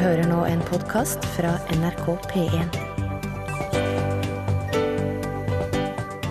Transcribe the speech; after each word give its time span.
hører 0.00 0.24
nå 0.30 0.44
en 0.48 0.60
podkast 0.64 1.24
fra 1.34 1.52
NRK 1.74 2.06
P1. 2.30 2.76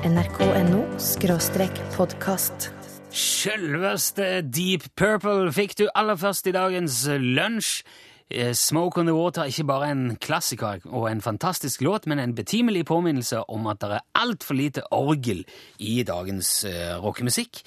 nrk.no 0.07 0.79
skråstrek 1.01 1.82
podkast. 1.94 2.71
Sjølveste 3.13 4.42
Deep 4.47 4.88
Purple 4.97 5.52
fikk 5.54 5.76
du 5.82 5.86
aller 5.94 6.18
først 6.18 6.50
i 6.50 6.55
dagens 6.55 7.04
lunsj. 7.21 7.84
Eh, 8.32 8.54
Smoke 8.58 9.02
on 9.02 9.10
the 9.12 9.16
Water 9.16 9.43
er 9.43 9.52
ikke 9.52 9.68
bare 9.70 9.91
en 9.91 10.05
klassiker 10.16 10.82
og 10.89 11.09
en 11.12 11.21
fantastisk 11.21 11.84
låt, 11.86 12.07
men 12.07 12.20
en 12.20 12.36
betimelig 12.36 12.86
påminnelse 12.89 13.43
om 13.52 13.68
at 13.68 13.82
det 13.84 13.98
er 13.98 14.07
altfor 14.23 14.57
lite 14.57 14.88
orgel 14.96 15.43
i 15.78 16.00
dagens 16.07 16.62
uh, 16.66 16.96
rockemusikk. 17.04 17.62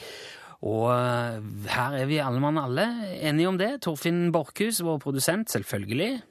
Og 0.64 0.86
eh, 0.94 1.40
her 1.74 1.96
er 2.00 2.06
vi 2.08 2.18
alle 2.24 2.40
mann 2.40 2.56
alle 2.60 2.86
enige 3.20 3.50
om 3.50 3.58
det. 3.60 3.70
Torfinn 3.84 4.30
Borchhus, 4.32 4.80
vår 4.84 4.98
produsent, 5.02 5.52
selvfølgelig. 5.52 6.22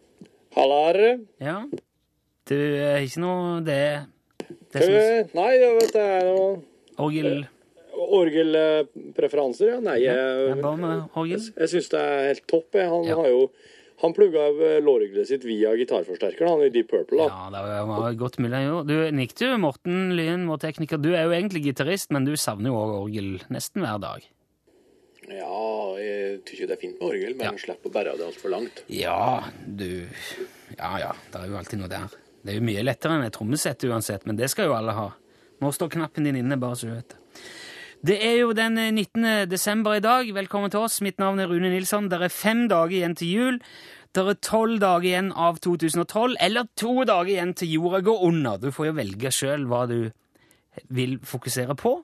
Halla, 0.57 1.17
Ja. 1.41 1.59
Du 2.49 2.55
er 2.57 2.99
ikke 3.05 3.21
noe 3.23 3.61
Det, 3.63 3.77
det 4.73 4.81
som 4.83 5.37
nei, 5.39 5.51
jeg 5.55 5.75
vet 5.79 5.93
det 5.95 6.01
er 6.03 6.25
noe 6.27 6.49
orgel 6.99 7.45
orgelpreferanser, 8.13 9.69
ja. 9.75 9.77
Nei, 9.83 9.95
Ja, 10.03 10.13
jeg, 10.49 10.57
bare 10.61 10.97
jeg, 11.29 11.39
jeg 11.55 11.69
syns 11.71 11.89
det 11.93 12.01
er 12.01 12.27
helt 12.31 12.43
topp. 12.49 12.75
Han 12.75 13.05
Ja. 13.07 13.15
har 13.15 13.29
jo 13.29 13.45
han 14.03 14.13
plugga 14.15 14.43
av 14.51 14.59
lårorgelet 14.83 15.27
sitt 15.29 15.45
via 15.47 15.71
gitarforsterkeren, 15.79 16.49
han 16.57 16.61
i 16.65 16.69
Deep 16.75 16.89
Purple. 16.91 17.23
da. 17.23 17.27
Ja, 17.31 17.49
det 17.55 17.87
var 17.87 18.13
godt 18.19 18.37
mulig 18.43 18.53
han 18.59 18.65
gjorde. 18.67 18.87
Du, 18.91 19.15
nikket 19.15 19.43
jo, 19.47 19.51
Morten 19.63 20.13
Lyen, 20.17 20.43
vår 20.51 20.59
tekniker, 20.67 20.99
du 21.01 21.13
er 21.15 21.23
jo 21.29 21.33
egentlig 21.37 21.63
gitarist, 21.69 22.11
men 22.11 22.27
du 22.27 22.35
savner 22.37 22.69
jo 22.73 22.77
også 22.81 23.01
orgel 23.07 23.29
nesten 23.53 23.81
hver 23.85 24.01
dag. 24.03 24.27
Ja, 25.31 25.95
jeg 26.03 26.41
tykker 26.43 26.67
det 26.67 26.75
er 26.75 26.81
fint 26.81 26.99
med 26.99 27.07
orgel, 27.13 27.35
men 27.39 27.45
Ja. 27.47 27.51
slipper 27.55 27.87
å 27.89 27.93
bære 27.95 28.17
det 28.19 28.25
altfor 28.27 28.51
langt. 28.51 28.83
Ja, 28.91 29.43
du 29.65 30.03
Ja 30.77 30.97
ja, 30.99 31.11
det 31.31 31.39
er 31.41 31.47
jo 31.47 31.57
alltid 31.57 31.79
noe 31.79 31.87
der. 31.87 32.09
Det 32.43 32.51
er 32.51 32.59
jo 32.59 32.65
mye 32.67 32.83
lettere 32.83 33.15
enn 33.15 33.23
et 33.23 33.31
trommesett 33.33 33.85
uansett, 33.87 34.25
men 34.27 34.35
det 34.35 34.49
skal 34.51 34.67
jo 34.67 34.73
alle 34.75 34.91
ha. 34.91 35.13
Nå 35.61 35.71
står 35.71 35.89
knappen 35.95 36.25
din 36.27 36.35
inne, 36.41 36.59
bare 36.59 36.75
så 36.75 36.89
du 36.89 36.95
vet 36.97 37.07
det. 37.13 37.22
Det 38.03 38.17
er 38.19 38.33
jo 38.41 38.49
den 38.51 38.75
19. 38.75 39.47
desember 39.47 39.93
i 39.95 40.01
dag. 40.03 40.27
Velkommen 40.35 40.67
til 40.67 40.81
oss. 40.83 40.97
Mitt 40.99 41.21
navn 41.23 41.39
er 41.39 41.47
Rune 41.47 41.69
Nilsson. 41.71 42.09
Det 42.11 42.17
er 42.19 42.33
fem 42.35 42.65
dager 42.67 42.91
igjen 42.97 43.15
til 43.15 43.29
jul. 43.31 43.59
Det 44.11 44.25
er 44.27 44.39
tolv 44.43 44.81
dager 44.83 45.07
igjen 45.07 45.29
av 45.31 45.61
2012, 45.63 46.35
eller 46.43 46.67
to 46.75 47.05
dager 47.07 47.31
igjen 47.31 47.53
til 47.55 47.71
jorda 47.77 48.01
går 48.03 48.25
under. 48.27 48.59
Du 48.59 48.75
får 48.75 48.89
jo 48.89 48.97
velge 48.97 49.31
sjøl 49.31 49.63
hva 49.71 49.85
du 49.87 50.11
vil 50.91 51.15
fokusere 51.23 51.77
på. 51.79 51.95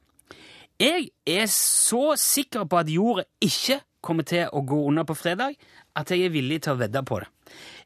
Jeg 0.80 1.10
er 1.28 1.52
så 1.52 2.16
sikker 2.16 2.64
på 2.64 2.80
at 2.80 2.96
jorda 2.96 3.28
ikke 3.44 3.82
kommer 4.00 4.24
til 4.24 4.48
å 4.56 4.64
gå 4.64 4.80
under 4.80 5.04
på 5.04 5.20
fredag, 5.20 5.60
at 6.00 6.16
jeg 6.16 6.30
er 6.30 6.32
villig 6.32 6.62
til 6.64 6.78
å 6.78 6.80
vedde 6.80 7.04
på 7.04 7.20
det. 7.20 7.28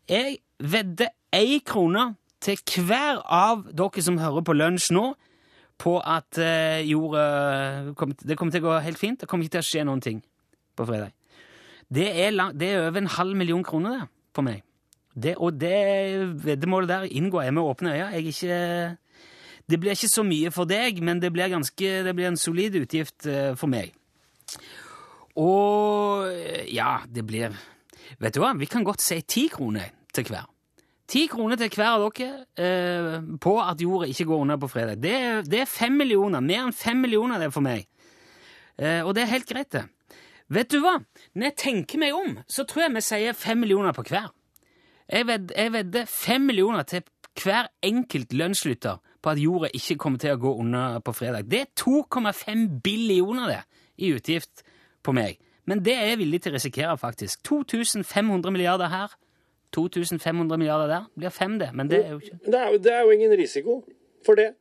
Jeg 0.05 0.37
vedder 0.61 1.15
én 1.33 1.65
krone 1.65 2.11
til 2.45 2.61
hver 2.85 3.25
av 3.25 3.71
dere 3.73 4.05
som 4.05 4.21
hører 4.21 4.45
på 4.45 4.53
lunsj 4.53 4.93
nå, 4.93 5.15
på 5.83 5.97
at 5.99 6.39
eh, 6.39 6.83
jorda 6.87 7.93
kommer, 7.99 8.15
Det 8.23 8.37
kommer 8.39 8.55
til 8.55 8.63
å 8.63 8.69
gå 8.69 8.79
helt 8.85 8.99
fint. 8.99 9.19
Det 9.19 9.29
kommer 9.29 9.45
ikke 9.45 9.57
til 9.57 9.65
å 9.65 9.69
skje 9.69 9.85
noen 9.87 10.03
ting 10.03 10.21
på 10.77 10.87
fredag. 10.87 11.11
Det 11.93 12.07
er, 12.07 12.31
lang, 12.31 12.53
det 12.57 12.71
er 12.71 12.87
over 12.87 13.03
en 13.03 13.15
halv 13.17 13.37
million 13.37 13.63
kroner 13.65 13.99
det, 13.99 14.07
på 14.33 14.45
meg. 14.45 14.63
Det, 15.13 15.35
og 15.37 15.59
det 15.61 15.75
veddemålet 16.41 16.89
der 16.89 17.11
inngår 17.11 17.45
jeg 17.45 17.53
med 17.53 17.69
åpne 17.69 17.91
øyne. 17.93 18.13
Jeg 18.15 18.31
ikke 18.31 18.59
det 19.69 19.79
blir 19.79 19.95
ikke 19.95 20.11
så 20.11 20.23
mye 20.27 20.51
for 20.51 20.67
deg, 20.67 20.99
men 21.03 21.21
det 21.23 21.31
blir, 21.31 21.51
ganske, 21.51 21.91
det 22.03 22.13
blir 22.15 22.27
en 22.27 22.39
solid 22.39 22.75
utgift 22.81 23.27
eh, 23.31 23.53
for 23.55 23.71
meg. 23.71 23.93
Og 25.39 26.27
eh, 26.27 26.65
ja, 26.73 26.97
det 27.07 27.25
blir 27.27 27.53
Vet 28.19 28.35
du 28.35 28.43
hva, 28.43 28.51
vi 28.59 28.67
kan 28.69 28.83
godt 28.85 29.01
si 29.01 29.15
ti 29.25 29.47
kroner 29.49 29.87
til 30.13 30.27
hver. 30.29 30.45
Ti 31.13 31.27
kroner 31.29 31.59
til 31.59 31.69
hver 31.77 31.91
av 31.93 32.03
dere 32.17 32.45
eh, 32.57 33.17
på 33.41 33.51
at 33.61 33.81
jorda 33.83 34.07
ikke 34.09 34.25
går 34.31 34.45
under 34.47 34.57
på 34.61 34.69
fredag. 34.71 35.01
Det, 35.03 35.15
det 35.45 35.59
er 35.61 35.69
fem 35.69 35.93
millioner. 35.99 36.41
Mer 36.41 36.63
enn 36.65 36.73
fem 36.73 36.97
millioner 37.03 37.37
det 37.41 37.51
er 37.51 37.53
for 37.53 37.65
meg. 37.65 37.85
Eh, 38.81 39.01
og 39.05 39.13
det 39.13 39.23
er 39.27 39.33
helt 39.35 39.49
greit, 39.49 39.69
det. 39.75 39.83
Vet 40.53 40.71
du 40.73 40.79
hva? 40.81 40.95
Når 41.37 41.51
jeg 41.51 41.57
tenker 41.61 42.01
meg 42.01 42.17
om, 42.17 42.39
så 42.49 42.65
tror 42.67 42.87
jeg 42.87 42.95
vi 42.97 43.03
sier 43.05 43.37
fem 43.37 43.61
millioner 43.61 43.93
på 43.93 44.05
hver. 44.09 44.31
Jeg 45.13 45.27
ved- 45.27 45.53
vedder 45.77 46.05
fem 46.09 46.41
millioner 46.49 46.83
til 46.89 47.03
hver 47.43 47.69
enkelt 47.83 48.33
lønnslytter 48.33 48.97
på 49.21 49.29
at 49.29 49.39
jorda 49.41 49.69
ikke 49.73 49.97
kommer 50.01 50.19
til 50.19 50.33
å 50.33 50.41
gå 50.41 50.55
under 50.59 50.99
på 50.99 51.13
fredag. 51.13 51.45
Det 51.49 51.61
er 51.61 51.71
2,5 51.77 52.81
billioner 52.83 53.47
det 53.53 53.61
i 53.97 54.11
utgift 54.13 54.63
på 55.03 55.13
meg. 55.13 55.37
Men 55.65 55.79
det 55.85 55.93
er 55.93 56.09
jeg 56.11 56.17
villig 56.25 56.41
til 56.41 56.51
å 56.51 56.55
risikere, 56.57 56.97
faktisk. 56.97 57.43
2500 57.45 58.51
milliarder 58.51 58.89
her, 58.91 59.13
2500 59.73 60.57
milliarder 60.61 60.87
der. 60.91 61.07
Blir 61.17 61.33
fem, 61.33 61.57
det. 61.59 61.71
Men 61.73 61.89
det 61.91 62.03
er 62.05 62.11
jo 62.15 62.19
ikke 62.21 62.39
Det 62.45 62.59
er, 62.59 62.77
det 62.77 62.93
er 62.93 63.01
jo 63.07 63.15
ingen 63.15 63.33
risiko 63.39 63.79
for 64.25 64.39
det. 64.39 64.51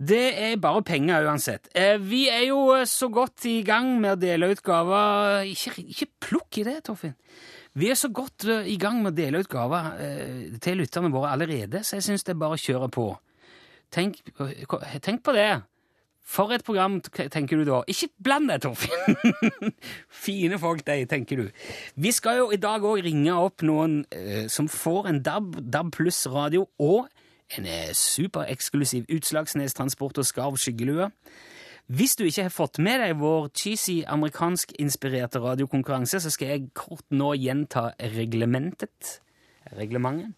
Det 0.00 0.22
er 0.40 0.56
bare 0.56 0.82
penger 0.82 1.26
uansett. 1.28 1.68
Eh, 1.76 1.98
Vi 2.00 2.28
er 2.32 2.46
jo 2.48 2.60
eh, 2.72 2.86
så 2.88 3.10
godt 3.12 3.44
i 3.50 3.60
gang 3.66 3.98
med 4.00 4.14
å 4.14 4.20
dele 4.20 4.48
ut 4.48 4.62
gaver 4.64 5.42
Ikke, 5.44 5.74
ikke 5.82 6.06
plukk 6.24 6.60
i 6.62 6.64
det, 6.64 6.78
Torfinn. 6.88 7.16
Vi 7.76 7.90
er 7.92 7.98
så 8.00 8.08
godt 8.08 8.46
eh, 8.48 8.70
i 8.72 8.78
gang 8.80 9.02
med 9.02 9.12
å 9.12 9.18
dele 9.18 9.42
ut 9.42 9.50
gaver 9.52 9.90
til 10.64 10.80
lytterne 10.80 11.12
våre 11.12 11.34
allerede, 11.34 11.84
så 11.84 11.98
jeg 11.98 12.06
syns 12.08 12.24
det 12.24 12.32
er 12.32 12.40
bare 12.40 12.56
å 12.56 12.62
kjøre 12.62 12.88
på. 12.94 13.10
Tenk, 13.92 14.22
tenk 15.02 15.22
på 15.26 15.34
det. 15.36 15.50
For 16.26 16.52
et 16.54 16.62
program, 16.62 17.00
tenker 17.02 17.58
du 17.58 17.64
da. 17.66 17.80
Ikke 17.90 18.08
bland 18.22 18.50
deg, 18.52 18.62
Torfinn! 18.62 19.72
Fine 20.24 20.60
folk, 20.62 20.84
de, 20.86 21.04
tenker 21.10 21.42
du. 21.42 21.48
Vi 21.98 22.12
skal 22.14 22.38
jo 22.42 22.50
i 22.54 22.60
dag 22.60 22.84
òg 22.86 23.02
ringe 23.06 23.34
opp 23.34 23.64
noen 23.66 24.04
eh, 24.14 24.46
som 24.52 24.68
får 24.70 25.10
en 25.10 25.22
DAB, 25.26 25.58
DAB 25.74 25.90
pluss-radio 25.96 26.68
og 26.78 27.08
en 27.58 27.66
eh, 27.66 27.90
supereksklusiv 27.96 29.10
Utslagsnes 29.10 29.74
Transport 29.74 30.22
og 30.22 30.28
Skarv 30.28 30.60
skyggelue. 30.60 31.10
Hvis 31.90 32.14
du 32.14 32.22
ikke 32.22 32.46
har 32.46 32.54
fått 32.54 32.78
med 32.78 33.00
deg 33.02 33.16
vår 33.18 33.48
cheesy 33.50 34.04
amerikansk-inspirerte 34.06 35.40
radiokonkurranse, 35.42 36.20
så 36.22 36.30
skal 36.30 36.52
jeg 36.52 36.68
kort 36.78 37.08
nå 37.10 37.32
gjenta 37.34 37.88
reglementet. 38.14 39.16
Reglementet. 39.74 40.36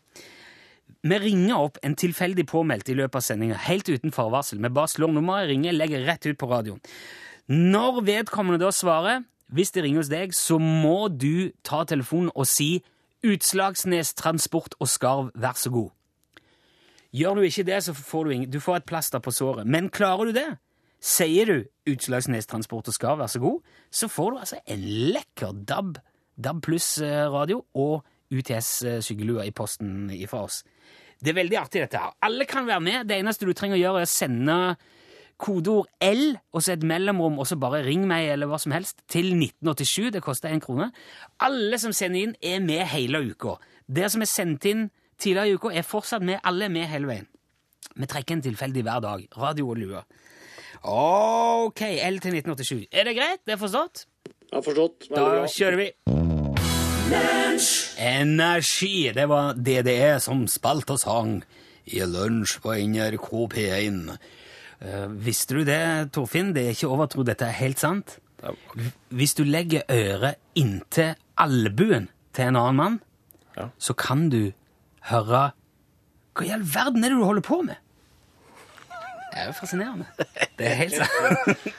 Vi 1.03 1.19
ringer 1.19 1.59
opp 1.59 1.81
en 1.83 1.97
tilfeldig 1.99 2.45
påmeldt 2.47 2.93
i 2.93 2.95
løpet 2.95 3.19
av 3.19 3.25
sendinga, 3.27 3.59
helt 3.67 3.89
uten 3.91 4.15
forvarsel. 4.15 4.61
Vi 4.63 4.71
bare 4.71 4.91
slår 4.91 5.11
nummeret, 5.11 5.49
ringer, 5.51 5.75
legger 5.75 6.05
rett 6.07 6.29
ut 6.29 6.39
på 6.39 6.47
radioen. 6.47 6.79
Når 7.51 8.05
vedkommende 8.07 8.61
da 8.63 8.71
svarer, 8.71 9.25
hvis 9.51 9.75
de 9.75 9.83
ringer 9.83 10.05
hos 10.05 10.13
deg, 10.13 10.35
så 10.37 10.61
må 10.63 11.09
du 11.11 11.51
ta 11.67 11.83
telefonen 11.91 12.31
og 12.39 12.47
si 12.47 12.85
Utslagsnes 13.27 14.15
Transport 14.19 14.77
og 14.79 14.89
Skarv, 14.91 15.33
vær 15.35 15.59
så 15.59 15.71
god. 15.75 15.91
Gjør 17.13 17.35
du 17.35 17.43
ikke 17.49 17.67
det, 17.67 17.83
så 17.85 17.95
får 17.95 18.25
du, 18.25 18.31
ingen, 18.31 18.51
du 18.51 18.61
får 18.63 18.81
et 18.81 18.89
plaster 18.89 19.21
på 19.21 19.35
såret. 19.35 19.67
Men 19.67 19.91
klarer 19.93 20.31
du 20.31 20.39
det, 20.39 20.49
sier 21.03 21.51
du 21.51 21.93
Utslagsnes 21.93 22.47
Transport 22.47 22.89
og 22.89 22.95
Skarv, 22.95 23.19
vær 23.21 23.31
så 23.31 23.43
god, 23.43 23.61
så 23.91 24.09
får 24.09 24.31
du 24.31 24.41
altså 24.47 24.63
en 24.71 24.87
lekker 25.19 25.61
DAB, 25.67 25.99
DAB 26.39 26.63
pluss-radio 26.63 27.65
og 27.75 28.07
UTS-skyggelua 28.33 29.45
i 29.47 29.53
posten 29.55 30.09
fra 30.31 30.43
oss. 30.47 30.63
Det 31.23 31.31
er 31.31 31.39
veldig 31.39 31.59
artig, 31.61 31.85
dette 31.85 32.01
her. 32.01 32.15
Alle 32.27 32.47
kan 32.51 32.67
være 32.67 32.83
med. 32.83 33.07
Det 33.07 33.21
eneste 33.21 33.47
du 33.47 33.53
trenger 33.55 33.77
å 33.79 33.83
gjøre, 33.83 34.03
er 34.03 34.09
å 34.09 34.11
sende 34.11 34.57
kodeord 35.43 35.89
L 36.03 36.37
og 36.55 36.63
så 36.63 36.75
et 36.77 36.85
mellomrom, 36.87 37.39
og 37.43 37.47
så 37.51 37.57
bare 37.59 37.81
ring 37.87 38.05
meg 38.11 38.29
eller 38.31 38.47
hva 38.51 38.59
som 38.63 38.75
helst, 38.75 39.01
til 39.11 39.33
1987. 39.37 40.11
Det 40.15 40.23
koster 40.23 40.51
én 40.55 40.63
krone. 40.63 40.91
Alle 41.43 41.79
som 41.83 41.95
sender 41.95 42.27
inn, 42.29 42.35
er 42.43 42.61
med 42.63 42.83
hele 42.93 43.23
uka. 43.33 43.57
Dere 43.87 44.11
som 44.15 44.23
er 44.23 44.31
sendt 44.31 44.67
inn 44.71 44.89
tidligere 45.23 45.53
i 45.53 45.57
uka, 45.59 45.73
er 45.75 45.87
fortsatt 45.87 46.23
med. 46.27 46.41
Alle 46.47 46.67
er 46.67 46.75
med 46.75 46.89
hele 46.91 47.11
veien. 47.11 47.29
Vi 47.99 48.07
trekker 48.09 48.39
en 48.39 48.43
tilfeldig 48.47 48.83
hver 48.87 49.03
dag. 49.05 49.25
Radio 49.39 49.69
og 49.75 49.79
lue. 49.83 50.03
Ok, 50.83 51.83
L 52.03 52.19
til 52.23 52.35
1987. 52.39 52.87
Er 52.91 53.07
det 53.07 53.15
greit? 53.19 53.43
Det 53.47 53.55
er 53.55 53.61
forstått? 53.61 54.07
Ja, 54.53 54.61
forstått. 54.65 55.09
Da 55.11 55.21
Veldig 55.23 55.43
bra. 55.43 55.51
kjører 55.55 55.79
vi. 55.79 55.91
Energi. 58.03 59.13
Det 59.15 59.27
var 59.29 59.55
DDE 59.55 60.17
som 60.23 60.45
spilte 60.51 60.97
og 60.97 61.01
sang 61.03 61.33
i 61.93 62.01
lunsj 62.09 62.59
på 62.65 62.75
NRK 62.89 63.29
P1. 63.53 64.01
Eh, 64.83 65.07
visste 65.23 65.59
du 65.59 65.65
det, 65.69 65.81
Torfinn? 66.15 66.53
Det 66.57 66.65
er 66.67 66.75
ikke 66.77 66.91
overtro, 66.91 67.25
dette 67.27 67.47
er 67.47 67.57
helt 67.61 67.79
sant. 67.83 68.17
Hvis 69.15 69.37
du 69.39 69.45
legger 69.47 69.85
øret 69.93 70.41
inntil 70.59 71.13
albuen 71.39 72.09
til 72.35 72.49
en 72.51 72.57
annen 72.59 72.77
mann, 72.81 73.01
Ja. 73.57 73.67
så 73.79 73.93
kan 73.95 74.31
du 74.31 74.53
høre 75.11 75.53
Hva 76.35 76.45
i 76.47 76.51
all 76.55 76.63
verden 76.65 77.05
er 77.05 77.11
det 77.13 77.19
du 77.19 77.25
holder 77.29 77.43
på 77.45 77.59
med? 77.63 77.77
Det 79.33 79.39
er 79.43 79.47
jo 79.51 79.53
fascinerende. 79.53 80.07
Det 80.59 80.67
er 80.67 80.75
helt 80.75 80.95
sant. 80.97 81.59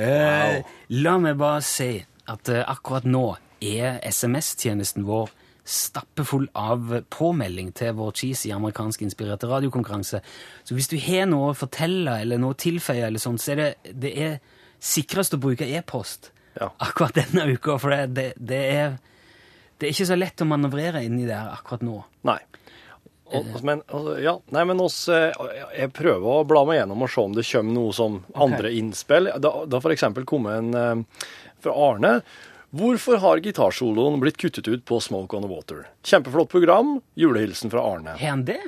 Wow. 0.00 0.62
La 0.88 1.16
meg 1.18 1.34
bare 1.36 1.60
si 1.66 1.98
at 2.30 2.48
eh, 2.48 2.62
akkurat 2.70 3.04
nå 3.04 3.24
er 3.60 4.00
SMS-tjenesten 4.08 5.04
vår 5.08 5.30
stappefull 5.70 6.48
av 6.58 6.96
påmelding 7.12 7.70
til 7.76 7.92
vår 7.98 8.14
cheesy 8.18 8.50
amerikansk-inspirerte 8.56 9.46
radiokonkurranse. 9.50 10.22
Så 10.66 10.74
hvis 10.74 10.88
du 10.90 10.96
har 11.04 11.28
noe 11.30 11.52
å 11.52 11.58
fortelle 11.58 12.16
eller 12.24 12.40
noe 12.40 12.56
å 12.56 12.58
tilføye, 12.58 13.04
eller 13.06 13.22
sånt, 13.22 13.42
så 13.44 13.52
er 13.54 13.60
det, 13.60 13.94
det 14.06 14.14
er 14.16 14.38
sikrest 14.80 15.36
å 15.36 15.42
bruke 15.42 15.68
e-post 15.68 16.32
Ja. 16.58 16.72
akkurat 16.82 17.14
denne 17.14 17.46
uka. 17.52 17.76
For 17.78 17.94
det, 17.94 18.06
det, 18.16 18.28
det 18.36 18.62
er 18.72 18.98
det 19.80 19.86
er 19.88 19.94
ikke 19.94 20.10
så 20.10 20.16
lett 20.18 20.42
å 20.44 20.48
manøvrere 20.48 21.00
inni 21.06 21.24
der 21.24 21.54
akkurat 21.54 21.80
nå. 21.86 22.02
Nei. 22.28 22.40
Og, 23.30 23.46
men, 23.64 23.80
altså, 23.86 24.16
ja, 24.20 24.34
nei, 24.52 24.64
men 24.68 24.82
oss, 24.82 25.04
eh, 25.08 25.30
jeg 25.78 25.92
prøver 25.94 26.26
å 26.26 26.44
bla 26.44 26.64
meg 26.68 26.80
gjennom 26.80 27.04
og 27.06 27.12
se 27.12 27.22
om 27.22 27.36
det 27.36 27.44
kommer 27.46 27.76
noe 27.78 27.94
som 27.96 28.18
andre 28.34 28.72
innspill. 28.76 29.30
Da, 29.40 29.52
da 29.70 29.80
for 29.80 29.94
eksempel 29.94 30.26
kom 30.28 30.50
en 30.50 30.74
eh, 30.76 31.22
fra 31.62 31.76
Arne. 31.86 32.12
Hvorfor 32.70 33.18
har 33.18 33.40
gitarsoloen 33.42 34.20
blitt 34.22 34.36
kuttet 34.38 34.68
ut 34.70 34.84
på 34.86 35.00
Smoke 35.02 35.34
on 35.36 35.42
the 35.42 35.50
Water? 35.50 35.88
Kjempeflott 36.06 36.48
program. 36.52 37.00
Julehilsen 37.18 37.70
fra 37.72 37.82
Arne. 37.82 38.14
Hen 38.20 38.44
det? 38.46 38.60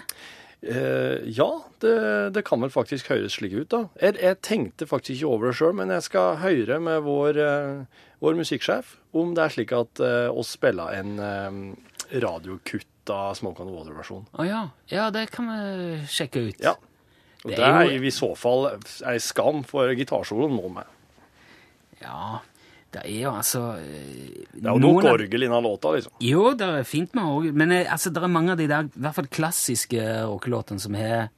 Eh, 0.62 1.22
ja, 1.34 1.48
det, 1.82 1.92
det 2.34 2.42
kan 2.46 2.60
vel 2.62 2.70
faktisk 2.70 3.08
høres 3.10 3.36
slik 3.38 3.54
ut, 3.54 3.68
da. 3.70 3.84
Jeg, 4.02 4.18
jeg 4.22 4.40
tenkte 4.46 4.86
faktisk 4.90 5.16
ikke 5.20 5.30
over 5.30 5.50
det 5.50 5.56
sjøl, 5.58 5.74
men 5.78 5.90
jeg 5.94 6.02
skal 6.06 6.36
høre 6.42 6.78
med 6.82 7.02
vår, 7.06 7.38
eh, 7.42 8.02
vår 8.22 8.38
musikksjef 8.38 8.96
om 9.18 9.34
det 9.38 9.42
er 9.46 9.54
slik 9.54 9.74
at 9.76 10.02
eh, 10.02 10.28
oss 10.30 10.52
spiller 10.56 10.94
en 10.98 11.14
eh, 11.22 11.58
radiokutta 12.22 13.20
Smoke 13.38 13.62
on 13.62 13.70
the 13.70 13.74
Water-versjon. 13.74 14.26
Å 14.38 14.46
ja. 14.46 14.62
Ja, 14.90 15.08
det 15.14 15.28
kan 15.34 15.50
vi 15.50 15.98
sjekke 16.10 16.42
ut. 16.50 16.62
Ja. 16.62 16.74
Og 17.42 17.50
Det 17.50 17.58
det 17.58 17.66
er 17.66 17.80
er 17.86 17.90
jo- 17.96 18.02
i 18.06 18.14
så 18.14 18.32
fall 18.38 18.68
ei 19.10 19.16
skam, 19.18 19.62
for 19.66 19.90
gitarsoloen 19.98 20.54
må 20.54 20.70
med. 20.74 20.86
Ja, 22.02 22.38
det 22.92 23.02
er 23.08 23.22
jo 23.22 23.30
altså 23.32 23.60
eh, 23.80 24.42
Det 24.52 24.66
er 24.66 24.72
jo 24.74 24.80
nok 24.82 25.06
orgel 25.14 25.46
innen 25.46 25.64
låta, 25.64 25.94
liksom. 25.96 26.12
Jo, 26.20 26.42
det 26.58 26.66
er 26.68 26.82
fint 26.88 27.14
med 27.16 27.24
orgel, 27.24 27.54
men 27.56 27.72
eh, 27.72 27.86
altså, 27.92 28.10
det 28.12 28.22
er 28.22 28.32
mange 28.32 28.52
av 28.52 28.60
de 28.60 28.66
der, 28.68 28.90
i 28.90 29.00
hvert 29.06 29.16
fall 29.16 29.30
klassiske 29.32 30.02
rockelåtene 30.28 30.82
som 30.82 30.94
har 30.98 31.30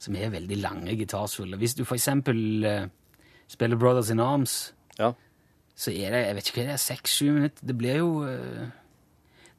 som 0.00 0.14
har 0.16 0.30
veldig 0.32 0.56
lange 0.62 0.94
gitarsoloer. 0.96 1.58
Hvis 1.60 1.74
du 1.76 1.82
for 1.84 1.98
eksempel 1.98 2.38
eh, 2.64 2.86
spiller 3.52 3.76
Brothers 3.76 4.08
in 4.14 4.20
Arms, 4.24 4.72
Ja. 4.98 5.10
så 5.76 5.90
er 5.92 6.14
det 6.14 6.22
jeg 6.26 6.36
vet 6.38 6.48
ikke 6.48 6.60
hva 6.62 6.68
det 6.70 6.76
er, 6.78 6.84
seks-sju 6.86 7.26
minutter. 7.34 7.66
Det 7.68 7.76
blir 7.76 7.98
jo 7.98 8.08
uh, 8.24 8.70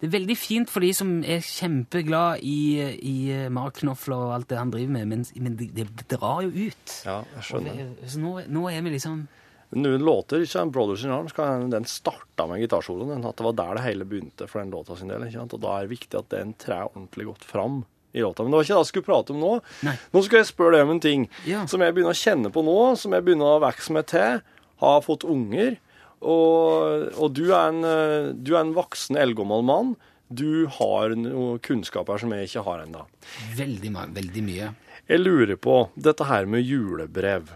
Det 0.02 0.08
er 0.10 0.16
veldig 0.16 0.38
fint 0.38 0.70
for 0.74 0.82
de 0.82 0.90
som 0.98 1.12
er 1.22 1.44
kjempeglad 1.46 2.42
i, 2.42 2.58
i 3.06 3.16
Mark 3.54 3.78
Knopfler 3.84 4.18
og 4.18 4.34
alt 4.40 4.50
det 4.50 4.58
han 4.58 4.72
driver 4.74 4.96
med, 4.96 5.06
men, 5.12 5.26
men 5.38 5.60
det, 5.60 5.70
det 5.76 6.08
drar 6.16 6.42
jo 6.48 6.50
ut. 6.50 6.96
ja, 7.06 7.20
jeg 7.36 7.44
skjønner. 7.52 7.94
Så 8.10 8.24
nå, 8.24 8.34
nå 8.50 8.66
er 8.72 8.82
vi 8.82 8.96
liksom 8.96 9.28
Noen 9.72 10.04
låter, 10.04 10.42
ikke 10.44 10.66
Brothers 10.76 11.06
in 11.06 11.12
Arms, 11.16 11.32
den 11.72 11.86
starta 11.88 12.48
med 12.50 12.60
gitarsoloen. 12.60 13.24
At 13.24 13.38
det 13.40 13.46
var 13.46 13.54
der 13.56 13.78
det 13.80 13.84
hele 13.86 14.06
begynte 14.06 14.48
for 14.50 14.60
den 14.60 14.72
låta 14.74 14.98
sin 15.00 15.08
del. 15.08 15.24
ikke 15.24 15.40
sant? 15.40 15.54
Og 15.56 15.62
da 15.64 15.78
er 15.78 15.88
det 15.88 15.94
viktig 15.98 16.20
at 16.20 16.30
den 16.34 16.54
trer 16.60 16.90
ordentlig 16.90 17.30
godt 17.30 17.46
fram 17.48 17.78
i 18.12 18.20
låta. 18.20 18.44
Men 18.44 18.52
det 18.52 18.58
var 18.60 18.66
ikke 18.68 18.74
det 18.76 18.82
jeg 18.84 18.90
skulle 18.92 19.08
prate 19.08 19.32
om 19.32 19.40
nå. 19.40 19.52
Nei. 19.88 19.94
Nå 20.12 20.24
skal 20.26 20.42
jeg 20.42 20.50
spørre 20.52 20.76
deg 20.76 20.84
om 20.84 20.92
en 20.98 21.00
ting 21.00 21.30
Ja. 21.48 21.64
som 21.72 21.80
jeg 21.80 21.96
begynner 21.96 22.12
å 22.12 22.20
kjenne 22.20 22.52
på 22.52 22.64
nå, 22.68 22.78
som 23.00 23.16
jeg 23.16 23.24
begynner 23.24 23.54
å 23.56 23.62
vokse 23.64 23.96
meg 23.96 24.10
til. 24.12 24.42
Har 24.84 25.02
fått 25.08 25.24
unger. 25.24 25.78
Og, 26.22 27.08
og 27.18 27.32
du, 27.34 27.48
er 27.56 27.72
en, 27.72 27.84
eh, 27.88 28.32
du 28.36 28.52
er 28.58 28.62
en 28.66 28.76
voksen, 28.76 29.16
eldgammel 29.18 29.64
mann. 29.66 29.96
Du 30.32 30.68
har 30.68 31.16
noen 31.16 31.58
kunnskaper 31.64 32.20
som 32.22 32.32
jeg 32.36 32.48
ikke 32.52 32.62
har 32.68 32.84
ennå. 32.86 33.08
veldig, 33.56 33.90
veldig 34.16 34.44
mye. 34.46 34.70
Jeg 35.10 35.20
lurer 35.24 35.58
på 35.60 35.90
dette 35.96 36.28
her 36.28 36.46
med 36.46 36.64
julebrev. 36.64 37.50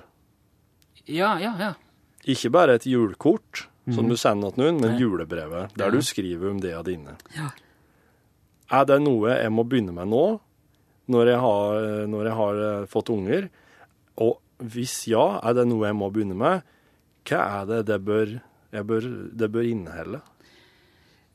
Ja, 1.05 1.35
ja, 1.39 1.53
ja. 1.59 1.73
Ikke 2.25 2.49
bare 2.53 2.77
et 2.79 2.87
julekort 2.89 3.67
som 3.93 4.09
du 4.09 4.15
sender 4.17 4.53
til 4.53 4.63
noen, 4.63 4.79
men 4.81 4.97
julebrevet 4.97 5.75
der 5.77 5.93
du 5.93 6.01
skriver 6.01 6.55
om 6.55 6.61
det 6.63 6.73
av 6.73 6.87
dine. 6.87 7.13
Ja. 7.35 7.51
Er 8.73 8.87
det 8.89 8.97
noe 9.03 9.35
jeg 9.37 9.51
må 9.53 9.65
begynne 9.67 9.93
med 9.93 10.09
nå, 10.09 10.23
når 11.13 11.29
jeg 11.29 11.41
har, 11.43 11.89
når 12.09 12.29
jeg 12.31 12.37
har 12.39 12.61
eh, 12.67 12.87
fått 12.89 13.11
unger? 13.13 13.49
Og 14.25 14.39
hvis 14.73 15.03
ja, 15.11 15.25
er 15.45 15.53
det 15.59 15.67
noe 15.69 15.85
jeg 15.85 15.97
må 15.99 16.09
begynne 16.13 16.37
med? 16.39 16.65
Hva 17.29 17.43
er 17.59 17.69
det 17.69 17.83
det 17.91 17.99
bør, 18.05 18.33
jeg 18.73 18.87
bør, 18.89 19.05
det 19.37 19.51
bør 19.53 19.69
inneholde? 19.69 20.23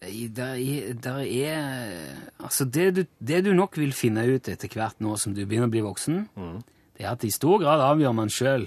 Der 0.01 0.57
er, 0.57 0.95
der 0.97 1.19
er 1.21 2.05
Altså, 2.41 2.65
det 2.65 2.87
du, 2.97 3.03
det 3.21 3.43
du 3.45 3.51
nok 3.53 3.77
vil 3.77 3.93
finne 3.93 4.25
ut 4.25 4.49
etter 4.49 4.73
hvert 4.73 4.97
nå 5.05 5.13
som 5.21 5.35
du 5.37 5.43
begynner 5.45 5.69
å 5.69 5.75
bli 5.75 5.83
voksen, 5.85 6.23
det 6.97 7.05
er 7.05 7.13
at 7.13 7.27
i 7.29 7.31
stor 7.35 7.61
grad 7.61 7.83
avgjør 7.85 8.17
man 8.17 8.33
sjøl 8.33 8.65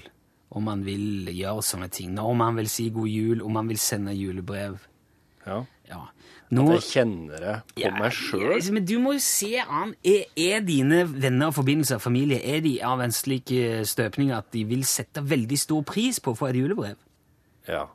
om 0.50 0.64
man 0.64 0.84
vil 0.86 1.30
gjøre 1.32 1.62
sånne 1.64 1.88
ting. 1.92 2.18
Om 2.18 2.36
man 2.38 2.56
vil 2.56 2.68
si 2.70 2.88
god 2.94 3.08
jul, 3.08 3.42
om 3.42 3.52
man 3.56 3.68
vil 3.70 3.78
sende 3.78 4.14
julebrev. 4.16 4.76
Ja. 5.46 5.64
Ja. 5.88 6.00
Nå, 6.54 6.64
Jeg 6.76 6.84
kjenner 6.86 7.40
det 7.42 7.54
på 7.74 7.80
Ja, 7.82 7.90
meg 7.98 8.12
sjøl. 8.14 8.60
Men 8.72 8.84
du 8.86 8.94
må 9.02 9.14
jo 9.16 9.22
se 9.24 9.58
an 9.60 9.94
er, 10.06 10.24
er 10.38 10.60
dine 10.64 11.02
venner 11.10 11.50
og 11.50 11.56
forbindelser, 11.56 11.98
familie, 11.98 12.38
er 12.40 12.60
de 12.64 12.76
av 12.84 13.00
en 13.02 13.12
slik 13.12 13.50
eh, 13.52 13.82
støpning 13.88 14.30
at 14.32 14.50
de 14.54 14.62
vil 14.68 14.84
sette 14.86 15.24
veldig 15.24 15.58
stor 15.58 15.82
pris 15.88 16.20
på 16.22 16.32
å 16.32 16.38
få 16.38 16.48
et 16.52 16.60
julebrev? 16.60 16.94
Ja. 17.68 17.88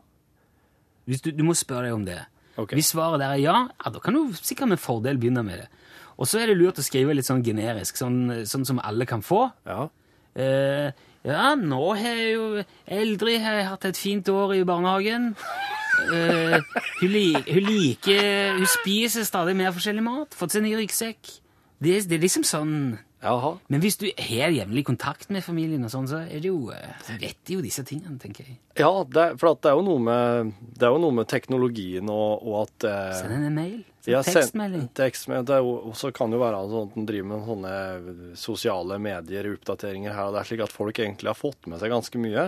Du, 1.08 1.32
du 1.32 1.44
må 1.46 1.56
spørre 1.58 1.88
deg 1.88 1.96
om 1.96 2.06
det. 2.06 2.20
Okay. 2.60 2.76
Hvis 2.78 2.92
svaret 2.92 3.22
der 3.22 3.38
er 3.38 3.42
ja, 3.42 3.58
ja, 3.72 3.92
da 3.96 4.02
kan 4.04 4.18
du 4.18 4.36
sikkert 4.36 4.74
med 4.74 4.82
fordel 4.84 5.18
begynne 5.22 5.46
med 5.48 5.64
det. 5.64 5.70
Og 6.20 6.28
så 6.28 6.42
er 6.42 6.52
det 6.52 6.58
lurt 6.60 6.82
å 6.82 6.84
skrive 6.84 7.16
litt 7.16 7.26
sånn 7.30 7.46
generisk, 7.46 7.96
sånn, 7.98 8.44
sånn 8.50 8.68
som 8.68 8.82
alle 8.84 9.08
kan 9.10 9.24
få. 9.26 9.46
ja. 9.70 9.88
Eh, 10.40 10.92
ja, 11.28 11.56
nå 11.56 11.82
har 12.00 12.16
jeg 12.16 12.36
jo 12.38 12.64
Eldrid 13.00 13.42
har 13.44 13.66
hatt 13.74 13.90
et 13.90 14.00
fint 14.00 14.30
år 14.30 14.56
i 14.60 14.64
barnehagen. 14.68 15.34
Eh, 16.00 16.62
hun, 17.02 17.10
li, 17.12 17.34
hun 17.36 17.66
liker 17.66 18.54
Hun 18.56 18.68
spiser 18.72 19.26
stadig 19.28 19.52
mer 19.60 19.74
forskjellig 19.76 20.04
mat. 20.06 20.38
Fått 20.38 20.54
seg 20.56 20.64
ny 20.64 20.70
ryggsekk. 20.78 21.28
Det, 21.84 21.98
det 22.08 22.16
er 22.16 22.24
liksom 22.24 22.46
sånn 22.48 22.78
Jaha. 23.20 23.58
Men 23.68 23.82
hvis 23.84 23.98
du 24.00 24.06
har 24.16 24.54
jevnlig 24.56 24.86
kontakt 24.88 25.30
med 25.34 25.44
familien, 25.44 25.84
og 25.84 25.92
sånn, 25.92 26.08
så 26.08 26.22
er 26.24 26.40
det 26.40 26.48
jo, 26.54 26.70
eh, 26.72 26.94
så 27.04 27.18
vet 27.20 27.36
de 27.46 27.58
jo 27.58 27.62
disse 27.66 27.84
tingene, 27.84 28.16
tenker 28.22 28.48
jeg. 28.48 28.58
Ja, 28.80 28.92
det, 29.04 29.18
er- 29.26 29.36
for 29.42 29.52
at 29.52 29.62
det 29.66 29.74
er 29.74 30.00
med, 30.00 30.54
det 30.80 30.88
er 30.88 30.94
jo 30.96 31.02
noe 31.04 31.12
med 31.18 31.28
teknologien 31.28 32.08
og, 32.10 32.46
og 32.48 32.62
at 32.64 32.88
eh, 32.88 33.14
Send 33.20 33.36
en 33.36 33.56
mail. 33.56 33.80
Ja, 34.08 34.22
tekstmelding. 34.24 34.88
tekstmelding. 34.96 35.46
Det 35.46 35.56
er 35.58 35.66
og 35.68 35.94
så 36.00 36.10
kan 36.16 36.32
det 36.32 36.40
jo 36.40 36.46
være 36.46 36.62
sånn 36.72 36.88
at 36.88 36.96
en 36.98 37.06
driver 37.10 37.28
med 37.30 37.44
sånne 37.50 38.36
sosiale 38.40 38.98
medier, 39.04 39.50
oppdateringer 39.54 40.16
her 40.16 40.30
og 40.32 40.38
der, 40.38 40.48
slik 40.48 40.64
at 40.64 40.72
folk 40.74 40.98
egentlig 41.04 41.30
har 41.30 41.38
fått 41.38 41.68
med 41.70 41.82
seg 41.84 41.92
ganske 41.92 42.22
mye. 42.24 42.48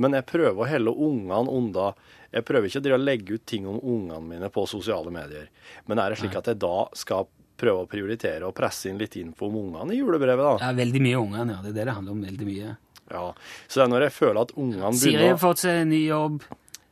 Men 0.00 0.16
jeg 0.16 0.26
prøver 0.32 0.56
å 0.64 0.66
helle 0.70 0.90
ungene 0.96 1.44
unna. 1.52 1.90
Jeg 2.32 2.46
prøver 2.48 2.68
ikke 2.72 2.96
å 2.96 2.98
legge 2.98 3.36
ut 3.36 3.44
ting 3.46 3.68
om 3.68 3.76
ungene 3.78 4.22
mine 4.24 4.50
på 4.52 4.64
sosiale 4.66 5.12
medier. 5.14 5.46
Men 5.86 6.00
er 6.02 6.10
det 6.10 6.18
slik 6.24 6.34
at 6.40 6.48
jeg 6.50 6.58
da 6.64 6.88
skal 6.96 7.28
prøve 7.56 7.84
å 7.84 7.88
prioritere 7.90 8.46
og 8.48 8.54
presse 8.56 8.90
inn 8.90 8.98
litt 9.00 9.16
info 9.20 9.48
om 9.48 9.56
ungene 9.62 9.94
i 9.96 10.00
julebrevet, 10.00 10.44
da? 10.44 10.68
Ja, 10.68 10.72
veldig 10.76 11.02
mye 11.06 11.20
ungene, 11.22 11.56
ja. 11.56 11.62
Det 11.64 11.72
er 11.72 11.78
det 11.80 11.86
det 11.90 11.94
handler 11.96 12.12
om. 12.16 12.22
veldig 12.26 12.46
mye. 12.50 12.76
Ja. 13.10 13.24
Så 13.68 13.80
det 13.80 13.84
er 13.86 13.90
når 13.94 14.06
jeg 14.08 14.12
føler 14.16 14.40
at 14.42 14.52
ungene 14.58 14.92
Siri 14.98 15.28
har 15.30 15.40
fått 15.40 15.62
seg 15.62 15.82
en 15.84 15.90
ny 15.94 16.02
jobb. 16.08 16.42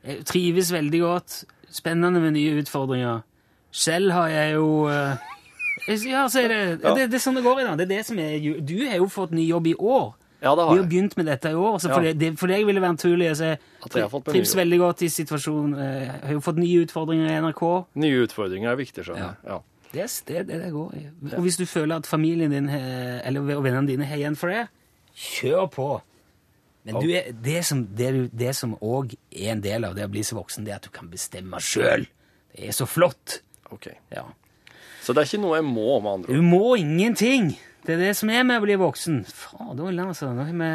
Jeg 0.05 0.25
trives 0.29 0.71
veldig 0.73 1.01
godt. 1.03 1.39
Spennende 1.75 2.21
med 2.23 2.37
nye 2.37 2.59
utfordringer. 2.61 3.23
Selv 3.75 4.13
har 4.15 4.29
jeg 4.31 4.53
jo 4.55 4.67
eh, 4.87 5.31
Ja, 6.07 6.27
så 6.31 6.39
er 6.45 6.47
det, 6.53 6.59
Ja. 6.83 6.93
det, 6.95 7.09
det 7.11 7.17
er 7.19 7.23
sånn 7.25 7.35
det 7.35 7.43
går 7.43 7.59
i 7.61 7.65
dag. 7.67 7.77
Det 7.81 7.85
er 7.89 7.91
det 7.97 8.05
som 8.07 8.19
er, 8.19 8.37
du 8.61 8.77
har 8.87 9.01
jo 9.01 9.09
fått 9.11 9.33
ny 9.35 9.43
jobb 9.49 9.67
i 9.67 9.75
år. 9.75 10.13
Ja, 10.45 10.53
det 10.55 10.63
Vi 10.69 10.75
har 10.77 10.83
har 10.83 10.89
begynt 10.89 11.15
med 11.17 11.25
dette 11.25 11.51
i 11.51 11.55
år. 11.57 11.77
Så 11.81 11.89
for, 11.89 12.01
det, 12.05 12.13
det, 12.21 12.31
for 12.39 12.47
deg 12.51 12.65
ville 12.67 12.79
det 12.79 12.85
være 12.85 12.95
naturlig 12.95 13.29
å 13.33 13.37
si 13.39 13.51
At 13.51 13.93
jeg 13.97 14.03
har 14.05 14.11
fått 14.11 14.27
trives 14.29 14.55
veldig 14.55 14.79
godt 14.79 15.01
i 15.01 15.09
situasjonen. 15.09 15.75
Jeg 15.79 16.09
har 16.23 16.33
jo 16.37 16.43
fått 16.45 16.59
nye 16.61 16.83
utfordringer 16.85 17.31
i 17.31 17.37
NRK. 17.43 17.63
Nye 18.03 18.25
utfordringer 18.27 18.71
er 18.71 18.79
viktig, 18.79 19.05
skjønner 19.07 19.25
jeg. 19.25 19.37
Ja. 19.51 19.59
Det 19.95 20.03
er 20.03 20.11
det 20.27 20.37
er 20.41 20.47
det 20.49 20.59
det 20.65 20.71
går 20.75 20.97
i. 20.99 21.05
Og 21.31 21.45
hvis 21.45 21.57
du 21.57 21.65
føler 21.69 22.01
at 22.03 22.09
familien 22.09 22.51
din 22.51 22.67
eller 22.69 23.45
vennene 23.47 23.87
dine 23.87 24.07
har 24.09 24.19
igjen 24.19 24.35
for 24.39 24.51
det, 24.51 24.65
kjør 25.15 25.69
på. 25.71 25.89
Men 26.85 26.99
du 27.01 27.09
er, 27.17 27.31
det 27.41 27.63
som 27.65 27.81
det, 27.97 28.09
det 28.35 28.51
som 28.55 28.75
òg 28.77 29.15
er 29.33 29.55
en 29.55 29.61
del 29.63 29.87
av 29.87 29.95
det 29.97 30.05
å 30.05 30.11
bli 30.11 30.21
så 30.25 30.37
voksen, 30.37 30.67
det 30.67 30.75
er 30.75 30.81
at 30.83 30.85
du 30.85 30.91
kan 30.93 31.07
bestemme 31.09 31.57
sjøl. 31.63 32.05
Det 32.53 32.67
er 32.69 32.75
så 32.77 32.85
flott. 32.85 33.39
OK. 33.73 33.87
Ja. 34.13 34.27
Så 35.01 35.13
det 35.13 35.23
er 35.23 35.31
ikke 35.31 35.41
noe 35.41 35.57
jeg 35.57 35.65
må, 35.65 35.87
med 36.01 36.11
andre 36.11 36.29
ord. 36.29 36.37
Du 36.37 36.45
må 36.45 36.75
ingenting. 36.77 37.55
Det 37.85 37.95
er 37.95 38.03
det 38.07 38.13
som 38.17 38.29
er 38.33 38.45
med 38.45 38.61
å 38.61 38.65
bli 38.65 38.77
voksen. 38.81 39.23
Fader, 39.29 39.89
altså. 40.05 40.31
Nå 40.33 40.45
har 40.45 40.53
vi 40.53 40.69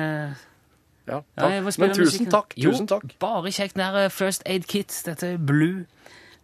Ja, 1.11 1.17
Ja, 1.17 1.21
takk. 1.35 1.53
Ja, 1.55 1.63
Men 1.63 1.95
tusen 1.95 2.05
musikken. 2.05 2.31
takk. 2.31 2.55
Jo, 2.57 2.73
takk. 2.87 3.15
Bare 3.23 3.51
kjekt. 3.51 3.79
Er 3.79 4.09
First 4.15 4.43
Aid 4.47 4.67
Kit. 4.71 4.95
Dette 5.07 5.33
er 5.35 5.39
Blue. 5.39 5.87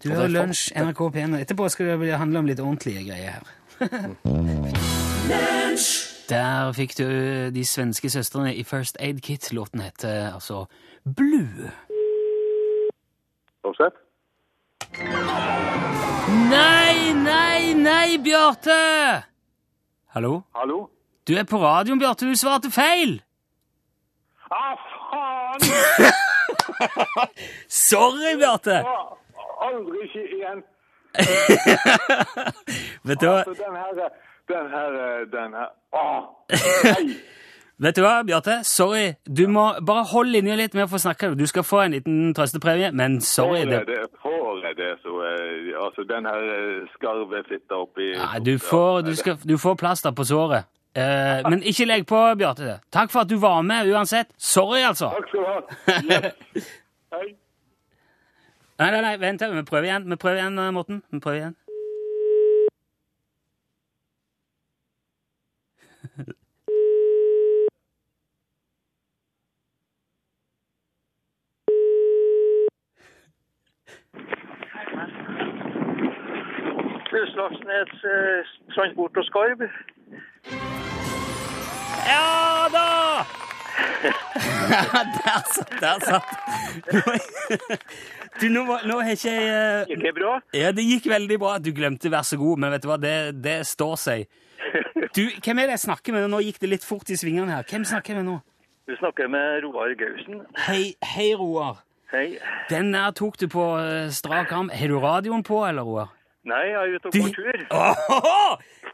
Du 0.04 0.10
Og 0.10 0.16
hører 0.16 0.24
er 0.24 0.28
Lunsj, 0.28 0.72
NRK 0.76 1.00
P1. 1.00 1.34
og 1.34 1.40
Etterpå 1.40 1.68
skal 1.68 2.00
det 2.00 2.18
handle 2.18 2.38
om 2.38 2.46
litt 2.46 2.60
ordentlige 2.60 3.04
greier 3.08 3.30
her. 3.38 3.42
Der 6.28 6.72
fikk 6.76 6.96
du 6.98 7.06
de 7.54 7.64
svenske 7.64 8.10
søstrene 8.10 8.54
i 8.54 8.64
First 8.64 8.96
Aid 9.00 9.20
Kit. 9.22 9.52
Låten 9.52 9.80
heter 9.80 10.34
altså 10.34 10.66
Blue. 11.16 11.70
Offset? 13.64 13.94
Nei, 16.50 17.12
nei, 17.12 17.72
nei, 17.74 18.18
Bjarte! 18.22 18.80
Hallo? 20.14 20.42
Hallo? 20.54 20.88
Du 21.28 21.34
er 21.34 21.44
på 21.44 21.58
radioen, 21.62 21.98
Bjarte. 21.98 22.26
Du 22.26 22.34
svarte 22.36 22.70
feil! 22.70 23.22
Ah, 24.50 24.76
faen! 25.10 25.60
Sorry, 27.68 28.36
Bjarte! 28.38 28.82
Aldri 29.66 30.04
ikke 30.06 30.24
igjen. 30.38 30.64
Vet 33.08 33.20
du 33.20 33.26
hva? 33.30 33.38
Altså, 33.40 33.54
den 33.62 33.76
her, 33.80 33.90
den 34.50 34.68
her, 34.74 35.24
den 35.32 35.54
her 35.56 35.72
Åh, 35.96 36.22
nei! 36.84 37.16
Vet 37.84 37.96
du 37.98 38.00
hva, 38.00 38.22
Bjarte? 38.24 38.54
Sorry. 38.64 39.18
Du 39.28 39.42
må 39.52 39.66
bare 39.84 40.06
holde 40.08 40.32
linja 40.32 40.54
litt 40.56 40.72
med 40.72 40.86
å 40.86 40.88
få 40.88 40.96
snakke. 41.02 41.34
Du 41.36 41.44
skal 41.44 41.64
få 41.66 41.82
en 41.84 41.92
liten 41.92 42.30
trøstepremie, 42.36 42.88
men 42.96 43.18
sorry. 43.20 43.66
Får 43.66 43.74
jeg 43.74 43.88
Det, 43.90 43.98
får 44.22 44.62
jeg 44.64 44.78
det, 44.78 44.92
så 45.02 45.18
eh, 45.28 45.74
Altså, 45.82 46.06
den 46.08 46.28
her 46.30 46.46
eh, 46.54 46.86
skarvefitta 46.94 47.76
oppi 47.82 48.08
nei, 48.16 48.40
du, 48.46 48.54
får, 48.62 49.02
du, 49.04 49.12
skal, 49.18 49.36
du 49.44 49.58
får 49.60 49.76
plaster 49.82 50.16
på 50.16 50.24
såret. 50.24 50.70
Eh, 50.96 51.44
men 51.50 51.60
ikke 51.68 51.84
legg 51.90 52.06
på, 52.08 52.22
Bjarte. 52.40 52.78
Takk 52.96 53.12
for 53.12 53.26
at 53.26 53.28
du 53.28 53.36
var 53.44 53.60
med 53.60 53.92
uansett. 53.92 54.32
Sorry, 54.40 54.80
altså. 54.80 55.12
Takk 55.12 55.28
skal 55.28 55.44
du 55.44 55.50
ha. 55.52 55.58
Yes. 56.56 56.72
Hei. 57.12 57.26
Nei, 58.78 58.90
nei, 58.90 59.00
nei, 59.00 59.20
vent. 59.20 59.40
Vi 59.40 59.62
prøver 59.62 59.84
igjen, 59.84 60.10
vi 60.10 60.16
prøver 60.16 60.36
igjen, 60.36 60.58
eh, 60.58 60.72
Morten. 60.72 61.02
Vi 61.10 61.20
prøver 61.20 61.36
igjen. 61.36 61.56
Utslagsnes 77.16 78.04
eh, 78.04 78.44
transport 78.74 79.16
og 79.16 79.24
skarv. 79.24 79.60
Ja 82.12 82.68
da! 82.76 83.45
der 85.16 85.42
satt 85.54 85.70
Der 85.80 85.98
satt 86.04 86.28
Du, 88.40 88.48
nå, 88.52 88.64
nå 88.84 88.98
har 89.00 89.14
ikke 89.14 89.32
jeg 89.32 89.86
Gikk 89.90 90.02
det 90.04 90.14
bra? 90.18 90.32
Ja, 90.54 90.72
det 90.76 90.84
gikk 90.84 91.06
veldig 91.08 91.38
bra 91.40 91.54
du 91.62 91.70
glemte 91.72 92.10
'vær 92.12 92.26
så 92.26 92.36
god', 92.36 92.58
men 92.60 92.74
vet 92.74 92.82
du 92.84 92.88
hva, 92.90 92.98
det, 93.00 93.14
det 93.44 93.54
står 93.66 93.94
seg. 93.96 94.26
Du, 95.16 95.22
Hvem 95.44 95.58
er 95.62 95.70
det 95.70 95.76
jeg 95.78 95.84
snakker 95.86 96.12
med? 96.12 96.28
Nå 96.28 96.42
gikk 96.44 96.60
det 96.60 96.68
litt 96.68 96.84
fort 96.84 97.08
i 97.08 97.16
svingene 97.16 97.54
her. 97.54 97.64
Hvem 97.64 97.84
snakker 97.88 98.12
jeg 98.12 98.20
med 98.20 98.28
nå? 98.32 98.36
Du 98.86 98.92
snakker 99.00 99.28
med 99.32 99.64
Roar 99.64 99.94
Gausen. 99.98 100.42
Hei, 100.66 100.94
hei, 101.14 101.30
Roar. 101.34 101.80
Hei. 102.12 102.36
Den 102.70 102.92
der 102.92 103.10
tok 103.16 103.38
du 103.40 103.48
på 103.50 103.64
eh, 103.80 104.10
strak 104.14 104.52
arm. 104.52 104.68
Har 104.68 104.92
du 104.92 104.98
radioen 105.00 105.42
på, 105.42 105.64
eller, 105.66 105.82
Roar? 105.82 106.12
Nei, 106.46 106.60
jeg 106.68 106.76
er 106.78 106.92
ute 106.94 107.10
og 107.10 107.16
går 107.16 107.32
tur. 107.34 107.64
Åh, 107.74 108.52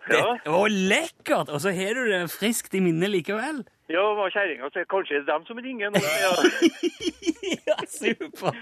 det, 0.08 0.22
Ja. 0.46 0.62
lekkert! 0.94 1.50
Og 1.52 1.60
så 1.60 1.74
har 1.76 1.98
du 1.98 2.06
det 2.08 2.22
friskt 2.32 2.72
i 2.74 2.80
minnet 2.80 3.12
likevel. 3.12 3.60
Ja, 3.90 4.02
var 4.14 4.30
kjerringa 4.30 4.68
så 4.72 4.84
kanskje 4.88 5.18
det 5.18 5.22
er 5.26 5.32
dem 5.32 5.46
som 5.48 5.58
ringer 5.58 5.90
nå. 5.90 6.00
Ja. 6.22 7.66
ja, 7.66 7.74
super. 7.90 8.54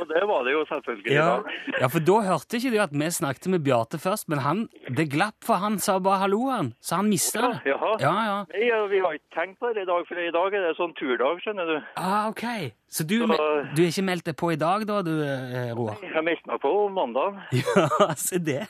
Og 0.00 0.08
det 0.10 0.20
var 0.28 0.44
det 0.44 0.52
jo 0.52 0.62
selvfølgelig. 0.68 1.12
Ja, 1.16 1.40
ja, 1.80 1.88
for 1.92 2.04
da 2.04 2.16
hørte 2.26 2.58
ikke 2.58 2.72
du 2.74 2.76
at 2.84 2.92
vi 2.92 3.08
snakket 3.10 3.48
med 3.52 3.64
Bjarte 3.64 3.98
først, 4.00 4.28
men 4.28 4.42
han, 4.44 4.60
det 4.96 5.08
glapp 5.12 5.44
for 5.44 5.60
han 5.62 5.78
sa 5.82 5.96
bare 6.04 6.20
hallo, 6.26 6.42
han. 6.52 6.68
Så 6.84 6.98
han 7.00 7.08
mista 7.10 7.40
det. 7.46 7.72
Ja, 7.72 7.78
Ja, 8.00 8.12
ja. 8.28 8.36
Nei, 8.52 8.68
vi 8.92 9.00
har 9.00 9.16
ikke 9.16 9.32
tenkt 9.38 9.58
på 9.62 9.70
det 9.74 9.86
i 9.86 9.88
dag, 9.88 10.04
for 10.08 10.20
i 10.20 10.30
dag 10.34 10.54
er 10.58 10.66
det 10.68 10.74
sånn 10.78 10.92
turdag, 10.98 11.40
skjønner 11.44 11.70
du. 11.72 11.76
Ah, 11.96 12.28
ok. 12.28 12.44
Så 12.92 13.04
du, 13.08 13.16
Så- 13.26 13.36
du 13.74 13.80
har 13.82 13.88
ikke 13.90 14.04
meldt 14.06 14.24
deg 14.28 14.36
på 14.38 14.52
i 14.52 14.58
dag, 14.60 14.84
da, 14.86 15.00
du, 15.02 15.14
eh, 15.24 15.72
Roar? 15.74 15.96
Jeg 16.04 16.24
meldte 16.28 16.52
meg 16.52 16.60
på 16.62 16.74
mandag. 16.92 17.40
Ja, 17.56 18.12
se 18.20 18.38
det. 18.38 18.62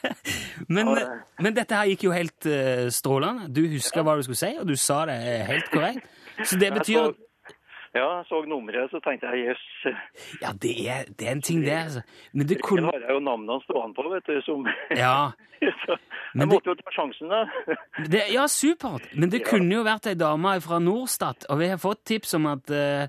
Men, 0.68 0.94
men 1.42 1.54
dette 1.58 1.74
her 1.76 1.90
gikk 1.90 2.06
jo 2.06 2.14
helt 2.14 2.46
eh, 2.46 2.86
strålende. 2.94 3.50
Du 3.52 3.64
huska 3.74 4.02
hva 4.06 4.14
du 4.16 4.22
skulle 4.26 4.38
si, 4.40 4.52
og 4.62 4.66
du 4.70 4.76
sa 4.78 5.02
det 5.10 5.18
helt 5.50 5.68
korrekt. 5.74 6.05
Så 6.44 6.58
det 6.60 6.72
betyr 6.74 7.08
at 7.08 7.14
ja, 7.96 8.04
jeg 8.18 8.24
så 8.28 8.42
nummeret, 8.44 8.90
så 8.92 8.98
tenkte 9.00 9.30
jeg 9.32 9.46
jøss. 9.54 9.66
Ja, 10.42 10.50
det 10.52 10.72
er, 10.90 11.04
det 11.16 11.28
er 11.28 11.32
en 11.32 11.40
ting, 11.42 11.62
det. 11.64 11.72
Altså. 11.72 12.02
Men 12.36 12.46
det 12.50 12.58
kunne 12.62 12.90
har 12.90 12.98
jeg 13.00 13.14
jo 13.16 13.20
navnene 13.24 13.56
stående 13.64 13.96
på, 13.96 14.04
vet 14.12 14.26
du, 14.28 14.40
som 14.44 14.66
Ja, 14.90 15.30
Så 15.86 15.96
Men 16.34 16.42
jeg 16.42 16.48
det- 16.50 16.52
måtte 16.52 16.68
jo 16.68 16.74
ta 16.82 16.90
sjansen, 16.92 17.30
da. 17.32 17.44
det, 18.12 18.22
ja 18.34 18.44
supert. 18.46 19.06
Men 19.16 19.30
det 19.32 19.40
Ja. 19.40 19.48
kunne 19.48 19.72
jo 19.78 19.84
vært 19.86 20.06
ei 20.10 20.14
dame 20.14 20.58
fra 20.60 20.78
Norstat, 20.78 21.46
og 21.48 21.58
vi 21.62 21.68
har 21.72 21.78
fått 21.80 22.04
tips 22.04 22.34
om 22.36 22.46
at 22.52 22.68
uh, 22.70 23.06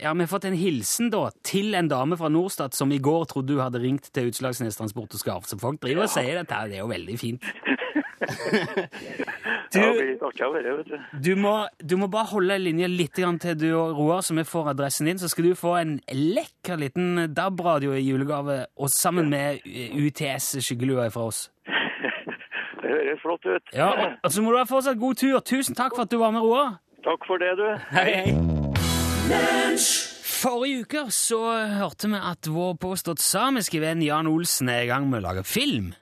Ja, 0.00 0.14
vi 0.16 0.24
har 0.24 0.30
fått 0.32 0.46
en 0.48 0.56
hilsen 0.56 1.10
da, 1.12 1.26
til 1.44 1.74
en 1.76 1.88
dame 1.88 2.16
fra 2.16 2.30
Norstat 2.32 2.72
som 2.72 2.88
i 2.90 2.98
går 2.98 3.26
trodde 3.28 3.52
du 3.52 3.60
hadde 3.60 3.82
ringt 3.82 4.08
til 4.16 4.30
Utslagsnes 4.30 4.78
Transport 4.80 5.12
og 5.12 5.20
Skarv. 5.20 5.44
Så 5.44 5.58
folk 5.60 5.82
driver 5.84 6.06
og 6.06 6.08
sier 6.08 6.40
dette. 6.40 6.62
Det 6.70 6.78
er 6.78 6.86
jo 6.86 6.88
veldig 6.88 7.18
fint. 7.20 7.44
Du, 9.68 9.80
du. 9.84 10.94
du, 11.12 11.34
må, 11.36 11.52
du 11.84 11.96
må 12.00 12.06
bare 12.08 12.30
holde 12.30 12.56
linja 12.62 12.86
litt 12.88 13.18
til 13.18 13.56
du 13.60 13.66
og 13.76 13.98
Roar, 13.98 14.22
så 14.24 14.32
vi 14.38 14.44
får 14.48 14.70
adressen 14.72 15.10
din. 15.10 15.20
Så 15.20 15.28
skal 15.28 15.44
du 15.44 15.58
få 15.58 15.74
en 15.76 15.98
lekker 16.08 16.80
liten 16.80 17.28
DAB-radio 17.36 17.92
i 17.92 18.00
julegave, 18.00 18.62
og 18.80 18.88
sammen 18.88 19.28
med 19.28 19.60
UTS 19.66 20.56
skyggelua 20.64 21.10
fra 21.12 21.28
oss. 21.28 21.50
Det 22.80 22.94
høres 22.94 23.20
flott 23.20 23.44
ut. 23.44 23.74
Ja, 23.76 23.90
og, 23.92 24.16
og 24.24 24.32
så 24.32 24.42
må 24.42 24.54
du 24.54 24.60
ha 24.62 24.64
fortsatt 24.68 25.00
god 25.00 25.20
tur. 25.20 25.40
Tusen 25.44 25.76
takk 25.76 25.92
for 25.96 26.08
at 26.08 26.12
du 26.12 26.16
var 26.22 26.32
med, 26.32 26.40
Roar. 26.46 26.78
Takk 27.04 27.28
for 27.28 27.40
det, 27.42 27.52
du. 27.60 27.66
Hei, 27.92 28.08
hei. 28.16 28.32
Forrige 30.38 30.84
uke 30.86 31.02
så 31.12 31.40
hørte 31.76 32.08
vi 32.08 32.18
at 32.30 32.48
vår 32.48 32.76
påstått 32.80 33.20
samiske 33.20 33.80
venn 33.82 34.00
Jan 34.06 34.30
Olsen 34.30 34.70
er 34.72 34.86
i 34.86 34.90
gang 34.90 35.08
med 35.10 35.20
å 35.20 35.26
lage 35.28 35.44
film. 35.44 35.92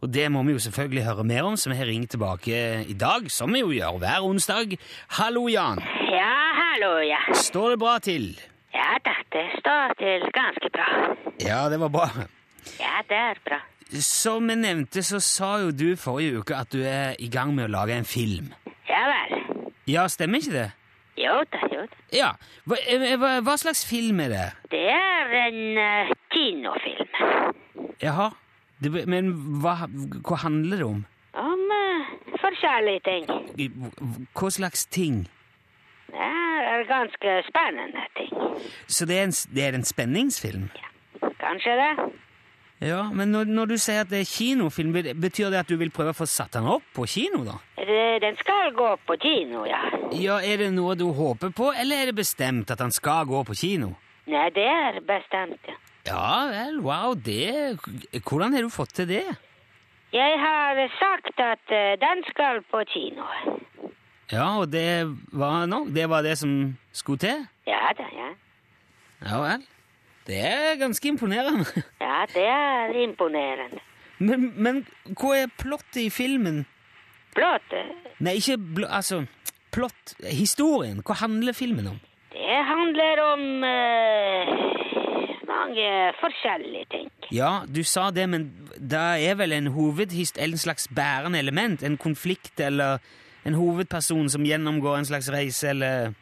Og 0.00 0.14
det 0.14 0.28
må 0.30 0.42
vi 0.46 0.54
jo 0.54 0.60
selvfølgelig 0.62 1.04
høre 1.04 1.24
mer 1.26 1.46
om, 1.48 1.56
så 1.56 1.70
vi 1.70 1.76
har 1.76 1.88
ringt 1.90 2.10
tilbake 2.14 2.58
i 2.86 2.94
dag, 2.94 3.30
som 3.30 3.52
vi 3.54 3.64
jo 3.64 3.72
gjør 3.74 3.98
hver 3.98 4.26
onsdag. 4.26 4.76
Hallo, 5.18 5.48
Jan. 5.50 5.82
Ja, 6.12 6.36
hallo, 6.60 6.92
ja. 7.02 7.18
Står 7.34 7.74
det 7.74 7.80
bra 7.82 7.98
til? 7.98 8.30
Ja 8.74 8.94
da, 9.04 9.16
det 9.34 9.46
står 9.58 9.96
til 9.98 10.28
ganske 10.36 10.70
bra. 10.76 10.86
Ja, 11.42 11.66
det 11.72 11.80
var 11.80 11.88
bra. 11.88 12.08
Ja, 12.78 13.02
det 13.08 13.16
er 13.16 13.42
bra. 13.44 13.60
Som 14.04 14.48
vi 14.48 14.54
nevnte, 14.54 15.02
så 15.02 15.18
sa 15.20 15.56
jo 15.64 15.70
du 15.72 15.96
forrige 15.96 16.38
uke 16.38 16.54
at 16.54 16.72
du 16.72 16.82
er 16.84 17.16
i 17.18 17.30
gang 17.32 17.54
med 17.56 17.66
å 17.66 17.72
lage 17.72 17.96
en 17.96 18.06
film. 18.06 18.52
Ja 18.88 19.06
vel. 19.08 19.38
Ja, 19.88 20.06
stemmer 20.12 20.38
ikke 20.42 20.54
det? 20.54 20.68
Jo 21.18 21.40
da, 21.50 21.62
jo 21.72 21.86
da. 21.88 22.02
Ja. 22.14 22.32
Hva, 22.68 22.76
eh, 22.86 23.14
hva, 23.18 23.38
hva 23.42 23.56
slags 23.58 23.82
film 23.88 24.20
er 24.22 24.34
det? 24.34 24.44
Det 24.70 24.84
er 24.92 25.32
en 25.46 25.62
uh, 25.80 26.12
kinofilm. 26.30 27.16
Jaha. 28.04 28.28
Det, 28.82 29.06
men 29.10 29.32
hva, 29.62 29.74
hva 30.22 30.36
handler 30.44 30.76
det 30.82 30.86
om? 30.86 31.00
Om 31.38 31.64
uh, 31.70 32.12
forskjellige 32.42 33.00
ting. 33.08 33.26
Hva 34.38 34.50
slags 34.54 34.86
ting? 34.86 35.24
Det 36.08 36.28
er 36.28 36.84
ganske 36.88 37.34
spennende 37.48 38.04
ting. 38.16 38.30
Så 38.86 39.06
det 39.06 39.18
er 39.18 39.26
en, 39.28 39.34
det 39.54 39.64
er 39.66 39.76
en 39.76 39.84
spenningsfilm? 39.84 40.68
Kanskje 41.40 41.74
det? 41.78 41.92
Ja, 42.80 43.02
Men 43.10 43.32
når, 43.34 43.44
når 43.50 43.66
du 43.72 43.76
sier 43.82 44.04
at 44.04 44.10
det 44.12 44.20
er 44.22 44.28
kinofilm, 44.30 44.92
betyr 45.18 45.50
det 45.50 45.58
at 45.64 45.68
du 45.70 45.74
vil 45.80 45.90
prøve 45.90 46.12
å 46.14 46.18
få 46.20 46.26
satt 46.30 46.54
den 46.54 46.68
opp 46.70 46.84
på 46.94 47.06
kino, 47.10 47.42
da? 47.44 47.56
Det- 47.76 48.20
Den 48.22 48.36
skal 48.36 48.72
gå 48.74 48.96
på 49.06 49.14
kino, 49.22 49.64
ja. 49.66 49.78
Ja, 50.12 50.38
Er 50.42 50.56
det 50.58 50.72
noe 50.74 50.94
du 50.98 51.04
håper 51.14 51.50
på, 51.54 51.72
eller 51.74 51.96
er 52.02 52.06
det 52.06 52.16
bestemt 52.16 52.70
at 52.70 52.78
den 52.78 52.90
skal 52.90 53.26
gå 53.26 53.44
på 53.46 53.54
kino? 53.54 53.92
Nei, 54.26 54.50
det 54.50 54.64
er 54.66 54.98
bestemt, 55.06 55.60
ja. 55.68 55.74
Ja 56.08 56.48
vel, 56.48 56.80
wow, 56.80 57.12
det 57.14 57.76
Hvordan 58.24 58.54
har 58.56 58.64
du 58.64 58.70
fått 58.72 58.94
til 58.96 59.08
det? 59.10 59.24
Jeg 60.12 60.38
har 60.40 60.78
sagt 60.96 61.40
at 61.44 61.72
eh, 61.74 61.96
den 62.00 62.22
skal 62.30 62.62
på 62.70 62.80
kino. 62.88 63.26
Ja, 64.32 64.46
og 64.60 64.70
det 64.72 65.04
var 65.32 65.66
nok 65.68 65.90
Det 65.92 66.06
var 66.08 66.22
det 66.24 66.38
som 66.40 66.76
skulle 66.92 67.18
til? 67.18 67.44
Ja 67.68 67.90
da, 67.98 68.06
ja. 68.16 68.30
Ja 69.28 69.42
vel. 69.42 69.66
Det 70.28 70.38
er 70.44 70.80
ganske 70.80 71.08
imponerende. 71.08 71.64
Ja, 72.00 72.24
det 72.34 72.44
er 72.46 72.96
imponerende. 73.02 73.80
Men, 74.18 74.52
men 74.56 74.80
hva 75.14 75.34
er 75.44 75.52
plottet 75.60 76.00
i 76.02 76.10
filmen? 76.10 76.64
Blått, 77.36 77.72
eh, 77.72 77.92
Nei, 78.24 78.38
ikke 78.40 78.56
bl 78.58 78.88
Altså, 78.88 79.22
plott 79.72 80.16
Historien. 80.24 81.02
Hva 81.06 81.20
handler 81.22 81.52
filmen 81.56 81.92
om? 81.94 81.98
det 82.32 82.64
handler 82.64 83.20
om 83.22 83.64
eh, 83.64 85.17
mange 85.68 86.12
forskjellige 86.20 86.84
ting. 86.90 87.10
Ja, 87.32 87.60
du 87.74 87.82
sa 87.84 88.10
det, 88.10 88.28
men 88.28 88.52
det 88.80 88.98
er 89.28 89.34
vel 89.34 89.52
en 89.52 89.66
hovedhist... 89.66 90.38
En 90.38 90.58
slags 90.58 90.88
bærende 90.88 91.38
element? 91.38 91.82
En 91.82 91.96
konflikt 91.96 92.60
eller 92.60 92.98
en 93.44 93.54
hovedperson 93.54 94.28
som 94.28 94.44
gjennomgår 94.44 94.98
en 94.98 95.04
slags 95.04 95.30
reise, 95.32 95.68
eller 95.68 96.14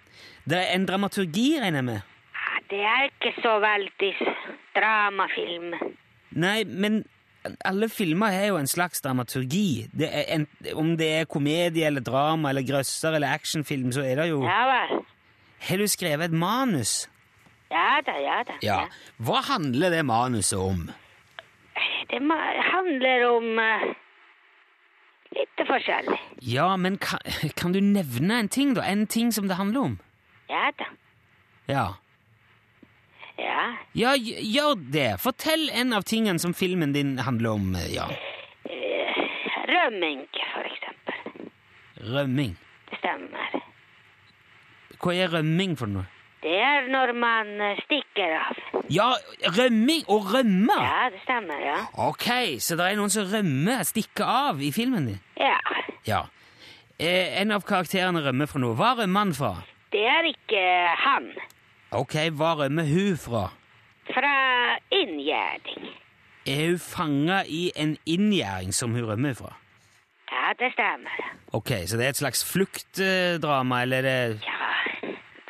Det 0.48 0.58
er 0.58 0.74
en 0.74 0.86
dramaturgi, 0.86 1.58
regner 1.60 1.78
jeg 1.78 1.84
med? 1.84 2.00
Ja, 2.34 2.58
Det 2.70 2.80
er 2.80 3.04
ikke 3.04 3.42
så 3.42 3.58
veldig 3.58 4.14
dramafilm. 4.76 5.74
Nei, 6.30 6.64
men 6.64 7.04
alle 7.64 7.88
filmer 7.88 8.26
har 8.30 8.46
jo 8.46 8.56
en 8.56 8.66
slags 8.66 9.00
dramaturgi. 9.00 9.86
Det 9.92 10.08
en, 10.28 10.46
om 10.74 10.96
det 10.96 11.08
er 11.20 11.24
komedie 11.24 11.86
eller 11.86 12.00
drama 12.00 12.48
eller 12.48 12.62
grøsser 12.66 13.14
eller 13.14 13.28
actionfilm, 13.28 13.92
så 13.92 14.02
er 14.02 14.16
det 14.16 14.28
jo 14.30 14.42
Ja 14.44 14.64
vel. 14.66 15.04
Har 15.68 15.76
du 15.76 15.86
skrevet 15.88 16.24
et 16.24 16.32
manus? 16.32 17.08
Ja 17.70 18.00
da, 18.06 18.14
ja 18.22 18.42
da. 18.46 18.56
Ja. 18.62 18.78
Hva 19.18 19.42
handler 19.48 19.90
det 19.90 20.02
manuset 20.06 20.58
om? 20.58 20.86
Det 22.10 22.20
handler 22.70 23.24
om 23.28 23.58
uh, 23.58 23.86
litt 25.34 25.62
forskjellig. 25.68 26.18
Ja, 26.46 26.68
men 26.76 26.98
kan, 27.02 27.18
kan 27.58 27.74
du 27.74 27.80
nevne 27.82 28.42
en 28.44 28.48
ting, 28.48 28.74
da? 28.78 28.86
En 28.86 29.06
ting 29.06 29.32
som 29.32 29.48
det 29.50 29.58
handler 29.58 29.80
om? 29.90 29.98
Ja 30.48 30.70
da. 30.78 30.90
Ja. 31.66 31.86
Ja. 33.36 33.64
Ja, 33.92 34.14
gjør 34.16 34.78
det. 34.92 35.08
Fortell 35.20 35.68
en 35.74 35.92
av 35.92 36.06
tingene 36.08 36.38
som 36.40 36.54
filmen 36.54 36.94
din 36.94 37.18
handler 37.18 37.58
om, 37.58 37.74
ja. 37.90 38.06
Eh, 38.64 39.18
Rømming, 39.66 40.22
for 40.54 40.70
eksempel. 40.70 41.50
Rømming. 42.14 42.54
Det 42.90 43.00
stemmer. 43.02 43.58
hva 45.02 45.12
er 45.12 45.28
rømming 45.34 45.74
for 45.76 45.90
noe? 45.90 46.06
Det 46.46 46.58
er 46.62 46.84
når 46.92 47.10
man 47.18 47.48
eh, 47.58 47.78
stikker 47.82 48.36
av. 48.38 48.58
Ja, 48.92 49.08
rømming! 49.56 50.04
og 50.06 50.28
rømme! 50.30 50.76
Ja, 50.78 51.08
det 51.10 51.18
stemmer, 51.24 51.58
ja. 51.58 51.78
Ok, 52.06 52.28
så 52.62 52.76
det 52.78 52.86
er 52.86 52.98
noen 53.00 53.10
som 53.10 53.26
rømmer, 53.32 53.82
stikker 53.88 54.28
av 54.30 54.62
i 54.62 54.70
filmen 54.70 55.08
din? 55.10 55.18
Ja. 55.42 55.56
Ja. 56.06 56.20
Eh, 57.02 57.34
en 57.40 57.50
av 57.50 57.66
karakterene 57.66 58.22
rømmer 58.22 58.46
fra 58.46 58.62
noe. 58.62 58.76
Hva 58.78 58.92
rømmer 59.00 59.24
han 59.24 59.34
fra? 59.34 59.52
Det 59.90 60.04
er 60.06 60.30
ikke 60.30 60.62
han. 61.02 61.26
Ok, 61.98 62.14
hva 62.38 62.52
rømmer 62.62 62.86
hun 62.94 63.18
fra? 63.18 63.48
Fra 64.14 64.34
inngjerding. 64.94 65.90
Er 66.46 66.62
hun 66.68 66.78
fanga 66.78 67.40
i 67.50 67.72
en 67.74 67.96
inngjerding 68.06 68.70
som 68.74 68.94
hun 68.94 69.08
rømmer 69.10 69.34
fra? 69.34 69.56
Ja, 70.30 70.52
det 70.60 70.70
stemmer. 70.78 71.26
Ok, 71.58 71.74
så 71.90 71.98
det 71.98 72.06
er 72.06 72.14
et 72.14 72.22
slags 72.22 72.46
fluktdrama, 72.46 73.82
eller 73.82 73.98
er 73.98 74.06
det 74.06 74.46
Ja, 74.46 74.62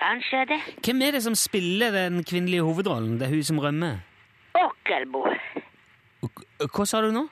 kanskje 0.06 0.44
det. 0.52 0.60
Hvem 0.84 1.02
er 1.02 1.10
det 1.16 1.22
som 1.22 1.34
spiller 1.34 1.90
den 1.90 2.24
kvinnelige 2.24 2.62
hovedrollen? 2.62 3.18
Det 3.20 3.26
er 3.26 3.34
hun 3.34 3.44
som 3.44 3.58
rømmer. 3.58 3.98
Okkelbo. 4.54 5.26
Hva 6.74 6.86
sa 6.86 7.00
du 7.04 7.10
nå? 7.12 7.26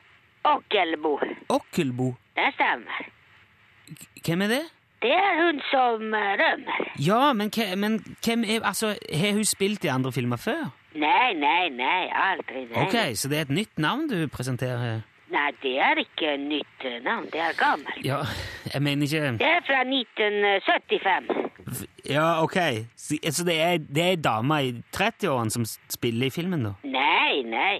Okkelbo. 0.45 1.19
Okkelbo? 1.49 2.15
Det 2.37 2.51
stemmer. 2.55 3.11
Hvem 4.25 4.43
er 4.43 4.47
det? 4.47 4.65
Det 5.05 5.13
er 5.13 5.35
hun 5.37 5.61
som 5.69 6.15
eh, 6.17 6.31
rømmer. 6.41 6.93
Ja, 7.07 7.33
men, 7.33 7.51
men 7.77 7.99
hvem 8.25 8.45
er 8.45 8.65
Altså, 8.65 8.95
har 9.13 9.33
hun 9.33 9.45
spilt 9.45 9.85
i 9.85 9.93
andre 9.93 10.13
filmer 10.13 10.37
før? 10.37 10.71
Nei, 10.95 11.33
nei, 11.37 11.69
nei, 11.69 12.07
aldri. 12.15 12.65
Nei. 12.71 12.87
Ok, 12.87 13.17
så 13.19 13.29
det 13.29 13.39
er 13.39 13.49
et 13.49 13.51
nytt 13.51 13.79
navn 13.79 14.09
du 14.09 14.29
presenterer 14.33 14.79
her? 14.79 15.01
Nei, 15.35 15.51
det 15.63 15.75
er 15.83 15.99
ikke 15.99 16.37
nytt 16.39 16.85
eh, 16.87 17.01
navn. 17.03 17.27
Det 17.33 17.41
er 17.43 17.57
gammelt. 17.59 18.05
Ja, 18.07 18.21
jeg 18.73 18.83
mener 18.83 19.09
ikke 19.09 19.33
Det 19.41 19.49
er 19.51 19.65
fra 19.67 19.81
1975. 19.83 21.33
Ja, 22.11 22.43
ok. 22.43 22.59
Så, 22.97 23.19
så 23.31 23.45
det 23.45 23.57
er, 23.61 23.79
det 23.79 24.03
er 24.05 24.15
ei 24.15 24.21
dame 24.21 24.61
i 24.63 24.73
30-årene 24.95 25.51
som 25.51 25.67
spiller 25.67 26.29
i 26.29 26.35
filmen, 26.35 26.69
da? 26.69 26.75
Nei, 26.87 27.43
nei. 27.49 27.79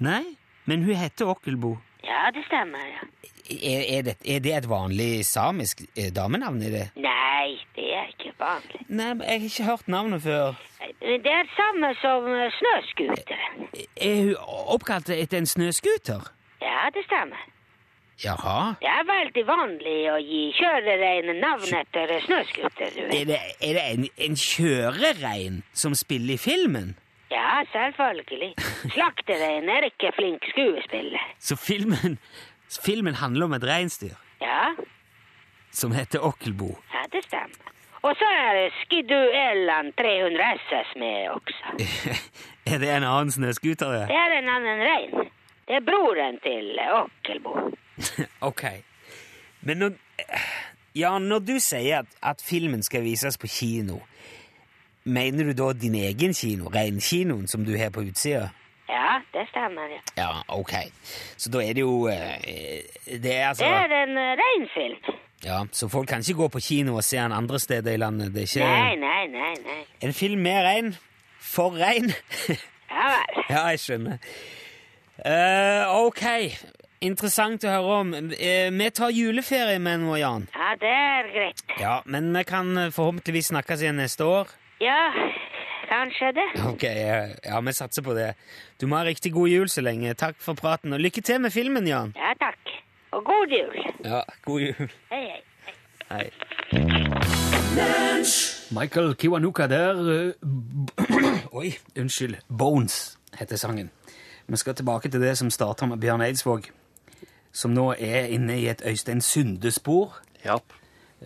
Nei? 0.00 0.24
Men 0.64 0.86
hun 0.86 0.96
heter 0.96 1.28
Okkelbo. 1.34 1.76
Ja, 2.04 2.30
det 2.34 2.46
stemmer, 2.46 2.80
ja. 2.94 3.04
Er, 3.50 3.98
er, 3.98 4.02
det, 4.06 4.16
er 4.24 4.40
det 4.40 4.52
et 4.56 4.68
vanlig 4.70 5.26
samisk 5.26 5.82
eh, 5.98 6.12
damenavn? 6.16 6.62
i 6.62 6.70
det? 6.72 6.86
Nei, 6.96 7.58
det 7.76 7.88
er 7.98 8.08
ikke 8.14 8.32
vanlig. 8.38 8.84
Nei, 8.88 9.12
men 9.14 9.26
jeg 9.26 9.40
har 9.40 9.48
ikke 9.50 9.70
hørt 9.70 9.88
navnet 9.88 10.22
før. 10.22 10.60
Det 11.00 11.32
er 11.34 11.48
samme 11.58 11.92
som 12.00 12.28
snøscooter. 12.56 13.48
Er 14.00 14.20
hun 14.22 14.36
oppkalt 14.76 15.10
etter 15.10 15.42
en 15.42 15.50
snøscooter? 15.50 16.30
Ja, 16.60 16.90
det 16.94 17.04
stemmer. 17.06 17.40
Jaha. 18.20 18.74
Det 18.82 18.88
er 18.92 19.04
veldig 19.08 19.42
vanlig 19.48 19.98
å 20.12 20.18
gi 20.20 20.40
kjørereinen 20.58 21.38
navn 21.40 21.70
etter 21.78 22.10
snøscooter. 22.26 22.98
Er 23.16 23.24
det, 23.30 23.38
er 23.64 23.78
det 23.78 23.84
en, 23.94 24.04
en 24.26 24.36
kjørerein 24.36 25.62
som 25.72 25.94
spiller 25.96 26.34
i 26.36 26.40
filmen? 26.42 26.90
Ja, 27.32 27.62
selvfølgelig. 27.72 28.50
Slakterein 28.92 29.70
er 29.72 29.86
ikke 29.88 30.12
flink 30.18 30.44
skuespiller. 30.52 31.24
Så 31.40 31.56
filmen, 31.56 32.18
filmen 32.84 33.16
handler 33.22 33.46
om 33.48 33.56
et 33.56 33.64
reinsdyr 33.64 34.16
Ja, 34.42 34.74
som 35.72 35.92
heter 35.96 36.20
Okkelbo. 36.26 36.74
ja, 36.92 37.06
det 37.12 37.24
stemmer. 37.24 37.72
Og 38.02 38.16
så 38.16 38.24
er 38.32 38.70
Skidoo 38.82 39.26
Eland 39.36 39.92
300 39.96 40.44
SS 40.60 40.92
med 41.00 41.28
også. 41.34 41.74
er 42.72 42.78
det 42.80 42.88
en 42.98 43.04
annen 43.04 43.30
snøscooter? 43.32 44.06
Det 44.08 44.16
er 44.16 44.36
en 44.38 44.48
annen 44.48 44.80
rein. 44.88 45.28
Det 45.68 45.76
er 45.78 45.84
broren 45.86 46.38
til 46.42 46.78
Okkelbo. 46.94 47.52
ok. 48.50 48.62
Men 49.60 49.76
når, 49.76 49.90
ja, 50.96 51.18
når 51.18 51.38
du 51.38 51.58
sier 51.60 51.98
at, 52.02 52.06
at 52.22 52.42
filmen 52.42 52.82
skal 52.82 53.02
vises 53.04 53.38
på 53.38 53.46
kino, 53.46 53.98
mener 55.04 55.44
du 55.44 55.52
da 55.52 55.72
din 55.72 55.94
egen 55.94 56.34
kino, 56.34 56.70
reinkinoen 56.74 57.46
som 57.48 57.64
du 57.64 57.76
har 57.78 57.90
på 57.94 58.00
utsida? 58.08 58.48
Ja, 58.90 59.20
det 59.34 59.46
stemmer. 59.52 59.86
ja. 59.92 60.00
Ja, 60.16 60.30
ok. 60.48 60.72
Så 61.36 61.50
da 61.54 61.60
er 61.62 61.72
det 61.78 61.80
jo 61.84 62.08
eh, 62.10 62.82
Det 63.06 63.36
er 63.36 63.48
altså 63.48 63.64
Det 63.64 63.72
er 63.72 64.02
en 64.02 64.16
eh, 64.18 64.36
reinfilm. 64.40 65.14
Ja, 65.44 65.60
Så 65.72 65.88
folk 65.88 66.08
kan 66.08 66.20
ikke 66.20 66.34
gå 66.42 66.48
på 66.48 66.60
kino 66.60 66.96
og 66.96 67.04
se 67.04 67.16
den 67.16 67.32
andre 67.32 67.58
steder 67.60 67.92
i 67.92 67.96
landet? 67.96 68.34
Det 68.34 68.42
er 68.42 68.48
ikke 68.48 68.66
Nei, 68.66 68.96
nei, 68.96 69.26
nei, 69.26 69.54
nei. 69.64 69.84
en 70.02 70.12
film 70.12 70.40
med 70.42 70.64
rein? 70.66 70.90
For 71.40 71.70
rein? 71.70 72.10
Ja 72.90 73.06
vel. 73.14 73.44
ja, 73.50 73.62
jeg 73.70 73.80
skjønner. 73.80 74.18
Eh, 75.24 75.84
ok. 76.06 76.24
Interessant 77.00 77.64
å 77.64 77.72
høre 77.72 77.98
om. 78.02 78.10
Uh, 78.12 78.68
vi 78.76 78.88
tar 78.92 79.12
juleferie 79.16 79.80
med 79.80 80.02
nå, 80.02 80.16
Jan. 80.20 80.46
Ja, 80.52 80.74
det 80.80 80.90
er 80.92 81.30
greit. 81.32 81.62
Ja, 81.80 81.94
Men 82.04 82.28
vi 82.36 82.42
kan 82.44 82.74
forhåpentligvis 82.92 83.48
snakkes 83.54 83.84
igjen 83.84 83.96
neste 84.00 84.26
år. 84.28 84.52
Ja, 84.80 84.98
kanskje 85.88 86.32
det. 86.36 86.46
Ok, 86.68 86.84
ja, 86.84 87.22
ja, 87.44 87.60
vi 87.64 87.72
satser 87.76 88.04
på 88.04 88.16
det. 88.16 88.34
Du 88.80 88.86
må 88.88 89.00
ha 89.00 89.04
riktig 89.08 89.32
god 89.32 89.48
jul 89.48 89.68
så 89.72 89.84
lenge. 89.84 90.12
Takk 90.16 90.40
for 90.40 90.56
praten, 90.56 90.92
og 90.96 91.00
lykke 91.00 91.24
til 91.24 91.40
med 91.40 91.52
filmen, 91.56 91.88
Jan. 91.88 92.12
Ja, 92.16 92.34
takk. 92.40 92.74
Og 93.16 93.24
god 93.26 93.56
jul. 93.56 93.80
Ja, 94.04 94.20
god 94.44 94.60
jul. 94.68 94.92
Hei, 95.10 95.24
hei. 95.28 95.40
Hei. 96.10 96.26
Michael 98.70 99.14
Kiwanuka 99.14 99.66
der 99.70 100.00
eh, 100.14 101.46
Oi, 101.52 101.72
unnskyld. 101.98 102.36
Bones 102.48 103.18
heter 103.38 103.56
sangen. 103.56 103.90
Vi 104.50 104.56
skal 104.56 104.74
tilbake 104.74 105.08
til 105.08 105.22
det 105.22 105.36
som 105.38 105.50
starta 105.50 105.86
med 105.86 106.00
Bjørn 106.02 106.24
Eidsvåg, 106.24 106.64
som 107.54 107.70
nå 107.70 107.92
er 107.92 108.32
inne 108.34 108.56
i 108.58 108.64
et 108.66 108.82
Øystein 108.82 109.20
Sunde-spor. 109.22 110.16
Japp. 110.42 110.72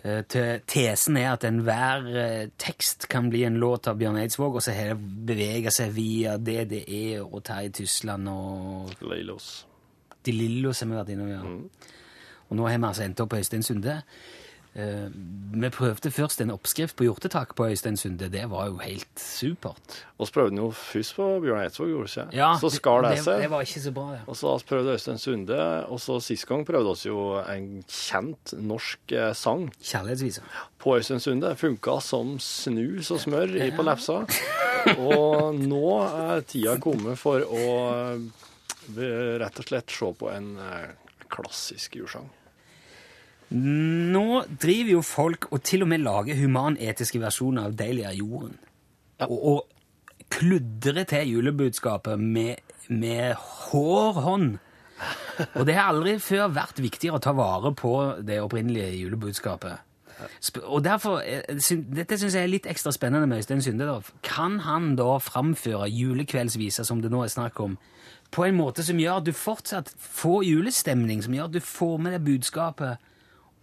Eh, 0.03 0.21
Tesen 0.67 1.17
er 1.17 1.31
at 1.31 1.47
enhver 1.47 2.05
eh, 2.21 2.49
tekst 2.61 3.07
kan 3.09 3.31
bli 3.33 3.41
en 3.47 3.57
låt 3.57 3.87
av 3.87 3.97
Bjørn 3.97 4.19
Eidsvåg, 4.21 4.59
og 4.59 4.61
så 4.61 4.75
har 4.77 4.93
det 4.93 5.25
bevega 5.31 5.73
seg 5.73 5.95
via 5.95 6.35
DDE 6.37 7.23
og 7.23 7.41
Terje 7.47 7.73
Tysland 7.79 8.29
og 8.29 8.93
Lillos. 9.01 9.49
De 10.21 10.35
Lillos 10.35 10.83
har 10.83 10.91
vi 10.91 10.99
vært 10.99 11.13
innom, 11.15 11.31
ja. 11.33 11.41
Og 12.45 12.59
nå 12.59 12.69
har 12.69 12.77
vi 12.77 12.89
altså 12.91 13.07
endt 13.07 13.25
opp 13.25 13.33
på 13.33 13.41
Øystein 13.41 13.65
Sunde. 13.65 14.03
Eh, 14.75 15.07
vi 15.55 15.69
prøvde 15.71 16.09
først 16.11 16.41
en 16.43 16.51
oppskrift 16.51 16.97
på 16.99 17.05
hjortetak 17.07 17.53
på 17.55 17.63
Øystein 17.71 17.95
Sunde. 17.95 18.27
Det 18.27 18.41
var 18.51 18.65
jo 18.67 18.81
helt 18.83 19.21
supert. 19.21 20.01
Så 20.19 20.27
prøvde 20.35 20.59
jo 20.59 20.67
først 20.75 21.15
på 21.15 21.27
Bjørn 21.45 21.61
Eidsvåg, 21.63 21.93
gjorde 21.93 22.09
vi 22.09 22.11
ikke? 22.11 22.35
Ja, 22.35 22.49
så 22.59 22.71
skar 22.73 23.05
det 23.07 23.21
seg. 23.23 23.45
det 23.45 23.49
var 23.53 23.63
ikke 23.63 23.83
så 23.85 23.93
bra, 23.95 24.07
det. 24.11 24.19
Og 24.27 24.35
så 24.35 24.51
prøvde 24.67 24.89
vi 24.89 24.97
Øystein 24.99 25.21
Sunde, 25.23 25.61
og 25.87 26.01
så 26.03 26.19
sist 26.19 26.47
gang 26.49 26.67
prøvde 26.67 26.91
vi 26.99 27.07
jo 27.07 27.23
en 27.39 27.69
kjent 27.87 28.55
norsk 28.59 29.15
eh, 29.15 29.31
sang 29.31 29.69
Kjærlighetsvisa. 29.79 30.43
på 30.83 30.97
Øystein 30.99 31.23
Sunde. 31.23 31.55
Funka 31.55 31.99
som 32.03 32.35
snus 32.43 33.15
og 33.15 33.23
smør 33.23 33.55
i 33.55 33.71
på 33.71 33.87
lefsa. 33.87 34.25
Og 34.99 35.55
nå 35.55 35.85
er 36.03 36.43
tida 36.51 36.75
kommet 36.83 37.15
for 37.17 37.47
å 37.47 37.67
eh, 38.11 39.39
rett 39.39 39.63
og 39.63 39.71
slett 39.71 40.01
se 40.01 40.11
på 40.19 40.35
en 40.35 40.57
klassisk 41.31 41.95
julesang. 41.95 42.27
Nå 43.53 44.27
driver 44.61 44.91
jo 44.95 45.01
folk 45.05 45.47
og 45.51 45.61
til 45.63 45.85
og 45.85 45.91
med 45.91 46.03
lager 46.03 46.39
humanetiske 46.39 47.21
versjoner 47.21 47.69
av 47.69 47.75
Deilig 47.77 48.05
er 48.09 48.17
jorden. 48.17 48.55
Og, 49.27 49.37
og 49.37 50.29
kludrer 50.33 51.05
til 51.07 51.35
julebudskapet 51.35 52.19
med, 52.19 52.55
med 52.89 53.35
hård 53.37 54.21
hånd. 54.25 54.55
Og 55.53 55.65
det 55.67 55.75
har 55.75 55.91
aldri 55.91 56.17
før 56.23 56.53
vært 56.55 56.79
viktigere 56.81 57.19
å 57.19 57.23
ta 57.23 57.35
vare 57.35 57.73
på 57.75 57.95
det 58.25 58.39
opprinnelige 58.43 58.95
julebudskapet. 59.03 59.83
Og 60.63 60.83
derfor, 60.83 61.19
eh, 61.19 61.43
Dette 61.95 62.17
syns 62.17 62.35
jeg 62.35 62.43
er 62.43 62.47
litt 62.47 62.65
ekstra 62.65 62.91
spennende 62.91 63.27
med 63.27 63.37
Øystein 63.37 63.61
Syndedorf. 63.61 64.13
Kan 64.23 64.59
han 64.59 64.95
da 64.95 65.17
framføre 65.19 65.91
julekveldsvisa, 65.91 66.85
som 66.85 67.01
det 67.01 67.11
nå 67.11 67.23
er 67.23 67.27
snakk 67.27 67.59
om, 67.59 67.77
på 68.31 68.45
en 68.45 68.55
måte 68.55 68.83
som 68.83 68.97
gjør 68.97 69.17
at 69.17 69.25
du 69.25 69.31
fortsatt 69.31 69.91
får 69.99 70.43
julestemning, 70.43 71.21
som 71.23 71.33
gjør 71.33 71.43
at 71.43 71.51
du 71.51 71.59
får 71.59 71.97
med 71.97 72.11
deg 72.15 72.25
budskapet, 72.25 72.97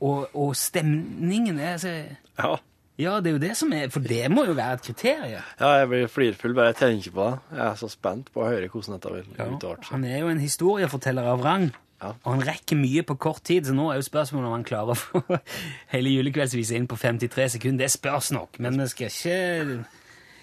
og, 0.03 0.29
og 0.35 0.53
stemningen 0.59 1.59
er 1.63 1.77
altså, 1.79 1.95
Ja. 2.41 2.57
Ja, 3.01 3.15
det 3.25 3.31
er 3.31 3.37
jo 3.39 3.41
det 3.41 3.55
som 3.57 3.71
er 3.73 3.89
For 3.91 4.05
det 4.05 4.27
må 4.31 4.43
jo 4.45 4.53
være 4.53 4.77
et 4.77 4.83
kriterium. 4.85 5.47
ja, 5.61 5.69
jeg 5.81 5.89
blir 5.89 6.11
flirfull 6.13 6.53
bare 6.55 6.67
jeg 6.75 6.77
tenker 6.83 7.15
på 7.15 7.25
det. 7.31 7.39
Jeg 7.57 7.63
er 7.67 7.79
så 7.81 7.89
spent 7.91 8.29
på 8.35 8.43
å 8.45 8.51
høre 8.51 8.69
hvordan 8.69 8.99
dette 8.99 9.13
vil 9.15 9.31
utarte 9.57 9.87
seg. 9.87 9.95
Han 9.95 10.05
er 10.05 10.19
jo 10.21 10.29
en 10.29 10.43
historieforteller 10.43 11.31
av 11.33 11.41
rang. 11.43 11.71
Ja. 12.03 12.13
Og 12.13 12.29
han 12.35 12.45
rekker 12.47 12.77
mye 12.77 13.03
på 13.07 13.17
kort 13.23 13.41
tid, 13.47 13.65
så 13.67 13.75
nå 13.75 13.89
er 13.91 14.01
jo 14.01 14.05
spørsmålet 14.07 14.51
om 14.51 14.55
han 14.59 14.67
klarer 14.69 14.93
å 14.93 14.99
få 14.99 15.23
hele 15.95 16.13
julekveldsvisa 16.13 16.77
inn 16.77 16.89
på 16.91 16.99
53 17.01 17.49
sekunder. 17.57 17.87
Det 17.87 17.95
spørs 17.97 18.33
nok, 18.37 18.61
men 18.63 18.79
det 18.83 18.91
skal 18.93 19.11
ikke 19.13 19.85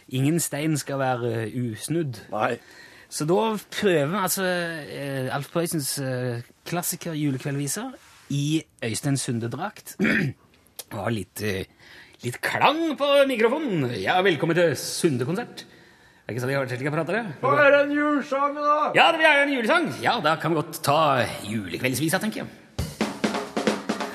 Ingen 0.10 0.39
stein 0.41 0.74
skal 0.82 0.98
være 0.98 1.43
usnudd. 1.54 2.17
Nei. 2.34 2.56
Så 3.13 3.28
da 3.30 3.43
prøver 3.76 4.08
vi 4.10 4.17
altså 4.17 4.45
eh, 4.45 5.28
Alf 5.36 5.52
Prøysens 5.54 5.91
eh, 6.02 6.39
klassiker 6.65 7.13
julekveldviser 7.13 7.91
i 8.29 8.61
Øystein 8.85 9.17
Sunde-drakt. 9.17 9.95
Og 10.99 11.09
litt, 11.13 11.41
eh, 11.45 11.65
litt 12.23 12.39
klang 12.43 12.95
på 12.97 13.09
mikrofonen. 13.29 13.89
Ja, 14.01 14.19
velkommen 14.25 14.57
til 14.57 14.75
Sunde-konsert. 14.79 15.65
Er 16.29 16.35
ikke 16.35 16.43
sånn 16.43 16.51
jeg 16.53 16.69
slik 16.69 16.85
jeg 16.85 16.93
prater 16.93 17.15
det? 17.17 17.21
Hva 17.41 17.53
er 17.63 17.71
den 17.73 17.95
julesangen, 17.97 18.61
da? 18.61 18.91
Ja, 18.93 19.07
det 19.09 19.17
vil 19.17 19.25
jeg 19.25 19.45
en 19.47 19.53
julesang. 19.55 19.87
Ja, 20.03 20.19
da 20.21 20.35
kan 20.37 20.53
vi 20.53 20.59
godt 20.59 20.77
ta 20.85 20.97
julekveldsvisa, 21.49 22.19
tenker 22.21 22.43
jeg. 22.43 22.51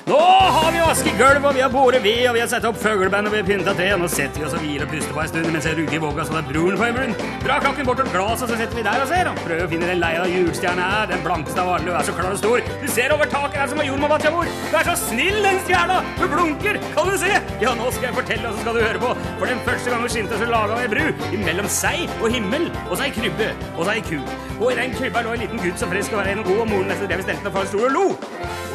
Nå 0.05 0.17
har 0.21 0.67
vi 0.71 0.81
vasket 0.85 1.15
gulv, 1.17 1.45
og 1.49 1.55
vi 1.57 1.61
har 1.63 1.71
båret 1.73 2.03
ved, 2.03 2.27
og 2.29 2.35
vi 2.35 2.41
har 2.43 2.49
satt 2.51 2.65
opp 2.69 2.75
fugleband, 2.77 3.25
og 3.25 3.33
vi 3.33 3.39
har 3.39 3.47
pynta 3.47 3.71
tre. 3.73 3.87
Og 3.95 4.03
nå 4.03 4.09
setter 4.13 4.37
vi 4.37 4.45
oss 4.45 4.53
og 4.53 4.61
hviler 4.61 4.85
og 4.85 4.91
puster 4.91 5.15
på 5.15 5.21
en 5.23 5.31
stund 5.31 5.47
mens 5.49 5.65
jeg 5.65 5.77
rugger 5.79 5.97
i 5.97 6.01
våga 6.03 6.25
så 6.27 6.35
det 6.35 6.41
er 6.43 6.49
brun 6.51 6.77
på 6.77 6.85
en 6.85 6.97
brun. 6.99 7.15
Dra 7.41 7.55
kakken 7.63 7.87
bort 7.87 7.97
til 7.97 8.11
et 8.11 8.13
glass, 8.13 8.43
og 8.45 8.51
så 8.51 8.59
setter 8.59 8.77
vi 8.77 8.83
der 8.85 9.01
og 9.01 9.09
ser. 9.09 9.29
Og 9.31 9.39
prøver 9.41 9.65
å 9.65 9.71
finne 9.71 9.89
den 9.89 10.03
leia 10.03 10.27
julestjerna 10.29 10.89
er. 10.99 11.09
Den 11.09 11.23
blankeste 11.25 11.63
av 11.63 11.71
alle. 11.79 11.89
Hun 11.89 11.97
er 11.97 12.05
så 12.05 12.15
klar 12.19 12.35
og 12.35 12.37
stor. 12.43 12.69
Du 12.83 12.85
ser 12.93 13.15
over 13.15 13.31
taket 13.33 13.57
her 13.63 13.71
som 13.71 13.81
har 13.81 13.89
jorden 13.89 14.21
til 14.27 14.35
mor. 14.35 14.53
Du 14.69 14.77
er 14.77 14.89
så 14.91 14.95
snill, 15.07 15.39
den 15.47 15.57
stjerna! 15.65 15.97
Hun 16.21 16.31
blunker! 16.35 16.79
Kan 16.93 17.09
du 17.09 17.17
se? 17.25 17.33
Ja, 17.65 17.73
nå 17.73 17.89
skal 17.95 18.11
jeg 18.11 18.17
fortelle, 18.19 18.51
og 18.51 18.53
så 18.53 18.61
skal 18.61 18.77
du 18.77 18.83
høre 18.85 19.01
på. 19.01 19.15
For 19.41 19.49
den 19.49 19.65
første 19.65 19.89
gang 19.95 20.05
hun 20.05 20.13
skinte, 20.13 20.37
så 20.37 20.51
laga 20.51 20.77
vi 20.77 20.85
ei 20.85 20.93
bru 20.93 21.33
imellom 21.39 21.71
seg 21.79 22.05
og 22.19 22.29
himmel, 22.29 22.69
og 22.91 22.93
så 22.93 23.07
ei 23.07 23.15
krybbe, 23.15 23.49
og 23.73 23.87
så 23.87 23.97
ei 23.97 24.05
ku. 24.05 24.19
Og 24.59 24.69
i 24.69 24.77
den 24.77 24.93
krybba 24.93 25.25
lå 25.25 25.33
en 25.33 25.43
liten 25.47 25.65
gutt 25.65 25.81
så 25.81 25.89
frisk 25.89 26.13
og 26.13 26.27
ren 26.29 26.45
og 26.45 26.51
god, 26.51 26.61
og 26.67 26.71
moren 26.75 26.93
nesten 26.93 27.09
drev 27.09 27.25
i 27.25 27.27
stelten 27.27 27.49
og 27.49 27.57
far 27.57 27.69
sto 27.71 27.81
og 27.89 27.95
lo. 27.95 28.05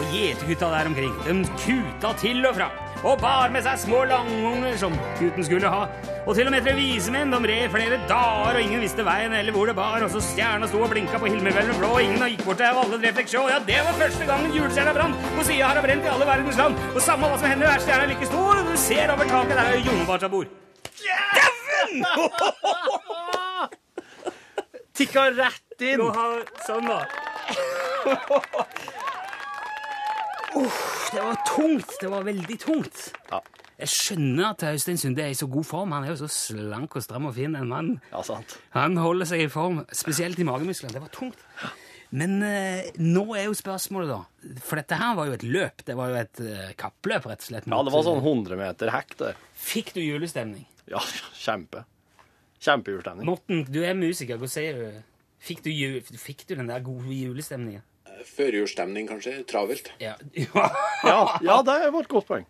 Og 0.01 0.15
gjetegutta 0.15 0.73
der 0.73 0.89
omkring, 0.91 1.15
de 1.25 1.45
kuta 1.61 2.15
til 2.21 2.47
og 2.49 2.55
fra. 2.57 2.71
Og 3.01 3.17
bar 3.21 3.49
med 3.49 3.65
seg 3.65 3.79
små 3.81 4.03
langunger 4.05 4.75
som 4.77 4.93
gutten 5.17 5.45
skulle 5.47 5.69
ha. 5.73 5.87
Og 6.29 6.35
til 6.37 6.49
og 6.49 6.53
med 6.53 6.65
tre 6.67 6.75
vise 6.77 7.13
menn, 7.13 7.33
de 7.33 7.39
red 7.49 7.71
flere 7.73 7.97
dager, 8.11 8.59
og 8.59 8.61
ingen 8.61 8.83
visste 8.85 9.05
veien 9.07 9.33
eller 9.33 9.57
hvor 9.57 9.71
det 9.71 9.77
bar. 9.79 10.05
Og 10.05 10.11
så 10.13 10.21
stjerna 10.25 10.69
sto 10.69 10.83
og 10.85 10.91
blinka 10.93 11.21
på 11.21 11.31
himmelhvelvet 11.33 11.81
blå, 11.81 11.95
og 11.97 12.05
ingen 12.05 12.27
gikk 12.35 12.45
bort 12.45 12.61
til 12.61 12.83
alle 12.83 13.13
fikk. 13.17 13.33
Ja, 13.33 13.59
det 13.71 13.81
var 13.87 13.99
første 14.03 14.29
gangen 14.29 14.53
julestjerna 14.57 14.93
brant, 14.97 15.17
og 15.33 15.43
sida 15.49 15.73
har 15.73 15.81
brent 15.87 16.05
i 16.05 16.13
alle 16.13 16.29
verdens 16.29 16.61
land. 16.61 16.75
Og 16.93 17.01
samme 17.07 17.33
hva 17.33 17.41
som 17.41 17.49
hender, 17.55 17.73
er 17.73 17.85
stjerna 17.87 18.11
like 18.13 18.29
stor, 18.29 18.53
og 18.61 18.69
du 18.69 18.77
ser 18.85 19.15
over 19.15 19.33
taket, 19.33 19.57
der 19.57 19.65
er 19.65 19.85
Jonebarta 19.89 20.29
bor. 20.29 20.47
Dæven! 21.01 22.05
Tikka 25.01 25.31
rett 25.41 25.81
inn! 25.89 26.05
Nå 26.05 26.13
har, 26.13 26.45
sånn 26.69 26.85
da. 26.85 27.01
Uff, 30.57 31.11
det 31.15 31.23
var 31.23 31.37
tungt. 31.47 31.93
Det 32.01 32.11
var 32.11 32.25
veldig 32.27 32.57
tungt. 32.63 33.03
Ja. 33.31 33.41
Jeg 33.81 33.89
skjønner 33.89 34.51
at 34.51 34.65
Øystein 34.75 34.99
Sunde 35.01 35.23
er 35.25 35.31
i 35.33 35.37
så 35.39 35.47
god 35.49 35.65
form. 35.65 35.93
Han 35.97 36.05
er 36.05 36.11
jo 36.13 36.19
så 36.21 36.29
slank 36.29 36.97
og 36.99 37.05
stram 37.05 37.29
og 37.31 37.35
fin, 37.37 37.55
en 37.57 37.69
mann. 37.71 37.93
Ja, 38.13 38.21
sant. 38.27 38.59
Han 38.75 38.99
holder 39.01 39.29
seg 39.31 39.47
i 39.47 39.53
form, 39.53 39.85
spesielt 39.97 40.39
i 40.43 40.45
magemusklene. 40.45 40.93
Det 40.99 41.01
var 41.07 41.13
tungt. 41.15 41.41
Men 42.11 42.41
eh, 42.43 42.89
nå 42.99 43.23
er 43.39 43.45
jo 43.47 43.55
spørsmålet, 43.55 44.11
da 44.11 44.57
For 44.67 44.81
dette 44.81 44.97
her 44.99 45.15
var 45.15 45.29
jo 45.31 45.37
et 45.39 45.45
løp. 45.47 45.85
Det 45.87 45.95
var 45.97 46.11
jo 46.11 46.19
et 46.19 46.41
eh, 46.43 46.73
kappløp, 46.81 47.29
rett 47.31 47.45
og 47.45 47.49
slett. 47.53 47.69
Ja, 47.71 47.79
det 47.87 47.95
var 47.95 48.05
sånn 48.09 48.21
100 48.21 48.59
meter 48.59 48.91
hekk 48.93 49.15
der. 49.23 49.39
Fikk 49.55 49.95
du 49.95 50.03
julestemning? 50.03 50.67
Ja, 50.91 51.01
kjempe. 51.39 51.85
Kjempejulestemning. 52.61 53.25
Morten, 53.31 53.63
du 53.71 53.79
er 53.87 53.95
musiker. 53.97 54.37
Hva 54.43 54.51
sier 54.51 54.77
du? 54.77 54.99
Fikk 55.41 55.63
du, 55.65 55.71
ju- 55.73 56.03
fikk 56.21 56.43
du 56.51 56.57
den 56.59 56.69
der 56.69 56.83
gode 56.85 57.15
julestemninga? 57.17 57.81
Førjulsstemning, 58.31 59.09
kanskje. 59.11 59.43
Travelt. 59.49 59.93
Ja. 60.01 60.15
Ja, 60.35 61.39
ja, 61.43 61.61
det 61.67 61.77
var 61.93 62.01
et 62.03 62.09
godt 62.13 62.27
poeng. 62.29 62.47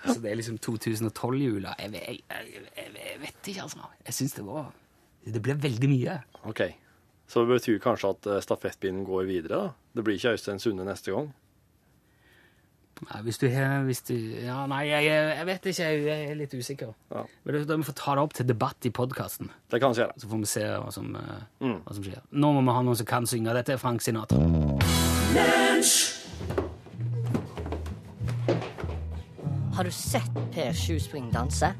Altså, 0.00 0.20
det 0.22 0.30
er 0.32 0.38
liksom 0.40 0.56
2012-jula. 0.64 1.74
Jeg, 1.78 1.90
vet- 1.92 2.06
jeg, 2.08 2.20
jeg, 2.30 2.92
jeg, 2.96 3.18
vet 3.20 3.48
ikke, 3.52 3.62
altså. 3.66 3.88
Jeg 4.06 4.14
syns 4.16 4.32
det 4.38 4.44
var 4.46 4.70
Det 5.26 5.42
ble 5.44 5.54
veldig 5.60 5.88
mye. 5.92 6.14
Ok. 6.48 6.62
Så 7.28 7.42
det 7.44 7.52
betyr 7.60 7.78
kanskje 7.84 8.14
at 8.14 8.28
stafettbinden 8.30 8.42
stafettpinnen 8.42 9.04
går 9.04 9.26
videre, 9.28 9.58
da? 9.66 9.74
Det 9.94 10.04
blir 10.06 10.16
ikke 10.16 10.32
Øystein 10.38 10.58
Sunde 10.62 10.86
neste 10.88 11.12
gang? 11.12 11.28
Nei, 13.00 13.20
hvis 13.24 13.38
du 13.40 13.46
har 13.48 13.82
hvis 13.86 14.02
du, 14.04 14.14
Ja, 14.44 14.66
nei, 14.68 14.82
jeg, 14.90 15.04
jeg 15.08 15.46
vet 15.48 15.68
ikke. 15.72 15.86
Jeg 16.04 16.30
er 16.30 16.34
litt 16.36 16.52
usikker. 16.54 16.92
Ja. 17.14 17.22
Men 17.44 17.66
da- 17.66 17.76
må 17.76 17.84
vi 17.84 17.88
få 17.92 17.94
ta 17.96 18.14
det 18.14 18.22
opp 18.26 18.34
til 18.36 18.46
debatt 18.46 18.84
i 18.84 18.90
podkasten. 18.90 19.48
Det 19.70 19.80
kan 19.80 19.94
skje, 19.96 20.04
gjøre. 20.04 20.20
Så 20.20 20.28
får 20.28 20.38
vi 20.44 20.46
se 20.46 20.60
hva 20.60 20.92
som, 20.92 21.16
eh, 21.16 21.64
Mm. 21.64 21.80
hva 21.84 21.94
som 21.94 22.04
skjer. 22.04 22.20
Nå 22.32 22.52
må 22.52 22.60
vi 22.64 22.76
ha 22.76 22.82
noen 22.82 22.96
som 22.96 23.06
kan 23.06 23.24
synge. 23.26 23.52
Dette 23.54 23.72
er 23.72 23.76
Frank 23.78 24.00
Sinatra. 24.02 24.36
Har 29.74 29.84
du 29.84 29.90
sett 29.90 30.30
Per 30.52 30.72
Sjuspring 30.72 31.30
danse? 31.32 31.72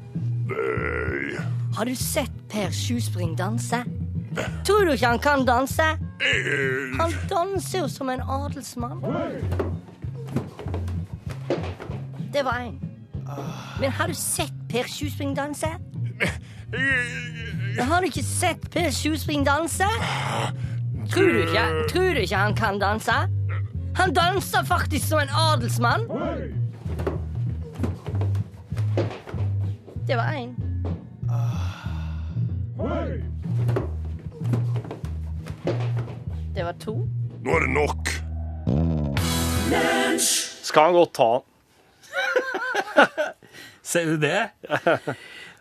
Nei. 0.47 1.37
Har 1.75 1.85
du 1.85 1.95
sett 1.95 2.31
Per 2.49 2.71
Sjuspring 2.71 3.35
danse? 3.37 3.83
Tror 4.65 4.85
du 4.87 4.91
ikke 4.95 5.07
han 5.11 5.19
kan 5.19 5.45
danse? 5.45 5.83
Han 6.99 7.13
danser 7.29 7.79
jo 7.83 7.87
som 7.91 8.09
en 8.09 8.21
adelsmann. 8.21 9.01
Det 12.41 12.45
var 12.45 12.59
én. 12.59 12.79
Men 13.79 13.91
har 13.91 14.07
du 14.07 14.13
sett 14.13 14.53
Per 14.69 14.83
Sjuspring 14.89 15.35
danse? 15.35 15.67
Har 17.79 18.01
du 18.01 18.07
ikke 18.07 18.23
sett 18.25 18.63
Per 18.73 18.89
Sjuspring 18.89 19.45
danse? 19.45 19.85
Tror 21.11 21.27
du 21.29 21.37
ikke, 21.43 21.65
tror 21.91 22.13
du 22.15 22.19
ikke 22.23 22.35
han 22.35 22.55
kan 22.55 22.79
danse? 22.81 23.11
Han 23.95 24.13
danser 24.17 24.65
faktisk 24.65 25.07
som 25.07 25.19
en 25.21 25.29
adelsmann. 25.29 26.07
Det 30.07 30.17
var 30.17 30.33
én. 30.33 30.57
Det 36.55 36.65
var 36.65 36.73
to. 36.79 36.97
Nå 37.45 37.55
er 37.55 37.59
det 37.59 37.69
nok. 37.69 38.09
Skal 40.63 40.83
han 40.83 40.93
godt 40.93 41.13
ta 41.13 41.31
den? 41.33 41.50
Ser 43.91 44.05
du 44.13 44.17
det? 44.21 44.51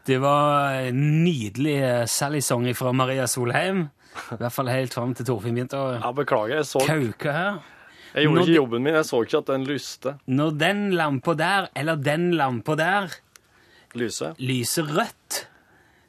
Det 0.07 0.19
var 0.23 0.75
en 0.89 1.01
nydelig 1.25 1.77
eh, 1.83 2.05
Sally-song 2.09 2.69
fra 2.77 2.93
Maria 2.97 3.27
Solheim. 3.31 3.87
I 4.35 4.39
hvert 4.41 4.53
fall 4.55 4.71
helt 4.73 4.95
fram 4.97 5.13
til 5.15 5.27
Torfinn 5.29 5.55
begynte 5.57 5.79
å 5.79 5.93
Ja, 6.01 6.11
beklager, 6.17 6.57
jeg 6.61 6.67
så 6.69 6.83
kauke 6.83 7.35
her. 7.35 7.61
Jeg 8.11 8.27
gjorde 8.27 8.41
Når 8.41 8.49
ikke 8.49 8.57
jobben 8.57 8.83
min, 8.83 8.97
jeg 8.99 9.07
så 9.07 9.21
ikke 9.23 9.39
at 9.39 9.51
den 9.53 9.67
lyste. 9.69 10.15
Når 10.27 10.57
den 10.59 10.81
lampa 10.99 11.35
der, 11.39 11.69
eller 11.79 12.01
den 12.03 12.31
lampa 12.35 12.75
der, 12.81 13.15
Lyse. 13.95 14.33
lyser 14.43 14.87
rødt, 14.91 15.45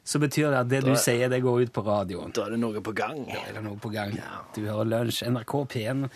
så 0.02 0.18
betyr 0.22 0.50
det 0.50 0.58
at 0.64 0.70
det 0.70 0.80
du 0.82 0.96
sier, 0.98 1.30
det 1.30 1.38
går 1.44 1.62
ut 1.68 1.72
på 1.74 1.84
radioen. 1.86 2.32
Da 2.34 2.48
er 2.48 2.56
det 2.56 2.60
noe 2.62 2.82
på 2.82 2.94
gang. 2.98 3.22
Da 3.30 3.38
er 3.46 3.54
det 3.60 3.62
noe 3.62 3.78
på 3.78 3.90
gang. 3.94 4.16
Du 4.54 4.64
hører 4.66 4.88
Lunsj, 4.90 5.22
NRK 5.30 5.54
P1. 5.76 6.08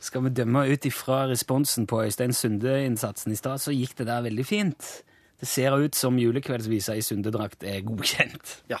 Skal 0.00 0.24
vi 0.24 0.30
dømme 0.30 0.64
ut 0.68 0.86
ifra 0.86 1.24
responsen 1.30 1.86
på 1.90 2.02
Øystein 2.04 2.32
Sunde-innsatsen 2.32 3.32
i 3.32 3.38
stad, 3.38 3.58
så 3.58 3.74
gikk 3.74 3.96
det 3.98 4.06
der 4.06 4.22
veldig 4.22 4.46
fint. 4.46 4.90
Det 5.40 5.48
ser 5.48 5.74
ut 5.78 5.94
som 5.94 6.18
julekveldsvisa 6.18 6.94
i 6.98 7.02
Sunde-drakt 7.02 7.64
er 7.66 7.80
godkjent. 7.86 8.60
Ja. 8.70 8.78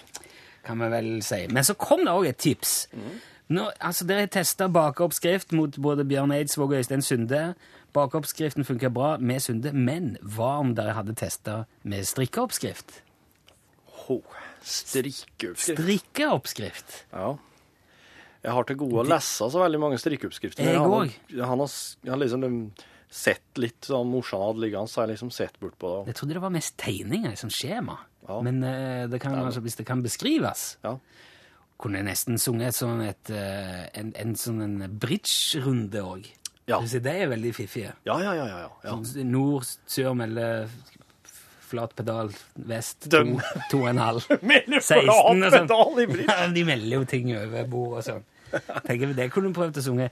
Kan 0.66 0.82
vi 0.82 0.90
vel 0.92 1.10
si. 1.22 1.46
Men 1.50 1.64
så 1.64 1.74
kom 1.78 2.04
det 2.04 2.14
òg 2.14 2.28
et 2.28 2.38
tips. 2.42 2.88
Nå, 3.48 3.70
altså, 3.80 4.04
Dere 4.04 4.26
testa 4.28 4.68
bakeoppskrift 4.68 5.54
mot 5.56 5.78
både 5.80 6.04
Bjørn 6.04 6.34
Eidsvåg 6.36 6.74
og 6.74 6.82
Øystein 6.82 7.02
Sunde. 7.02 7.54
Bakeoppskriften 7.96 8.64
funker 8.68 8.92
bra 8.92 9.16
med 9.16 9.40
Sunde, 9.40 9.72
men 9.72 10.16
hva 10.22 10.58
om 10.60 10.74
dere 10.76 10.92
hadde 10.98 11.14
testa 11.16 11.62
med 11.82 12.04
strikkeoppskrift? 12.04 13.00
Ho. 14.04 14.20
Strikkeoppskrift. 14.62 15.80
Strikkeoppskrift? 15.80 16.98
Ja. 17.12 17.36
Jeg 18.44 18.54
har 18.54 18.68
til 18.68 18.78
gode 18.78 19.02
å 19.02 19.08
lese 19.08 19.48
så 19.50 19.62
veldig 19.62 19.80
mange 19.82 19.98
strikkeoppskrifter. 20.00 20.68
Jeg 20.68 20.78
òg. 20.78 21.14
han 21.34 21.62
har, 21.64 22.20
liksom 22.22 22.44
sett 23.08 23.58
litt 23.60 23.88
sånn 23.88 24.10
morsan 24.12 24.42
hadde 24.44 24.62
liggende, 24.66 24.90
så 24.90 25.00
har 25.00 25.08
jeg 25.08 25.16
liksom 25.16 25.32
sett 25.34 25.56
bort 25.62 25.78
på 25.80 25.90
det. 25.90 26.12
Jeg 26.12 26.18
trodde 26.20 26.36
det 26.36 26.44
var 26.44 26.54
mest 26.54 26.76
tegninger, 26.80 27.36
sånn 27.40 27.54
skjema. 27.54 27.96
Ja. 28.28 28.40
Men 28.44 28.60
eh, 28.66 29.06
det 29.08 29.20
kan, 29.22 29.38
altså, 29.40 29.62
hvis 29.64 29.78
det 29.80 29.88
kan 29.88 30.04
beskrives 30.04 30.74
Ja. 30.84 30.98
Kunne 31.78 32.00
jeg 32.00 32.08
nesten 32.08 32.40
sunget 32.42 32.74
sånn 32.74 33.04
et, 33.04 33.30
eh, 33.30 33.84
en, 34.00 34.08
en 34.18 34.32
sånn 34.34 34.64
en 34.64 34.96
bridge-runde 34.98 36.00
òg. 36.02 36.26
Ja. 36.66 36.80
Det 36.82 37.12
er 37.12 37.30
veldig 37.30 37.52
fiffig. 37.54 37.84
Ja, 38.04 38.16
ja, 38.18 38.32
ja. 38.34 38.48
ja, 38.50 38.56
ja. 38.64 38.72
ja. 38.82 38.96
Sånn 39.06 39.30
Nord, 39.30 39.68
sør, 39.86 40.10
melde, 40.18 40.48
flat 41.68 41.94
pedal, 41.98 42.32
vest, 42.68 43.04
to, 43.06 43.12
Døm. 43.16 43.36
to 43.70 43.82
og 43.82 43.90
en 43.92 44.02
halv. 44.02 44.26
Melder 44.40 44.80
16 44.80 45.12
og 45.12 45.28
sånn. 45.28 45.54
pedal 45.54 46.02
i 46.02 46.08
bridge. 46.10 46.36
De 46.56 46.66
melder 46.68 46.96
jo 46.96 47.08
ting 47.08 47.32
over 47.36 47.70
bord 47.70 48.00
og 48.00 48.06
sånn. 48.08 48.26
Tenker 48.48 49.10
vi, 49.10 49.14
Det 49.18 49.28
kunne 49.32 49.52
du 49.52 49.58
prøvd 49.58 49.80
å 49.80 49.84
synge. 49.84 50.08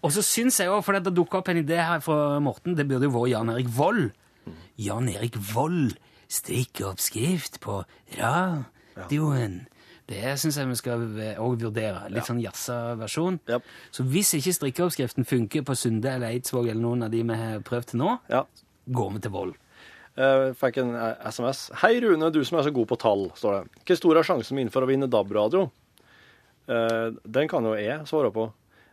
Og 0.00 0.14
så 0.14 0.22
syns 0.24 0.60
jeg 0.62 0.70
òg, 0.72 0.84
for 0.86 0.96
det 0.96 1.12
dukka 1.14 1.40
opp 1.40 1.50
en 1.52 1.60
idé 1.60 1.80
her 1.82 2.00
fra 2.04 2.38
Morten, 2.42 2.76
det 2.78 2.86
burde 2.88 3.08
jo 3.08 3.16
vært 3.18 3.34
Jan 3.34 3.52
Erik 3.52 3.72
Vold. 3.76 4.06
Jan 4.80 5.10
Erik 5.12 5.36
Vold, 5.52 5.98
strikkeoppskrift 6.30 7.60
på 7.64 7.82
radioen. 8.16 9.60
Det 10.10 10.32
syns 10.42 10.56
jeg 10.58 10.66
vi 10.66 10.78
skal 10.78 11.04
òg 11.38 11.60
vurdere. 11.62 12.08
Litt 12.10 12.26
sånn 12.26 12.40
jazza 12.42 12.96
versjon. 12.98 13.38
Yep. 13.50 13.66
Så 13.94 14.06
hvis 14.10 14.32
ikke 14.38 14.56
strikkeoppskriften 14.56 15.28
funker 15.28 15.62
på 15.66 15.76
Sunde 15.78 16.16
eller 16.16 16.32
Eidsvåg 16.32 16.70
eller 16.70 16.82
noen 16.82 17.06
av 17.06 17.12
de 17.12 17.22
vi 17.22 17.36
har 17.38 17.62
prøvd 17.66 17.92
til 17.92 18.02
nå, 18.02 18.16
ja. 18.32 18.42
går 18.90 19.12
vi 19.14 19.22
til 19.26 19.34
Vold. 19.36 19.54
Jeg 20.18 20.54
fikk 20.58 20.80
en 20.82 20.94
eh, 20.98 21.28
SMS. 21.30 21.68
Hei, 21.84 21.94
Rune, 22.02 22.30
du 22.34 22.40
som 22.46 22.58
er 22.58 22.66
så 22.66 22.72
god 22.74 22.88
på 22.90 22.98
tall, 23.00 23.28
står 23.38 23.60
det. 23.60 23.82
Hvor 23.86 24.00
stor 24.00 24.18
er 24.18 24.26
sjansen 24.26 24.58
min 24.58 24.72
for 24.72 24.84
å 24.84 24.88
vinne 24.90 25.08
DAB-radio? 25.10 25.68
Uh, 26.70 27.14
Den 27.24 27.48
kan 27.50 27.66
jo 27.66 27.76
jeg 27.78 28.02
svare 28.10 28.32
på. 28.34 28.48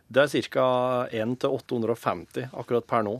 Det 0.08 0.24
er 0.24 0.46
ca. 0.48 0.68
1 1.12 1.34
til 1.42 1.58
850 1.58 2.54
akkurat 2.56 2.86
per 2.88 3.04
nå. 3.06 3.18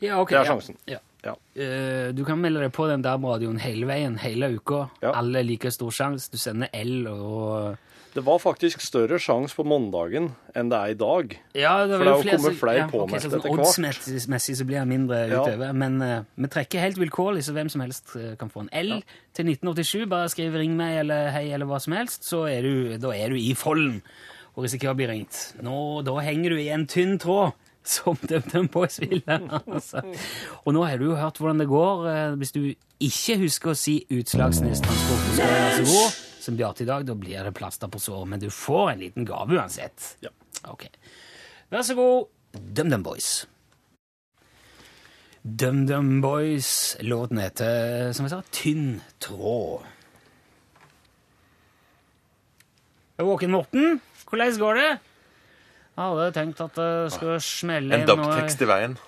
Ja, 0.00 0.20
ok. 0.22 0.32
Det 0.32 0.40
er 0.40 0.50
sjansen. 0.52 0.78
Ja. 0.88 1.02
Ja. 1.26 1.34
Uh, 1.58 2.14
du 2.14 2.22
kan 2.24 2.38
melde 2.40 2.62
deg 2.62 2.72
på 2.74 2.86
den 2.88 3.02
DAB-radioen 3.04 3.58
hele 3.62 3.90
veien, 3.90 4.16
hele 4.22 4.52
uka. 4.54 4.86
Alle 5.10 5.42
like 5.44 5.74
stor 5.74 5.92
sjanse. 5.94 6.30
Du 6.30 6.38
sender 6.40 6.70
L 6.78 7.10
og 7.10 7.87
Det 8.18 8.24
Det 8.24 8.26
var 8.26 8.38
faktisk 8.42 8.80
større 8.82 9.18
sjanse 9.22 9.54
på 9.54 9.64
mandagen 9.64 10.32
enn 10.56 10.68
det 10.72 10.78
er 10.78 10.90
i 10.90 10.96
dag. 10.98 11.34
Ja, 11.54 11.86
det 11.86 11.98
For 12.00 12.04
var 12.04 12.04
det 12.04 12.10
jo 12.10 12.16
har 12.16 12.22
flere 12.24 12.38
kommet 12.38 12.58
flere 12.58 12.78
ja, 12.80 12.86
ok, 12.88 13.12
okay, 13.14 13.20
sånn. 13.30 13.86
Oddsmessig 14.18 14.56
så 14.58 14.66
blir 14.66 14.80
det 14.80 14.88
mindre 14.90 15.20
Ja. 15.30 15.42
utover. 15.44 15.72
Men 15.72 16.02
uh, 16.02 16.24
vi 16.34 16.48
trekker 16.50 16.82
helt 16.82 16.98
vilkårlig, 16.98 17.44
så 17.46 17.54
hvem 17.54 17.70
som 17.70 17.80
helst 17.84 18.16
eh, 18.18 18.34
kan 18.40 18.50
få 18.50 18.64
en 18.66 18.70
L 18.74 18.98
til 19.32 19.46
1987. 19.54 20.08
Bare 20.10 20.28
skriv 20.28 20.52
'ring 20.52 20.74
meg' 20.76 20.98
eller 21.00 21.30
'hei' 21.30 21.54
eller 21.54 21.66
hva 21.66 21.78
som 21.80 21.92
helst, 21.94 22.24
så 22.26 22.44
er 22.50 22.62
du, 22.62 22.98
da 22.98 23.14
er 23.14 23.30
du 23.30 23.36
i 23.38 23.54
folden 23.54 24.02
og 24.56 24.64
risikerer 24.64 24.92
å 24.92 24.98
bli 24.98 25.06
ringt. 25.06 25.54
Nå, 25.62 26.02
da 26.02 26.18
henger 26.18 26.50
du 26.50 26.56
i 26.58 26.68
en 26.74 26.86
tynn 26.86 27.18
tråd. 27.18 27.52
Som 27.88 28.18
DumDum 28.20 28.66
Boys 28.68 28.98
ville. 29.00 29.22
Altså. 29.66 30.02
Og 30.66 30.74
nå 30.74 30.82
har 30.84 30.98
du 30.98 31.04
jo 31.06 31.14
hørt 31.16 31.38
hvordan 31.38 31.58
det 31.62 31.68
går. 31.70 32.08
eh, 32.10 32.34
Hvis 32.36 32.52
du 32.52 32.74
ikke 33.00 33.38
husker 33.38 33.70
å 33.70 33.76
si 33.78 34.04
Utslagsnes 34.10 34.80
Transport 34.82 35.22
skal 35.32 35.46
være 35.46 35.86
så 35.86 35.92
god 35.94 36.27
som 36.48 36.56
Bjarte 36.56 36.82
i 36.82 36.88
dag, 36.88 37.04
da 37.04 37.14
blir 37.18 37.44
det 37.44 37.52
plaster 37.56 37.90
på 37.92 38.00
såret. 38.00 38.28
Men 38.32 38.40
du 38.40 38.48
får 38.52 38.94
en 38.94 39.02
liten 39.02 39.28
gave 39.28 39.58
uansett. 39.58 40.14
Ja. 40.24 40.32
Ok. 40.72 40.86
Vær 41.68 41.84
så 41.84 41.96
god, 41.98 42.30
DumDum 42.56 43.04
Boys. 43.04 43.46
DumDum 45.42 46.22
Boys. 46.24 46.96
Låten 47.04 47.42
heter, 47.42 48.14
som 48.16 48.24
jeg 48.24 48.32
sa, 48.32 48.40
Tynn 48.54 48.98
tråd. 49.20 49.84
Våken, 53.18 53.52
Morten? 53.52 54.00
Hvordan 54.30 54.58
går 54.62 54.78
det? 54.78 54.90
Jeg 55.98 56.04
hadde 56.04 56.32
tenkt 56.36 56.60
at 56.62 56.76
det 56.78 56.90
skulle 57.12 57.40
smelle 57.42 57.96
En 57.96 58.04
DAB-tekst 58.06 58.60
i 58.62 58.68
veien. 58.70 59.00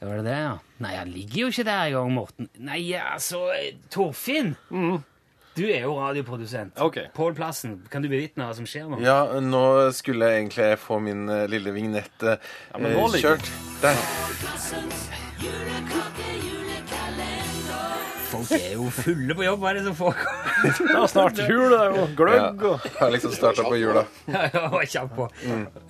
Var 0.00 0.18
det 0.18 0.24
det, 0.26 0.38
ja? 0.40 0.54
Nei, 0.82 0.94
han 0.96 1.12
ligger 1.12 1.42
jo 1.42 1.50
ikke 1.52 1.66
der 1.68 1.90
engang, 1.90 2.14
Morten. 2.16 2.48
Nei, 2.58 2.80
altså, 3.00 3.46
Torfinn! 3.92 4.56
Du 5.56 5.62
er 5.64 5.80
jo 5.86 5.94
radioprodusent. 5.96 6.76
Ok. 6.84 6.98
Pål 7.16 7.34
Plassen, 7.38 7.78
kan 7.90 8.04
du 8.04 8.10
bevitne 8.12 8.44
hva 8.44 8.54
som 8.58 8.66
skjer 8.68 8.90
nå? 8.92 8.98
Ja, 9.04 9.22
nå 9.40 9.62
skulle 9.96 10.28
jeg 10.28 10.42
egentlig 10.44 10.68
få 10.82 10.98
min 11.00 11.24
eh, 11.32 11.46
lille 11.48 11.72
vignett 11.72 12.26
eh, 12.28 12.36
men 12.76 12.92
nå 12.92 13.06
eh, 13.06 13.14
ligger 13.16 13.38
kjørt. 13.38 13.52
Der. 13.80 13.96
Folk 18.26 18.50
er 18.56 18.72
jo 18.74 18.88
fulle 18.90 19.34
på 19.38 19.44
jobb, 19.46 19.60
hva 19.62 19.70
er 19.70 19.78
det 19.78 19.84
som 19.86 19.94
foregår? 19.96 20.40
Det 20.66 20.96
er 20.96 21.06
snart 21.12 21.38
jul, 21.46 21.66
det 21.70 21.76
er 21.78 21.92
jo 21.94 22.04
gløgg 22.18 22.62
og 22.64 22.84
Jeg 22.88 22.94
har 22.98 23.10
liksom 23.12 23.32
starta 23.36 23.64
på 23.68 23.76
jula. 23.78 24.02
Ja, 24.32 24.62
var 24.72 24.86
kjapp 24.88 25.12
på. 25.14 25.26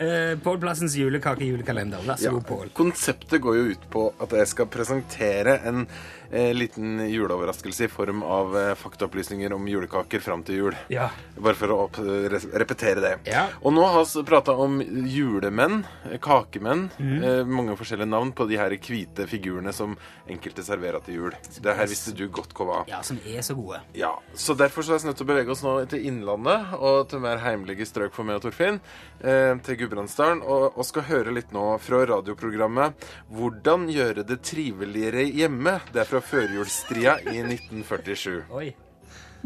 Eh, 0.03 0.33
Pål 0.45 0.59
Plassens 0.63 0.97
julekake-julekalender. 0.99 2.03
Vær 2.05 2.19
så 2.21 2.27
Ja. 2.29 2.33
god, 2.35 2.45
Pål. 2.51 2.69
Konseptet 2.77 3.41
går 3.45 3.57
jo 3.61 3.65
ut 3.73 3.87
på 3.95 4.03
at 4.21 4.35
jeg 4.37 4.51
skal 4.53 4.69
presentere 4.75 5.57
en 5.71 5.87
eh, 6.31 6.53
liten 6.55 7.01
juleoverraskelse 7.11 7.85
i 7.85 7.89
form 7.89 8.23
av 8.23 8.57
eh, 8.59 8.75
faktaopplysninger 8.75 9.53
om 9.53 9.69
julekaker 9.69 10.23
fram 10.25 10.43
til 10.47 10.61
jul. 10.61 10.79
Ja. 10.93 11.09
Bare 11.37 11.59
for 11.59 11.75
å 11.75 11.79
opp, 11.87 12.01
re 12.01 12.41
repetere 12.57 13.03
det. 13.05 13.15
Ja. 13.31 13.47
Og 13.63 13.75
nå 13.77 13.85
har 13.85 14.07
vi 14.07 14.25
prata 14.27 14.55
om 14.57 14.79
julemenn, 14.83 15.85
eh, 16.11 16.19
kakemenn, 16.23 16.89
mm. 16.99 17.17
eh, 17.23 17.43
mange 17.47 17.77
forskjellige 17.79 18.11
navn 18.11 18.33
på 18.37 18.49
de 18.51 18.61
her 18.61 18.77
hvite 18.77 19.27
figurene 19.31 19.75
som 19.77 19.97
enkelte 20.29 20.65
serverer 20.67 21.05
til 21.07 21.21
jul. 21.21 21.39
Det 21.63 21.77
her 21.77 21.91
visste 21.91 22.15
du 22.17 22.27
godt 22.29 22.55
hva 22.57 22.71
var. 22.73 22.87
ja, 22.91 23.03
som 23.07 23.19
er 23.27 23.43
så 23.47 23.57
gode. 23.59 23.83
Ja, 23.97 24.17
så 24.35 24.57
Derfor 24.57 24.83
så 24.83 24.95
er 24.95 25.03
vi 25.03 25.11
nødt 25.11 25.19
til 25.21 25.27
å 25.27 25.29
bevege 25.29 25.53
oss 25.53 25.63
nå 25.63 25.75
til 25.91 26.07
Innlandet 26.09 26.73
og 26.79 27.11
til 27.11 27.21
mer 27.21 27.43
heimlige 27.45 27.87
strøk 27.87 28.15
for 28.17 28.27
meg 28.27 28.41
og 28.41 28.47
Torfinn. 28.47 28.81
Eh, 29.21 29.57
til 29.65 29.79
Gudbrandsdalen. 29.81 30.43
Og, 30.45 30.77
og 30.77 30.87
skal 30.87 31.07
høre 31.09 31.35
litt 31.35 31.53
nå 31.57 31.65
fra 31.83 32.03
radioprogrammet 32.09 33.07
'Hvordan 33.33 33.89
gjøre 33.93 34.27
det 34.29 34.43
triveligere 34.45 35.25
hjemme'. 35.25 35.81
Det 35.93 36.03
er 36.03 36.11
fra 36.11 36.16
førjulsstria 36.25 37.19
i 37.27 37.39
1947. 37.43 38.45
Oi. 38.53 38.73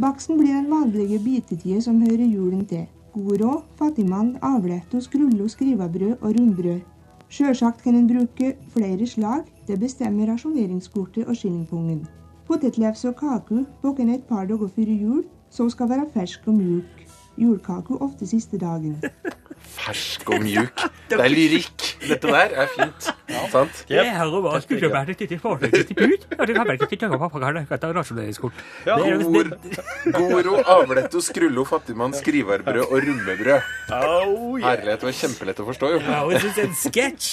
Baksten 0.00 0.38
blir 0.38 0.54
den 0.54 0.70
vanlige 0.70 1.18
bitetida 1.24 1.80
som 1.84 2.00
hører 2.02 2.24
julen 2.24 2.64
til. 2.66 2.86
God 3.14 3.42
råd, 3.42 3.62
fattigmann, 3.78 4.36
avlett, 4.42 4.94
og 4.94 5.02
skrivebrød 5.02 6.16
og 6.20 6.36
rundbrød. 6.38 6.80
Sjølsagt 7.30 7.82
kan 7.82 7.94
en 7.94 8.08
bruke 8.08 8.54
flere 8.74 9.06
slag, 9.06 9.44
det 9.66 9.80
bestemmer 9.80 10.32
rasjoneringskortet 10.32 11.26
og 11.26 11.36
skillingpungen. 11.36 12.06
Potetlefse 12.46 13.08
og 13.08 13.16
kake 13.16 13.64
baker 13.82 14.02
en 14.02 14.14
et 14.14 14.24
par 14.26 14.46
dager 14.46 14.68
før 14.68 14.90
jul, 15.02 15.22
så 15.50 15.68
skal 15.70 15.90
være 15.90 16.08
fersk 16.14 16.46
og 16.46 16.54
mjuk. 16.54 16.99
Julekake 17.40 17.96
ofte 18.04 18.28
siste 18.28 18.60
dagen. 18.60 18.98
Fersk 19.60 20.28
og 20.30 20.42
mjuk. 20.44 20.86
Det 21.10 21.18
er 21.18 21.32
lyrikk. 21.32 21.84
Dette 22.06 22.30
der 22.30 22.52
er 22.62 22.68
fint. 22.70 23.08
Sant? 23.50 23.80
Jeg 23.90 24.12
hører 24.14 24.42
var 24.44 24.60
skulle 24.62 24.90
vært 24.92 25.08
et 25.10 25.22
lite 25.24 25.38
forsøk 25.42 25.72
til 25.88 26.12
ut, 26.12 26.26
og 26.36 26.42
det 26.46 26.54
kan 26.54 26.68
vel 26.68 26.76
ikke 26.78 26.98
tørre 27.00 27.18
på 27.18 27.40
et 27.74 27.86
rasjoneringskort. 27.96 28.60
Ja, 28.86 28.94
Det 28.94 29.08
er 29.08 29.18
rasjoneringskort. 29.18 30.14
Gor, 30.14 30.30
Goro, 30.30 30.54
avletto, 30.76 31.22
skrullo, 31.22 31.64
fattigmann, 31.66 32.14
skrivarbrød 32.14 32.84
og 32.84 32.94
rummebrød. 33.08 33.72
Au. 33.90 34.54
Herlighet, 34.62 35.02
det 35.02 35.08
var 35.08 35.16
kjempelett 35.18 35.62
å 35.62 35.66
forstå, 35.66 35.90
jo. 35.96 36.00
Ja, 36.06 36.20
jeg 36.30 36.44
det 36.46 36.62
er 36.62 36.68
en 36.68 36.78
sketsj. 36.78 37.30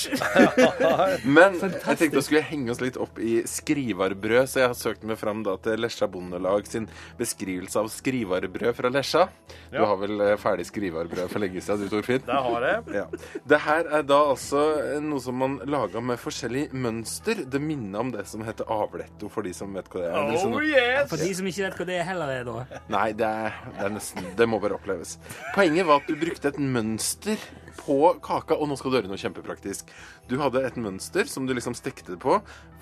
Men 1.38 1.60
jeg 1.62 2.02
tenkte 2.02 2.22
å 2.24 2.26
skulle 2.26 2.44
henge 2.50 2.74
oss 2.74 2.82
litt 2.82 2.98
opp 3.02 3.22
i 3.22 3.40
skrivarbrød, 3.46 4.50
så 4.50 4.64
jeg 4.64 4.72
har 4.74 4.78
søkt 4.82 5.06
meg 5.06 5.22
fram 5.22 5.46
da 5.46 5.54
til 5.62 5.86
Lesja 5.86 6.10
Bondelag 6.10 6.66
sin 6.70 6.90
beskrivelse 7.22 7.78
av 7.84 7.94
skrivarbrød 7.94 8.74
fra 8.82 8.94
Lesja. 8.94 9.28
Du 9.70 9.78
Ja. 9.78 9.86
Har 9.98 10.04
vel 10.06 10.22
eh, 10.24 10.36
ferdig 10.40 10.66
skrivarbrød 10.70 11.28
for 11.34 11.42
lenge 11.44 11.62
siden, 11.66 11.84
du 11.88 11.92
Torfinn? 11.96 12.22
Det 12.28 12.40
har 12.48 12.66
jeg. 12.70 12.84
Ja. 12.96 13.06
Det 13.54 13.60
her 13.66 13.90
er 14.00 14.06
da 14.08 14.20
altså 14.32 14.64
eh, 14.84 15.00
noe 15.04 15.20
som 15.24 15.38
man 15.42 15.58
laga 15.68 16.02
med 16.06 16.22
forskjellig 16.22 16.68
mønster. 16.78 17.44
Det 17.50 17.62
minner 17.62 18.06
om 18.06 18.12
det 18.14 18.28
som 18.30 18.46
heter 18.46 18.70
avletto, 18.74 19.30
for 19.34 19.46
de 19.48 19.54
som 19.58 19.74
vet 19.76 19.90
hva 19.92 20.04
det 20.06 20.12
er. 20.14 20.32
Liksom- 20.32 20.56
Oh 20.58 20.64
yes! 20.64 21.10
For 21.12 21.18
de 21.22 21.34
som 21.38 21.50
ikke 21.50 21.66
vet 21.68 21.78
hva 21.82 21.90
det 21.90 22.00
heller 22.08 22.34
er, 22.38 22.44
da. 22.48 22.82
Nei, 22.94 23.08
det 23.18 23.28
er, 23.28 23.58
det 23.78 23.86
er 23.90 23.96
nesten 23.98 24.30
Det 24.38 24.48
må 24.50 24.62
bare 24.64 24.78
oppleves. 24.78 25.18
Poenget 25.56 25.86
var 25.90 26.02
at 26.04 26.08
du 26.10 26.16
brukte 26.20 26.54
et 26.54 26.60
mønster 26.62 27.42
på 27.80 27.98
kaka, 28.26 28.56
og 28.58 28.68
nå 28.72 28.78
skal 28.80 28.92
du 28.94 28.98
gjøre 29.00 29.12
noe 29.12 29.22
kjempepraktisk. 29.22 29.90
Du 30.30 30.38
hadde 30.42 30.64
et 30.68 30.78
mønster 30.82 31.30
som 31.30 31.46
du 31.48 31.54
liksom 31.58 31.76
stekte 31.78 32.16
det 32.16 32.22
på. 32.24 32.40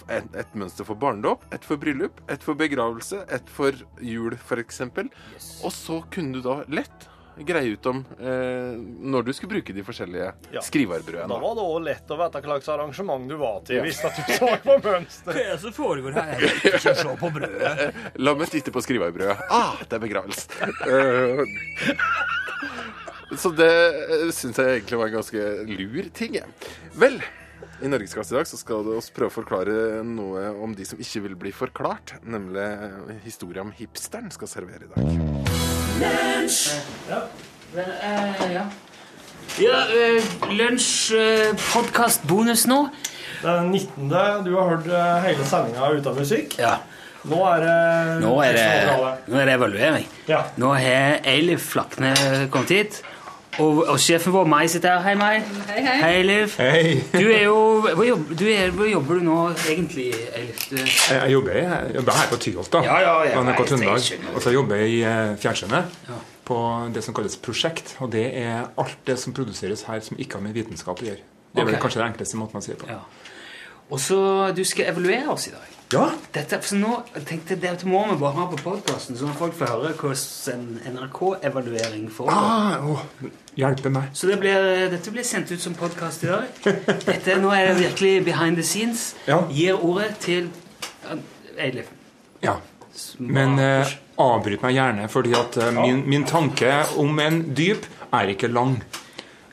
Et, 0.10 0.28
et 0.38 0.54
mønster 0.58 0.86
for 0.86 0.96
barndåp, 1.02 1.44
et 1.56 1.64
for 1.66 1.78
bryllup, 1.82 2.20
et 2.30 2.44
for 2.46 2.54
begravelse, 2.60 3.24
et 3.34 3.50
for 3.50 3.74
jul, 4.06 4.36
f.eks. 4.38 4.82
Og 5.66 5.72
så 5.74 6.02
kunne 6.14 6.34
du 6.38 6.42
da 6.46 6.62
lett 6.70 7.10
greie 7.36 7.74
ut 7.76 7.88
om 7.92 7.98
eh, 8.16 8.78
når 8.80 9.26
du 9.28 9.32
skulle 9.36 9.58
bruke 9.58 9.74
de 9.76 9.84
forskjellige 9.84 10.30
Ja. 10.56 10.62
skrivarbrødene. 10.64 11.28
Da 11.28 11.40
var 11.42 11.58
det 11.58 11.66
òg 11.68 11.82
lett 11.84 12.14
å 12.14 12.18
vite 12.22 12.40
hva 12.40 12.46
slags 12.46 12.70
arrangement 12.72 13.28
du 13.28 13.36
var 13.42 13.58
til, 13.68 13.82
Ja. 13.82 13.84
hvis 13.84 14.00
at 14.08 14.16
du 14.16 14.32
så 14.38 14.54
på 14.64 14.78
mønster. 14.86 15.34
Hva 15.34 15.42
er 15.42 15.52
det 15.52 15.60
som 15.66 15.76
foregår 15.76 16.16
her? 16.16 16.32
Jeg 16.46 16.80
ikke 16.80 16.96
se 17.02 17.18
på 17.20 17.32
brødet. 17.36 17.92
La 18.24 18.36
meg 18.40 18.54
titte 18.54 18.72
på 18.72 18.80
skrivarbrødet. 18.86 19.36
Ah, 19.52 19.76
det 19.84 20.00
er 20.00 20.06
begravelse. 20.06 20.48
Eh, 23.36 23.42
så 23.42 23.52
det 23.56 23.72
uh, 24.26 24.30
syns 24.34 24.60
jeg 24.60 24.80
egentlig 24.80 25.00
var 25.00 25.12
en 25.12 25.18
ganske 25.20 25.48
lur 25.68 26.10
ting. 26.16 26.40
Vel, 26.96 27.20
i 27.84 27.92
Norgesklasse 27.92 28.34
i 28.34 28.38
dag 28.40 28.48
så 28.48 28.60
skal 28.60 28.86
vi 28.88 29.00
prøve 29.16 29.32
å 29.32 29.36
forklare 29.36 30.04
noe 30.08 30.48
om 30.64 30.76
de 30.76 30.88
som 30.88 31.00
ikke 31.02 31.26
vil 31.28 31.38
bli 31.40 31.52
forklart. 31.56 32.18
Nemlig 32.24 32.64
eh, 32.64 33.16
historien 33.26 33.68
om 33.68 33.76
hipsteren 33.76 34.32
skal 34.34 34.52
servere 34.52 34.88
i 34.88 34.92
dag. 34.94 35.14
Men, 36.00 36.50
eh, 37.76 38.46
ja. 38.56 38.66
Ja, 39.56 39.78
uh, 39.88 40.48
lunsj, 40.52 41.16
uh, 41.16 41.52
podkast, 41.70 42.26
bonus 42.28 42.66
nå. 42.68 42.82
Det 43.40 43.48
er 43.52 43.62
den 43.62 43.70
19. 43.72 44.10
Du 44.44 44.56
har 44.58 44.72
hørt 44.72 44.88
eh, 44.90 45.28
hele 45.28 45.46
sendinga 45.48 45.86
av 45.86 46.18
musikk. 46.18 46.58
Ja. 46.60 46.80
Nå 47.26 47.40
er 47.50 47.64
det 47.64 47.76
Nå 48.22 48.32
er 48.46 48.56
det, 48.58 48.66
nå 49.28 49.40
er 49.42 49.50
det 49.50 49.54
evaluering. 49.58 50.08
Ja. 50.30 50.44
Nå 50.62 50.72
har 50.78 51.26
Eilif 51.30 51.72
Flakne 51.74 52.14
kommet 52.54 52.74
hit. 52.74 53.00
Og, 53.60 53.78
og 53.88 54.00
sjefen 54.04 54.34
vår, 54.36 54.48
Mai, 54.52 54.66
sitter 54.68 54.98
her. 54.98 55.04
Hei, 55.06 55.14
Mai. 55.16 55.40
Hei, 55.70 55.82
hei. 55.86 55.96
Hei, 56.02 56.22
Liv. 56.28 56.56
Hei. 56.60 57.04
Du 57.14 57.30
er 57.32 57.44
jo 57.46 57.58
Hvor 57.96 58.04
jobber 58.04 58.36
du, 58.40 58.46
er, 58.52 58.72
hvor 58.76 58.90
jobber 58.90 59.20
du 59.20 59.24
nå 59.28 59.38
egentlig, 59.72 60.10
Eilif? 60.36 60.66
Du, 60.70 60.76
Jeg, 60.82 60.90
jeg, 61.22 61.32
jobber, 61.32 61.52
jeg 61.62 61.92
jobber 61.96 62.18
her 62.20 62.30
på 62.34 62.40
Tyholt, 62.44 62.72
da. 62.74 62.82
Ja, 62.88 62.98
ja, 63.06 63.14
ja, 63.30 63.44
NRK 63.44 63.48
jeg- 63.48 63.60
jeg 63.60 63.68
Trøndelag. 63.70 64.36
Og 64.36 64.42
så 64.44 64.54
jobber 64.56 64.82
jeg 64.82 64.90
i 64.98 65.00
eh, 65.04 65.36
fjernsynet. 65.46 65.96
Ja. 66.10 66.18
På 66.46 66.58
det 66.94 67.04
som 67.04 67.14
kalles 67.18 67.38
prosjekt. 67.38 67.96
Og 68.00 68.12
det 68.12 68.26
er 68.44 68.66
alt 68.78 68.98
det 69.08 69.20
som 69.20 69.34
produseres 69.34 69.86
her 69.88 70.00
som 70.06 70.18
ikke 70.20 70.40
har 70.40 70.44
med 70.50 70.54
vitenskap 70.58 71.00
å 71.02 71.08
gjøre. 71.08 71.24
Det 71.56 71.64
er 71.64 71.70
vel 71.72 71.80
kanskje 71.80 72.02
det 72.04 72.10
enkleste 72.12 72.38
måten 72.42 72.60
å 72.60 72.64
si 72.66 72.74
det 72.74 72.82
på. 72.84 72.92
Ja. 72.92 73.00
og 73.90 74.00
så 74.02 74.20
Du 74.58 74.64
skal 74.66 74.92
evaluere 74.92 75.30
oss 75.32 75.48
i 75.48 75.52
dag. 75.56 75.75
Ja. 75.94 76.06
Dette, 76.34 76.58
for 76.66 76.80
nå 76.82 76.94
tenkte 77.28 77.54
jeg 77.54 77.62
Dette 77.62 77.88
må 77.88 78.02
vi 78.10 78.18
bare 78.20 78.34
ha 78.40 78.46
på 78.50 78.58
podkasten, 78.64 79.18
sånn 79.20 79.34
at 79.34 79.38
folk 79.40 79.54
får 79.58 79.70
høre 79.70 79.92
hvordan 80.00 80.64
en 80.88 80.96
NRK-evaluering 80.98 82.08
foregår. 82.14 82.34
Ah, 82.34 82.88
åh, 82.90 83.04
hjelpe 83.60 83.92
meg. 83.94 84.10
Så 84.18 84.30
det 84.32 84.40
blir, 84.42 84.70
dette 84.92 85.14
blir 85.14 85.28
sendt 85.28 85.54
ut 85.54 85.62
som 85.62 85.78
podkast 85.78 86.26
i 86.26 86.32
dag. 86.32 86.64
Dette, 87.10 87.38
nå 87.42 87.54
er 87.54 87.70
det 87.70 87.76
virkelig 87.84 88.16
behind 88.26 88.58
the 88.60 88.66
scenes. 88.66 89.12
Ja. 89.30 89.44
Gir 89.54 89.78
ordet 89.78 90.16
til 90.26 90.50
Eilif. 91.58 91.92
Ja. 92.44 92.58
Men 93.20 93.60
eh, 93.60 93.96
avbryt 94.22 94.64
meg 94.64 94.78
gjerne, 94.78 95.08
fordi 95.12 95.34
at 95.38 95.58
eh, 95.62 95.74
min, 95.76 96.02
min 96.10 96.26
tanke 96.28 96.82
om 97.02 97.20
en 97.22 97.42
dyp 97.56 97.86
er 98.16 98.32
ikke 98.34 98.50
lang. 98.52 98.80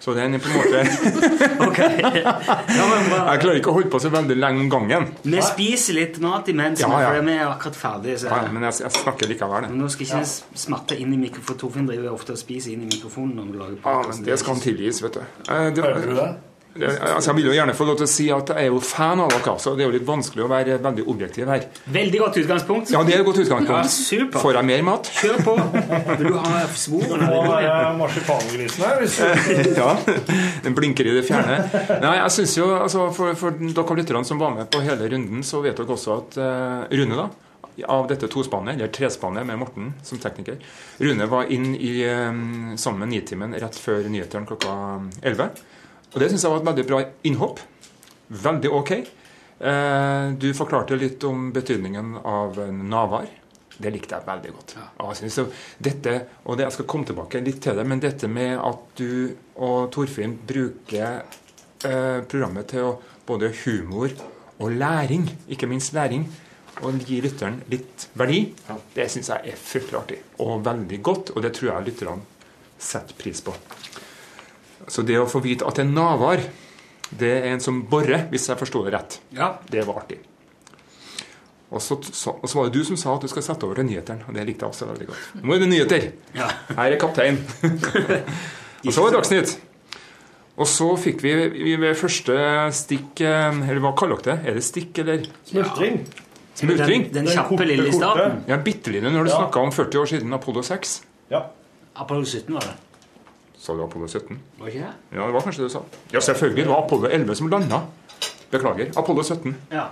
Så 0.03 0.15
den 0.17 0.35
er 0.35 0.41
på 0.43 0.49
en 0.51 0.57
måte 0.59 0.81
Jeg 2.03 3.41
klarer 3.43 3.59
ikke 3.61 3.71
å 3.71 3.75
holde 3.77 3.91
på 3.93 4.01
så 4.03 4.11
veldig 4.11 4.35
lenge 4.35 4.65
om 4.65 4.71
gangen. 4.73 5.07
Vi 5.23 5.43
spiser 5.47 5.95
litt 6.01 6.19
mat 6.25 6.49
imens, 6.51 6.83
Ja, 6.83 6.89
ja. 6.91 7.13
for 7.13 7.27
vi 7.29 7.37
er 7.37 7.45
akkurat 7.47 7.79
ferdige. 7.79 8.17
Så. 8.25 8.31
Ja, 8.33 8.41
men 8.51 8.67
jeg, 8.67 8.81
jeg 8.83 8.97
snakker 8.99 9.31
likevel. 9.31 9.69
Men 9.71 9.79
nå 9.85 9.91
skal 9.95 10.09
ikke 10.09 10.23
ja. 10.25 10.31
smatte 10.67 10.99
inn 10.99 11.15
i 11.15 11.21
mikrofonen. 11.23 11.61
Torfinn 11.63 11.87
driver 11.87 12.17
ofte 12.17 12.35
og 12.35 12.41
spiser 12.41 12.75
inn 12.75 12.83
i 12.87 12.91
mikrofonen 12.91 13.37
når 13.39 13.51
vi 13.53 13.61
lager 13.61 13.77
Ja, 13.79 13.83
podcast. 13.85 14.19
men 14.19 14.27
det 14.31 14.39
skal 14.43 14.57
han 14.57 14.65
tilgis, 14.65 15.03
vet 15.07 15.21
du. 15.21 15.23
Eh, 15.47 15.69
det- 15.77 15.85
Hører 15.87 16.07
du 16.09 16.15
det? 16.19 16.31
Altså, 16.73 17.31
jeg 17.31 17.37
vil 17.37 17.49
jo 17.51 17.55
gjerne 17.57 17.75
få 17.77 17.85
lov 17.85 17.99
til 18.01 18.07
å 18.07 18.11
si 18.11 18.27
at 18.33 18.53
jeg 18.55 18.65
er 18.65 18.71
jo 18.71 18.79
fan 18.85 19.21
av 19.21 19.29
dere, 19.33 19.55
så 19.61 19.75
det 19.77 19.85
er 19.85 19.91
jo 19.91 19.95
litt 19.99 20.07
vanskelig 20.09 20.45
å 20.47 20.49
være 20.49 20.79
veldig 20.83 21.05
objektiv 21.13 21.51
her. 21.53 21.67
Veldig 21.93 22.23
godt 22.23 22.39
utgangspunkt. 22.41 22.93
Ja, 22.95 23.03
det 23.05 23.17
er 23.17 23.21
et 23.21 23.29
godt 23.29 23.43
utgangspunkt. 23.43 23.99
Ja. 24.17 24.41
Får 24.41 24.59
jeg 24.59 24.69
mer 24.71 24.87
mat? 24.89 25.11
Kjør 25.19 25.45
på. 25.45 25.57
Vil 26.23 26.31
du 26.31 26.39
ha 26.39 26.65
svoren? 26.81 27.27
Nå 27.29 27.43
er 27.59 27.67
jeg 27.67 27.93
marsipangrisen 28.01 28.87
her. 28.87 29.03
Hvis 29.03 29.19
ja, 29.83 29.91
den 30.65 30.79
blinker 30.79 31.09
i 31.09 31.17
det 31.19 31.27
fjerne. 31.29 31.61
Nei, 32.03 32.17
jeg 32.23 32.37
synes 32.39 32.57
jo, 32.57 32.73
altså, 32.79 33.11
For, 33.13 33.37
for 33.39 33.61
dere 33.61 33.99
lytterne 33.99 34.25
som 34.25 34.41
var 34.41 34.55
med 34.57 34.71
på 34.73 34.81
hele 34.85 35.11
runden, 35.13 35.45
så 35.45 35.61
vet 35.65 35.77
dere 35.77 35.93
også 35.93 36.17
at 36.17 36.39
uh, 36.41 36.93
Rune, 36.93 37.19
da, 37.19 37.29
av 37.93 38.09
dette 38.09 38.29
tospannet, 38.33 38.77
eller 38.77 38.93
trespannet 38.93 39.47
med 39.49 39.61
Morten 39.61 39.93
som 40.05 40.21
tekniker 40.21 40.59
Rune 41.03 41.29
var 41.31 41.53
inn 41.53 41.73
i, 41.75 42.03
eh, 42.05 42.33
sammen 42.77 43.05
med 43.05 43.13
Nitimen 43.15 43.57
rett 43.57 43.77
før 43.81 44.05
nyhetene 44.13 44.49
klokka 44.49 44.75
11. 45.23 45.49
Og 46.13 46.21
det 46.21 46.31
syns 46.31 46.45
jeg 46.45 46.53
var 46.53 46.61
et 46.61 46.69
veldig 46.71 46.87
bra 46.89 47.03
innhopp. 47.29 47.61
Veldig 48.43 48.73
ok. 48.79 48.93
Eh, 49.63 50.27
du 50.43 50.49
forklarte 50.57 50.99
litt 50.99 51.25
om 51.25 51.51
betydningen 51.55 52.19
av 52.25 52.59
navar. 52.73 53.29
Det 53.83 53.91
likte 53.91 54.19
jeg 54.19 54.27
veldig 54.27 54.53
godt. 54.57 54.75
Synes 55.19 55.39
dette, 55.83 56.17
og 56.45 56.59
det, 56.59 56.67
jeg 56.67 56.77
skal 56.77 56.89
komme 56.91 57.09
tilbake 57.09 57.41
litt 57.45 57.63
til 57.65 57.79
det, 57.79 57.87
men 57.89 58.03
dette 58.03 58.29
med 58.31 58.59
at 58.61 58.83
du 58.99 59.33
og 59.57 59.89
Torfinn 59.95 60.37
bruker 60.47 61.23
eh, 61.23 62.21
programmet 62.29 62.69
til 62.75 62.91
å 62.91 62.97
både 63.27 63.53
humor 63.65 64.13
og 64.63 64.77
læring, 64.77 65.25
ikke 65.51 65.71
minst 65.71 65.95
læring, 65.97 66.27
og 66.83 67.01
gi 67.07 67.21
lytteren 67.23 67.61
litt 67.71 68.09
verdi, 68.19 68.45
det 68.95 69.09
syns 69.13 69.31
jeg 69.33 69.53
er 69.53 69.59
fryktelig 69.61 69.99
artig. 70.01 70.21
Og 70.45 70.63
veldig 70.65 71.01
godt, 71.05 71.35
og 71.37 71.45
det 71.45 71.55
tror 71.57 71.73
jeg 71.73 71.91
lytterne 71.91 72.47
setter 72.83 73.19
pris 73.19 73.43
på. 73.45 73.55
Så 74.89 75.03
det 75.07 75.19
å 75.21 75.27
få 75.31 75.41
vite 75.45 75.67
at 75.67 75.79
en 75.79 75.93
navar, 75.95 76.41
det 77.11 77.31
er 77.43 77.49
en 77.53 77.61
som 77.61 77.83
borer, 77.87 78.27
hvis 78.33 78.49
jeg 78.49 78.59
forsto 78.59 78.85
det 78.85 78.93
rett, 78.95 79.21
Ja. 79.37 79.59
det 79.71 79.85
var 79.87 80.03
artig. 80.03 80.19
Og 81.73 81.81
så, 81.81 81.97
så, 82.13 82.35
og 82.43 82.49
så 82.51 82.59
var 82.59 82.69
det 82.69 82.75
du 82.81 82.85
som 82.85 82.97
sa 83.01 83.15
at 83.17 83.23
du 83.25 83.29
skal 83.33 83.43
sette 83.47 83.65
over 83.65 83.79
til 83.81 83.87
nyhetene, 83.89 84.27
og 84.29 84.35
det 84.37 84.43
likte 84.45 84.67
jeg 84.67 84.75
også 84.75 84.89
veldig 84.91 85.07
godt. 85.09 85.29
Nå 85.43 85.55
er 85.55 85.63
det 85.63 85.69
nyheter! 85.73 86.09
Ja. 86.37 86.49
Her 86.77 86.93
er 86.93 86.99
kaptein. 87.01 87.39
og 88.85 88.93
så 88.93 89.01
var 89.07 89.11
det 89.15 89.17
Dagsnytt. 89.23 89.55
Og 90.61 90.69
så 90.69 90.91
fikk 91.01 91.23
vi, 91.25 91.33
vi 91.55 91.77
ved 91.81 91.97
første 91.97 92.35
stikk 92.77 93.23
eh, 93.25 93.63
Eller 93.71 93.81
hva 93.81 93.95
kaller 93.97 94.21
dere 94.21 94.35
det? 94.43 94.51
Er 94.53 94.59
det 94.59 94.65
stikk, 94.67 94.99
eller? 95.01 95.25
Smultring. 95.49 96.03
Smultring? 96.61 97.07
Den- 97.09 97.25
den 97.25 97.31
kjappe 97.33 97.65
lille 97.65 97.89
i 97.89 97.95
stad. 97.97 98.21
Ja, 98.51 98.59
bitte 98.61 98.93
lille 98.93 99.09
når 99.11 99.25
du 99.25 99.31
Ja. 99.33 99.39
snakka 99.41 99.63
om 99.65 99.73
40 99.73 100.03
år 100.03 100.11
siden 100.13 100.37
Apollo 100.37 100.61
6. 100.69 100.93
Ja. 101.33 101.47
Apollo 101.97 102.25
17 102.29 102.53
var 102.53 102.69
det. 102.69 102.77
Sa 103.63 103.77
du 103.79 103.83
Apollo 103.85 104.09
17? 104.11 104.39
Var 104.59 104.73
ikke 104.73 104.81
det? 104.83 104.95
Ja, 105.15 105.27
det 105.27 105.35
var 105.37 105.45
kanskje 105.45 105.63
det 105.63 105.69
du 105.71 105.75
sa. 105.77 105.85
Ja, 106.11 106.21
selvfølgelig. 106.21 106.65
Det 106.65 106.71
var 106.73 106.81
Apollo 106.83 107.11
11 107.15 107.35
som 107.39 107.51
landa. 107.53 107.79
Beklager. 108.51 108.91
Apollo 108.99 109.23
17. 109.23 109.55
Ja. 109.71 109.85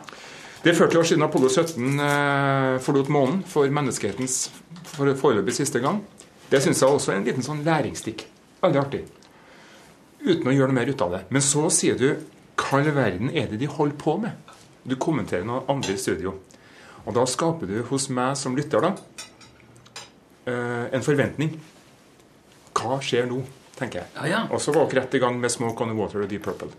Det 0.65 0.73
er 0.73 0.77
40 0.77 0.99
år 0.99 1.07
siden 1.07 1.23
Apollo 1.23 1.49
17 1.49 2.01
eh, 2.01 2.81
forlot 2.83 3.09
månen 3.09 3.45
for 3.47 3.71
menneskehetens 3.71 4.51
for 4.91 5.15
foreløpig 5.23 5.55
siste 5.55 5.79
gang. 5.81 6.03
Det 6.51 6.59
syns 6.65 6.83
jeg 6.83 6.91
også 6.91 7.13
er 7.13 7.21
en 7.21 7.29
liten 7.31 7.47
sånn 7.47 7.63
læringsstikk. 7.65 8.27
Veldig 8.61 8.81
artig. 8.83 9.05
Uten 10.21 10.51
å 10.51 10.57
gjøre 10.57 10.73
noe 10.73 10.79
mer 10.81 10.91
ut 10.91 11.07
av 11.07 11.15
det. 11.15 11.23
Men 11.31 11.47
så 11.47 11.69
sier 11.71 11.95
du 11.97 12.09
hva 12.61 12.83
i 12.83 12.93
verden 12.93 13.31
er 13.31 13.47
det 13.53 13.63
de 13.63 13.71
holder 13.71 13.97
på 14.03 14.17
med? 14.21 14.35
Du 14.83 14.99
kommenterer 14.99 15.47
noe 15.47 15.63
andre 15.71 15.95
i 15.95 16.03
studio. 16.03 16.35
Og 17.07 17.15
da 17.17 17.23
skaper 17.23 17.71
du 17.71 17.79
hos 17.87 18.11
meg 18.11 18.35
som 18.37 18.59
lytter 18.59 18.83
da 18.83 18.93
eh, 20.51 20.91
en 20.91 21.07
forventning. 21.07 21.55
Hva 22.75 22.99
skjer 23.05 23.31
nå? 23.31 23.41
Tenker 23.81 24.03
jeg. 24.03 24.09
Ja, 24.17 24.27
ja. 24.29 24.41
Og 24.53 24.61
så 24.63 24.73
var 24.77 24.87
dere 24.91 25.03
rett 25.03 25.17
i 25.17 25.21
gang 25.23 25.39
med 25.41 25.53
Smoke 25.53 25.85
on 25.85 25.93
the 25.93 25.97
Water 25.99 26.23
og 26.25 26.31
Deep 26.31 26.45
Purple. 26.47 26.71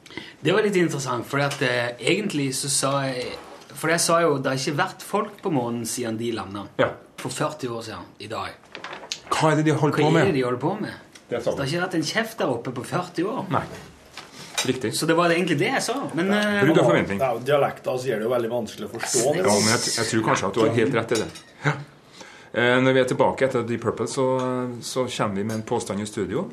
Det 0.41 0.53
var 0.55 0.65
litt 0.65 0.77
interessant, 0.79 1.25
for 1.27 1.41
at, 1.43 1.57
eh, 1.65 1.95
egentlig 1.99 2.51
så 2.57 2.69
sa 2.71 2.91
jeg 3.09 3.31
For 3.71 3.87
jeg 3.89 4.01
sa 4.03 4.17
jo 4.21 4.33
det 4.37 4.51
har 4.51 4.57
ikke 4.59 4.77
vært 4.77 5.01
folk 5.01 5.37
på 5.41 5.49
månen 5.49 5.85
siden 5.87 6.17
de 6.19 6.31
landa. 6.35 6.65
For 7.17 7.31
40 7.31 7.69
år 7.71 7.85
siden 7.85 8.09
i 8.19 8.27
dag. 8.27 8.49
Hva 9.31 9.51
er 9.53 9.61
det 9.61 9.65
de 9.65 9.71
holder 9.71 9.97
på 10.03 10.09
med? 10.11 10.21
Hva 10.21 10.27
er 10.27 10.31
det 10.31 10.35
de 10.35 10.43
holder 10.43 10.59
på 10.59 10.73
med? 10.81 10.93
Det 11.29 11.39
Det 11.39 11.55
har 11.55 11.65
ikke 11.65 11.81
vært 11.85 11.95
en 11.95 12.03
kjeft 12.03 12.37
der 12.37 12.51
oppe 12.51 12.73
på 12.75 12.83
40 12.83 13.23
år. 13.31 13.45
Nei. 13.49 13.63
Riktig. 14.65 14.91
Så 14.93 15.07
det 15.07 15.15
var 15.15 15.31
egentlig 15.31 15.57
det 15.57 15.71
jeg 15.71 15.81
sa. 15.81 15.95
Men 16.13 16.33
eh, 16.35 16.65
Brudd 16.65 16.81
av 16.81 16.89
forventning. 16.91 17.21
Jo 17.23 17.39
Dialekter 17.45 17.97
så 17.97 18.11
gjør 18.11 18.19
det 18.19 18.27
jo 18.27 18.33
veldig 18.35 18.51
vanskelig 18.51 18.89
å 18.89 18.91
forstå. 18.91 19.23
Ja, 19.39 19.55
men 19.55 19.71
jeg, 19.71 19.93
jeg 19.97 20.09
tror 20.11 20.25
kanskje 20.27 20.49
at 20.51 20.53
du 20.53 20.61
har 20.65 20.75
helt 20.75 20.99
rett 20.99 21.15
i 21.15 21.21
det. 21.23 21.29
Ja. 21.63 21.73
Eh, 22.51 22.75
når 22.83 22.93
vi 22.97 22.99
er 22.99 23.07
tilbake 23.13 23.47
etter 23.47 23.63
Deep 23.63 23.81
Purple, 23.87 24.07
så, 24.11 24.27
så 24.83 25.07
kommer 25.07 25.39
vi 25.39 25.47
med 25.47 25.55
en 25.61 25.63
påstand 25.71 26.03
i 26.03 26.05
studio. 26.09 26.49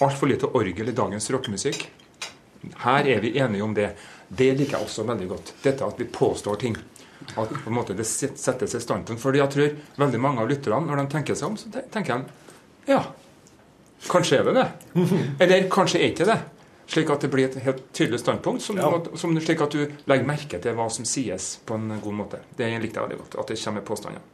Altfor 0.00 0.30
lite 0.30 0.48
orgel 0.56 0.88
i 0.88 0.96
dagens 0.96 1.30
rockemusikk. 1.30 1.84
Her 2.84 3.08
er 3.08 3.20
vi 3.20 3.34
enige 3.38 3.64
om 3.64 3.74
det. 3.76 3.90
Det 4.28 4.52
liker 4.56 4.78
jeg 4.78 4.86
også 4.86 5.04
veldig 5.08 5.28
godt. 5.28 5.54
Dette 5.64 5.84
at 5.86 6.00
vi 6.00 6.06
påstår 6.12 6.60
ting. 6.60 6.76
At 7.36 7.50
på 7.52 7.68
en 7.68 7.76
måte 7.76 7.96
det 7.96 8.06
set- 8.08 8.38
settes 8.40 8.74
i 8.74 8.80
standpunkt. 8.80 9.20
Fordi 9.22 9.38
jeg 9.42 9.50
tror 9.50 9.74
veldig 10.00 10.20
mange 10.20 10.40
av 10.40 10.48
lytterne, 10.48 10.86
når 10.86 11.02
de 11.02 11.10
tenker 11.12 11.36
seg 11.36 11.50
om, 11.50 11.58
så 11.60 11.72
tenker 11.92 12.22
de 12.22 12.92
ja, 12.94 13.02
kanskje 14.08 14.38
er 14.40 14.48
det 14.48 14.54
det. 14.56 14.68
Eller 15.44 15.68
kanskje 15.72 16.00
er 16.00 16.12
ikke 16.14 16.28
det. 16.30 16.38
Slik 16.90 17.10
at 17.12 17.22
det 17.22 17.30
blir 17.30 17.46
et 17.46 17.60
helt 17.62 17.84
tydelig 17.94 18.18
standpunkt, 18.18 18.64
som, 18.64 18.78
som, 19.14 19.36
slik 19.38 19.60
at 19.62 19.76
du 19.76 19.84
legger 20.10 20.26
merke 20.26 20.58
til 20.58 20.74
hva 20.74 20.88
som 20.90 21.06
sies 21.06 21.52
på 21.68 21.76
en 21.78 22.00
god 22.02 22.16
måte. 22.24 22.40
Det 22.58 22.66
likte 22.82 22.98
jeg 22.98 23.04
veldig 23.06 23.20
godt. 23.20 23.36
At 23.38 23.52
det 23.52 23.60
kommer 23.62 23.84
påstander. 23.86 24.24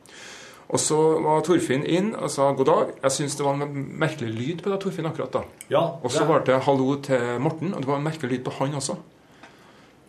Og 0.68 0.81
så 0.83 0.96
var 1.22 1.44
Torfinn 1.46 1.85
inn 1.87 2.09
og 2.18 2.31
sa 2.31 2.48
god 2.59 2.66
dag. 2.66 2.88
Jeg 3.05 3.11
syns 3.14 3.37
det 3.38 3.44
var 3.46 3.55
en 3.55 3.85
merkelig 4.00 4.33
lyd 4.35 4.62
på 4.64 4.70
deg, 4.72 4.81
Torfinn, 4.83 5.07
akkurat 5.07 5.31
da. 5.33 5.42
Ja, 5.70 5.81
og 6.02 6.11
så 6.11 6.24
det- 6.24 6.29
var 6.29 6.40
det 6.44 6.62
hallo 6.64 6.96
til 7.00 7.38
Morten, 7.40 7.72
og 7.74 7.81
det 7.81 7.87
var 7.87 7.96
en 8.00 8.05
merkelig 8.09 8.31
lyd 8.33 8.44
på 8.44 8.52
han 8.59 8.74
også. 8.74 8.96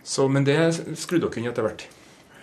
Så, 0.03 0.27
men 0.31 0.43
det 0.47 0.57
skrudde 0.97 1.29
dere 1.29 1.37
inn 1.43 1.49
etter 1.51 1.61
hvert. 1.67 1.85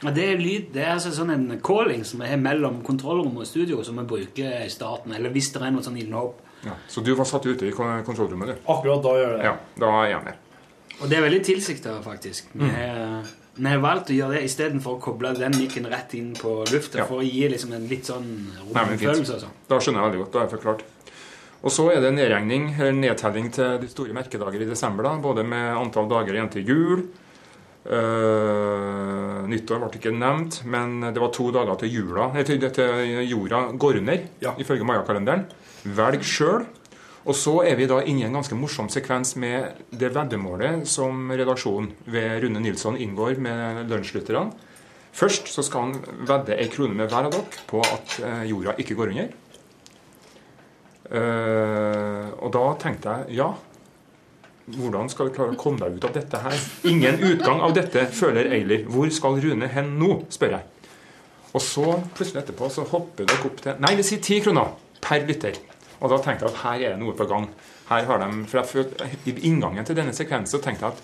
Ja, 0.05 0.11
Det 0.11 0.25
er 0.33 0.37
lyd, 0.39 0.73
det 0.75 0.83
er 0.85 0.93
altså 0.95 1.11
sånn 1.11 1.31
en 1.33 1.61
calling 1.65 2.05
som 2.05 2.21
vi 2.21 2.27
har 2.29 2.37
mellom 2.37 2.83
kontrollrommet 2.85 3.41
og 3.41 3.47
studio, 3.47 3.83
som 3.83 3.97
vi 3.97 4.05
bruker 4.05 4.65
i 4.65 4.69
starten, 4.69 5.15
eller 5.15 5.31
hvis 5.31 5.51
det 5.53 5.63
er 5.63 5.71
noe 5.71 5.83
sånn 5.83 5.97
innhopp. 5.99 6.35
Ja. 6.65 6.73
Så 6.89 7.03
du 7.05 7.15
var 7.15 7.25
satt 7.25 7.47
ute 7.47 7.67
i 7.67 7.71
kon- 7.73 8.05
kontrollrommet, 8.05 8.47
du? 8.47 8.55
Akkurat 8.69 9.03
da 9.03 9.09
gjør 9.09 9.37
det. 9.39 9.45
Ja, 9.45 9.57
da 9.79 9.87
er 10.05 10.09
jeg 10.11 10.25
med. 10.25 10.35
Og 11.03 11.09
det 11.09 11.19
er 11.19 11.23
veldig 11.29 11.43
tilsikta, 11.45 12.01
faktisk. 12.03 12.45
Vi 12.55 12.65
Mm. 12.65 13.25
Vi 13.57 13.69
har 13.71 13.79
valgt 13.79 14.11
å 14.11 14.17
gjøre 14.17 14.39
det 14.39 14.45
istedenfor 14.49 14.97
å 14.97 15.01
koble 15.03 15.31
den 15.39 15.55
mikken 15.59 15.87
rett 15.91 16.15
inn 16.19 16.33
på 16.35 16.65
lufta, 16.73 16.99
Ja. 16.99 17.05
for 17.07 17.23
å 17.23 17.27
gi 17.27 17.49
liksom 17.49 17.73
en 17.73 17.87
litt 17.89 18.05
sånn 18.05 18.29
romfølelse. 18.73 19.35
Altså. 19.39 19.49
Da 19.69 19.79
skjønner 19.79 20.01
jeg 20.03 20.11
veldig 20.11 20.23
godt. 20.25 20.33
Da 20.33 20.39
er 20.41 20.49
jeg 20.49 20.59
forklart. 20.59 20.83
Og 21.65 21.71
så 21.73 21.87
er 21.95 22.01
det 22.01 22.13
nedregning, 22.13 22.75
eller 22.79 22.93
nedtelling 22.93 23.51
til 23.53 23.79
de 23.81 23.89
store 23.89 24.13
merkedager 24.13 24.61
i 24.61 24.67
desember. 24.69 25.03
da, 25.05 25.17
Både 25.17 25.45
med 25.47 25.77
antall 25.77 26.09
dager 26.09 26.35
igjen 26.35 26.51
til 26.51 26.67
jul. 26.67 27.07
Uh, 27.85 29.45
nyttår 29.49 29.81
ble 29.83 29.99
ikke 29.99 30.13
nevnt, 30.17 30.63
men 30.65 31.01
det 31.13 31.21
var 31.21 31.29
to 31.37 31.51
dager 31.53 31.77
til 31.83 31.91
jula 31.93 32.31
til, 32.45 32.63
til 32.73 33.29
jorda 33.29 33.59
går 33.77 33.99
under, 34.01 34.23
ifølge 34.57 34.87
mayakalenderen. 34.89 35.45
Velg 35.85 36.25
sjøl. 36.25 36.65
Og 37.25 37.37
så 37.39 37.55
er 37.65 37.79
vi 37.79 37.89
da 37.89 38.03
inne 38.05 38.21
i 38.21 38.27
en 38.27 38.37
ganske 38.37 38.57
morsom 38.59 38.91
sekvens 38.93 39.33
med 39.41 39.81
det 39.97 40.11
veddemålet 40.13 40.85
som 40.89 41.31
redaksjonen 41.33 41.95
ved 42.13 42.43
Rune 42.45 42.61
Nilsson 42.61 42.99
inngår 43.01 43.41
med 43.41 43.89
lunsjlytterne. 43.89 44.53
Først 45.15 45.49
så 45.49 45.63
skal 45.65 45.87
han 45.87 46.27
vedde 46.27 46.57
ei 46.59 46.69
krone 46.73 46.97
med 46.99 47.09
hver 47.09 47.29
av 47.29 47.33
dere 47.33 47.63
på 47.71 47.81
at 47.87 48.17
eh, 48.19 48.43
jorda 48.51 48.75
ikke 48.83 48.97
går 48.99 49.13
under. 49.15 49.31
Eh, 51.15 52.29
og 52.35 52.51
da 52.57 52.65
tenkte 52.83 53.15
jeg 53.15 53.39
ja, 53.39 53.49
hvordan 54.75 55.11
skal 55.13 55.29
du 55.29 55.35
klare 55.37 55.55
å 55.55 55.61
komme 55.61 55.81
deg 55.81 55.97
ut 55.97 56.07
av 56.09 56.15
dette 56.17 56.41
her? 56.41 56.61
Ingen 56.89 57.21
utgang 57.31 57.61
av 57.65 57.75
dette, 57.77 58.07
føler 58.17 58.49
Eiler. 58.57 58.87
Hvor 58.91 59.11
skal 59.13 59.41
Rune 59.45 59.69
hen 59.71 59.95
nå? 60.01 60.25
spør 60.35 60.59
jeg. 60.59 60.71
Og 61.55 61.63
så 61.63 61.85
plutselig 62.17 62.43
etterpå 62.43 62.69
så 62.73 62.87
hopper 62.91 63.29
dere 63.29 63.47
opp 63.47 63.61
til 63.63 63.79
Nei, 63.85 63.95
det 63.97 64.07
sier 64.09 64.23
ti 64.25 64.41
kroner 64.43 64.75
per 65.05 65.23
lytter. 65.29 65.61
Og 66.01 66.11
da 66.11 66.19
tenkte 66.23 66.47
jeg 66.47 66.55
at 66.55 66.63
her 66.65 66.79
er 66.81 66.95
det 66.95 67.03
noe 67.03 67.15
på 67.17 67.27
gang. 67.31 67.49
Her 67.89 68.09
har 68.09 68.23
de, 68.23 68.31
for 68.49 68.61
jeg 68.61 68.71
følte, 68.71 69.11
I 69.29 69.37
inngangen 69.51 69.87
til 69.87 69.97
denne 69.99 70.15
sekvensen 70.17 70.63
tenkte 70.65 70.89
jeg 70.89 70.97
at 70.97 71.03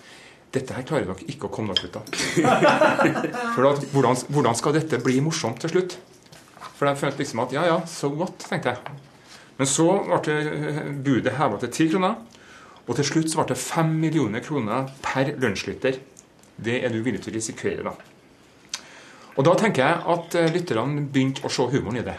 dette 0.55 0.75
her 0.75 0.87
klarer 0.87 1.07
dere 1.07 1.29
ikke 1.31 1.47
å 1.47 1.53
komme 1.55 1.77
dere 1.77 1.91
ut 1.91 1.99
av. 2.01 2.09
For 3.55 3.69
at, 3.69 3.85
hvordan, 3.93 4.17
hvordan 4.35 4.57
skal 4.59 4.75
dette 4.75 4.99
bli 5.05 5.21
morsomt 5.23 5.61
til 5.63 5.71
slutt? 5.71 5.95
For 6.75 6.89
jeg 6.89 6.99
følte 6.99 7.23
liksom 7.23 7.45
at 7.45 7.55
ja, 7.55 7.67
ja, 7.69 7.77
så 7.87 8.11
godt, 8.11 8.49
tenkte 8.49 8.73
jeg. 8.73 8.97
Men 9.61 9.69
så 9.69 9.87
ble 10.09 10.19
det 10.27 10.85
budet 11.07 11.37
heva 11.37 11.61
til 11.61 11.71
ti 11.77 11.87
kroner. 11.93 12.17
Og 12.89 12.97
til 12.99 13.07
slutt 13.07 13.31
så 13.31 13.39
ble 13.39 13.53
det 13.53 13.61
fem 13.63 13.93
millioner 14.03 14.43
kroner 14.43 14.89
per 15.05 15.31
lunsjlytter. 15.39 16.01
Det 16.61 16.81
er 16.83 16.91
du 16.91 16.99
villig 17.05 17.21
til 17.23 17.31
å 17.31 17.37
risikere, 17.37 17.85
da. 17.87 17.95
Og 19.37 19.47
da 19.47 19.55
tenker 19.61 19.85
jeg 19.85 20.01
at 20.17 20.35
eh, 20.41 20.51
lytterne 20.51 21.05
begynte 21.13 21.45
å 21.47 21.53
se 21.53 21.69
humoren 21.71 22.01
i 22.01 22.07
det. 22.09 22.17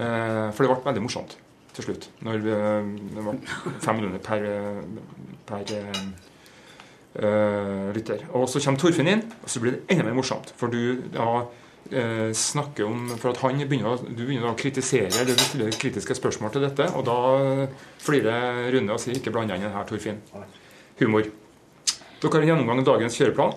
Eh, 0.00 0.48
For 0.50 0.64
det 0.64 0.72
ble 0.72 0.80
veldig 0.88 1.04
morsomt. 1.04 1.36
Til 1.76 1.86
slutt. 1.86 2.08
Når 2.26 2.42
det 2.44 3.24
var 3.24 3.38
fem 3.84 3.98
millioner 3.98 4.22
per, 4.24 4.46
per 5.48 5.72
eh, 7.14 7.88
lytter. 7.94 8.26
Og 8.36 8.48
så 8.50 8.62
kommer 8.64 8.80
Torfinn 8.80 9.10
inn, 9.10 9.24
og 9.42 9.50
så 9.50 9.62
blir 9.62 9.76
det 9.76 9.82
enda 9.90 10.06
mer 10.06 10.18
morsomt. 10.18 10.52
For 10.58 10.72
du 10.72 11.10
da 11.14 11.28
eh, 11.90 12.30
snakker 12.36 12.86
om 12.86 13.10
For 13.16 13.32
at 13.32 13.42
han 13.44 13.62
begynner, 13.64 14.02
du 14.06 14.24
begynner 14.24 14.52
å 14.52 14.58
kritisere 14.58 15.10
eller 15.10 15.34
du 15.34 15.44
stiller 15.44 15.74
kritiske 15.74 16.16
spørsmål 16.18 16.54
til 16.54 16.66
dette, 16.68 16.90
og 16.94 17.06
da 17.08 17.68
flirer 18.02 18.70
Rune 18.74 18.94
og 18.94 19.00
sier 19.02 19.16
'ikke 19.18 19.32
bland 19.34 19.50
inn 19.50 19.62
i 19.62 19.68
det 19.68 19.74
her, 19.74 19.86
Torfinn'. 19.86 20.22
Humor. 21.00 21.24
Dere 22.20 22.32
har 22.32 22.42
en 22.42 22.48
gjennomgang 22.48 22.78
av 22.82 22.84
dagens 22.84 23.16
kjøreplan, 23.16 23.54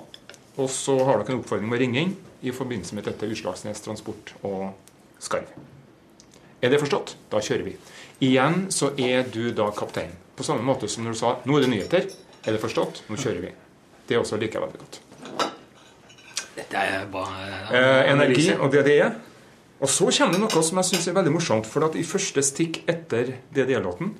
og 0.58 0.70
så 0.70 0.96
har 1.04 1.20
dere 1.20 1.34
en 1.34 1.42
oppfordring 1.42 1.68
om 1.68 1.76
å 1.76 1.80
ringe 1.82 2.00
inn 2.00 2.16
i 2.44 2.52
forbindelse 2.52 2.96
med 2.96 3.04
dette 3.04 3.28
Utslagsnes 3.28 3.82
Transport 3.84 4.34
og 4.44 4.72
Skarv. 5.20 5.52
Er 6.64 6.72
det 6.72 6.80
forstått? 6.80 7.18
Da 7.32 7.42
kjører 7.44 7.66
vi. 7.68 7.74
Igjen 8.22 8.68
så 8.72 8.92
er 9.00 9.24
du 9.34 9.52
da 9.52 9.70
kaptein. 9.76 10.12
På 10.36 10.44
samme 10.44 10.64
måte 10.66 10.88
som 10.90 11.04
når 11.04 11.12
du 11.12 11.18
sa 11.18 11.36
'nå 11.46 11.58
er 11.58 11.62
det 11.62 11.70
nyheter'. 11.70 12.12
Er 12.46 12.52
det 12.52 12.62
forstått? 12.62 13.04
Nå 13.10 13.16
kjører 13.16 13.42
vi. 13.42 13.52
Det 14.08 14.16
er 14.16 14.20
også 14.20 14.38
liker 14.38 14.60
jeg 14.60 14.68
veldig 14.68 14.80
godt. 14.80 15.00
Dette 16.56 16.78
er 16.78 17.06
bare 17.12 17.54
Eh, 17.72 18.12
energi 18.12 18.54
og 18.54 18.72
det 18.72 18.86
det 18.86 19.00
er. 19.00 19.12
Og 19.82 19.90
så 19.90 20.06
kommer 20.12 20.34
det 20.34 20.42
noe 20.42 20.64
som 20.64 20.78
jeg 20.78 20.86
syns 20.86 21.08
er 21.08 21.14
veldig 21.14 21.32
morsomt. 21.32 21.66
For 21.66 21.86
at 21.86 21.96
i 21.96 22.04
første 22.04 22.42
stikk 22.42 22.84
etter 22.88 23.34
DDE-låten 23.54 24.14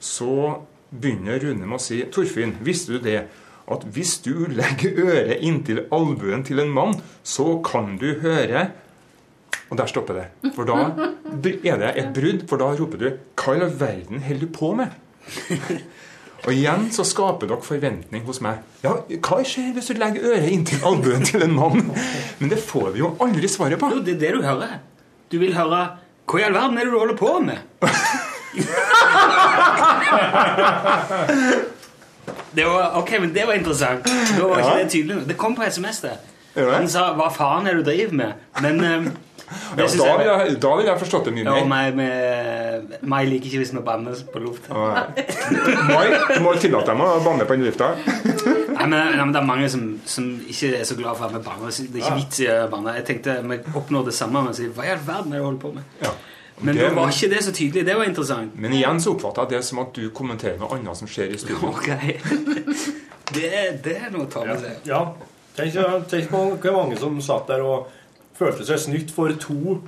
så 0.00 0.62
begynner 0.90 1.40
Rune 1.42 1.66
med 1.66 1.78
å 1.78 1.82
si 1.82 2.02
Torfinn, 2.12 2.56
visste 2.60 2.92
du 2.92 2.98
det? 2.98 3.26
At 3.70 3.84
hvis 3.84 4.18
du 4.24 4.46
legger 4.60 4.98
øret 5.04 5.40
inntil 5.40 5.86
albuen 5.90 6.44
til 6.44 6.60
en 6.60 6.72
mann, 6.72 7.00
så 7.22 7.62
kan 7.64 7.96
du 7.98 8.20
høre 8.20 8.70
Og 9.70 9.78
der 9.78 9.86
stopper 9.90 10.14
det. 10.14 10.24
For 10.54 10.64
da 10.68 10.74
er 11.64 11.76
det 11.80 11.90
et 11.96 12.10
brudd, 12.14 12.44
for 12.48 12.56
da 12.60 12.64
roper 12.78 12.98
du 13.00 13.06
Hva 13.40 13.54
i 13.56 13.60
all 13.64 13.72
verden 13.80 14.20
holder 14.22 14.46
du 14.46 14.52
på 14.54 14.74
med? 14.76 14.86
Og 16.44 16.52
igjen 16.52 16.90
så 16.92 17.04
skaper 17.08 17.48
dere 17.48 17.62
forventning 17.64 18.24
hos 18.26 18.40
meg. 18.44 18.58
Ja, 18.84 18.92
hva 19.24 19.38
skjer 19.48 19.70
hvis 19.72 19.86
du 19.88 19.94
legger 19.96 20.26
øret 20.34 20.50
inntil 20.52 20.82
albuen 20.84 21.24
til 21.24 21.42
en 21.46 21.54
mann? 21.56 21.86
Men 22.38 22.50
det 22.52 22.58
får 22.60 22.90
vi 22.92 22.98
jo 23.00 23.14
aldri 23.24 23.48
svaret 23.48 23.80
på. 23.80 23.88
Jo, 23.94 24.02
det 24.04 24.14
er 24.16 24.20
det 24.26 24.32
du 24.36 24.42
hører. 24.44 24.74
Du 25.32 25.38
vil 25.40 25.54
høre 25.56 25.86
Hva 26.28 26.38
i 26.40 26.44
all 26.46 26.54
verden 26.56 26.78
er 26.78 26.84
det 26.84 26.92
du 26.92 26.98
holder 26.98 27.16
på 27.16 27.38
med? 27.44 27.58
det 32.54 32.64
var, 32.64 32.96
ok, 33.00 33.10
men 33.20 33.32
det 33.34 33.44
var 33.46 33.54
interessant. 33.58 34.06
Da 34.38 34.46
var 34.46 34.58
ikke 34.62 34.70
Ja. 34.70 34.78
det 34.84 34.90
tydelig. 34.90 35.28
Det 35.28 35.36
kom 35.36 35.56
på 35.56 35.62
SMS, 35.70 36.00
det. 36.00 36.12
Han 36.56 36.88
sa 36.88 37.14
'Hva 37.14 37.28
faen 37.34 37.66
er 37.66 37.74
det 37.74 37.84
du 37.84 37.90
driver 37.90 38.12
med?' 38.12 38.32
Men 38.62 38.84
eh, 38.84 39.12
Ja, 39.76 39.86
da 39.86 40.16
vil 40.18 40.26
jeg, 40.26 40.54
da 40.62 40.70
vil 40.78 40.86
jeg 40.88 40.98
forstått 40.98 41.24
det 41.28 41.32
mye 41.36 41.44
mer. 41.44 41.58
Ja, 41.60 41.64
meg, 41.68 41.94
med, 41.98 42.94
meg 43.02 43.28
liker 43.28 43.50
ikke 43.50 43.60
hvis 43.62 43.72
vi 43.74 43.82
banner 43.84 44.20
på 44.32 44.40
lufta. 44.42 44.74
Mai, 45.88 46.06
du 46.34 46.40
må 46.44 46.54
tillate 46.60 46.90
deg 46.94 47.02
å 47.04 47.20
banne 47.24 47.46
på 47.48 47.56
den 47.58 47.66
lufta. 47.68 47.90
Nei, 48.74 48.86
men, 48.86 48.98
nei, 48.98 49.16
men 49.20 49.32
Det 49.34 49.40
er 49.42 49.48
mange 49.48 49.68
som, 49.72 49.84
som 50.08 50.30
ikke 50.48 50.72
er 50.80 50.84
så 50.88 50.96
glad 50.98 51.16
for 51.18 51.28
at 51.28 51.34
vi 51.36 51.42
banner. 51.44 51.70
Det 51.70 51.90
er 51.92 52.02
ikke 52.02 52.14
Ja. 52.14 52.20
vits 52.22 52.40
i 52.40 52.48
å 52.50 52.68
banne. 52.72 52.94
Jeg 53.00 53.06
tenkte 53.10 53.36
vi 53.42 53.58
oppnår 53.78 54.04
det 54.10 54.14
samme 54.14 54.42
men 54.44 54.54
sier 54.54 54.68
'Hva 54.72 54.84
i 54.86 54.90
all 54.94 55.04
verden 55.06 55.32
er 55.32 55.36
det 55.36 55.42
du 55.42 55.48
holder 55.50 55.60
på 55.60 55.74
med?' 55.74 55.84
Men 56.60 56.76
Det- 56.76 56.94
var 56.94 57.08
ikke 57.10 57.30
det 57.30 57.44
så 57.44 57.52
tydelig. 57.52 57.84
Det 57.86 57.96
var 57.96 58.04
interessant. 58.04 58.52
Men 58.56 58.72
igjen 58.72 59.00
så 59.00 59.10
oppfatter 59.14 59.42
jeg 59.42 59.50
det 59.50 59.64
som 59.64 59.78
at 59.80 59.92
du 59.92 60.10
kommenterer 60.10 60.58
noe 60.58 60.70
annet 60.78 60.96
som 60.96 61.08
skjer 61.08 61.34
i 61.34 61.36
studio. 61.36 61.58
Okay. 61.74 62.18
Det, 63.34 63.50
det 63.84 63.96
er 63.96 64.10
noe 64.12 64.26
å 64.26 64.30
ta 64.30 64.44
med 64.44 64.60
seg. 64.60 64.76
Ja. 64.86 65.00
Tenk, 65.56 65.74
tenk 66.10 66.28
på 66.30 66.42
hvor 66.60 66.72
mange 66.76 66.98
som 66.98 67.20
satt 67.20 67.46
der 67.48 67.62
og 67.62 67.86
følte 68.38 68.64
seg 68.66 68.78
snytt 68.88 69.10
for 69.14 69.28
to 69.40 69.78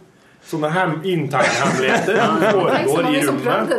sånne 0.47 0.69
hem 0.71 0.93
internhemmeligheter 1.03 2.15
foregår 2.55 3.07
i 3.11 3.13
rommet. 3.27 3.71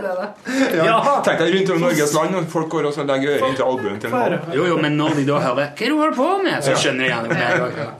Ja. 0.75 1.21
Tenk 1.23 1.39
deg 1.39 1.53
rundt 1.55 1.69
om 1.75 1.79
Norges 1.85 2.11
land, 2.17 2.31
og 2.35 2.41
folk 2.51 2.69
går 2.73 2.83
og 2.89 2.93
så 2.95 3.01
legger 3.07 3.27
øret 3.37 3.47
inntil 3.51 3.67
albuen 3.67 3.97
til 4.03 4.09
en 4.11 4.15
mann. 4.17 4.33
Jo, 4.55 4.63
jo, 4.73 4.77
men 4.83 4.91
når 4.99 5.11
de 5.19 5.23
da 5.29 5.35
hører 5.45 5.55
'Hva 5.55 5.63
er 5.71 5.73
det 5.79 5.87
du 5.93 5.97
holder 6.01 6.17
på 6.17 6.29
med?' 6.43 6.61
så 6.63 6.71
skjønner 6.75 7.01
de 7.03 7.07
gjerne 7.11 7.29
det. 7.29 7.37
Ja. 7.77 7.89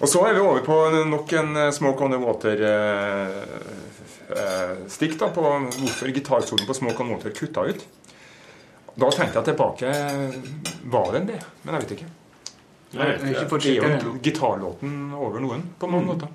Og 0.00 0.08
så 0.08 0.26
er 0.28 0.32
vi 0.36 0.40
over 0.40 0.60
på 0.60 0.90
nok 1.08 1.32
en 1.32 1.56
eh, 1.56 1.70
Smoke 1.72 2.04
on 2.04 2.10
the 2.12 2.18
Water-stikk 2.20 5.18
da, 5.18 5.26
på 5.32 5.40
hvorfor 5.40 6.06
gitarsolen 6.12 6.66
på 6.68 6.74
Smoke 6.74 7.02
on 7.02 7.08
Water 7.14 7.30
kutta 7.30 7.60
ut. 7.64 7.86
Da 8.96 9.10
tenkte 9.10 9.38
jeg 9.38 9.44
tilbake 9.50 9.86
Var 10.84 11.12
det 11.12 11.20
det? 11.32 11.40
Men 11.62 11.74
jeg 11.74 11.82
vet 11.82 11.90
ikke. 11.96 12.06
Jeg 12.92 13.02
har 13.02 13.30
ikke 13.32 13.48
fått 13.50 13.62
det 13.66 13.76
er 13.82 14.02
jo 14.04 14.12
gitarlåten 14.22 15.12
over 15.14 15.40
noen, 15.42 15.62
på 15.80 15.88
mange 15.90 16.06
måter. 16.06 16.28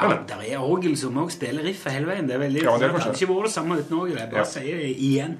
Ja, 0.00 0.14
der 0.26 0.44
er 0.48 0.62
orgel 0.64 0.94
som 0.96 1.16
også 1.20 1.36
spiller 1.36 1.66
riffet 1.66 1.92
hele 1.92 2.06
veien. 2.08 2.28
Det 2.28 2.34
er 2.36 2.40
veldig 2.40 2.62
Ja, 2.62 2.76
det 2.78 2.86
er 2.88 2.92
det 2.94 3.02
hadde 3.02 3.18
ikke 3.18 3.34
vært 3.34 3.48
det 3.50 3.52
samme 3.52 3.76
uten 3.80 3.98
orgel. 3.98 4.16
Jeg 4.16 4.30
bare 4.30 4.40
Ja. 4.40 4.44
sier 4.48 4.76
det 4.78 4.92
igjen. 4.96 5.34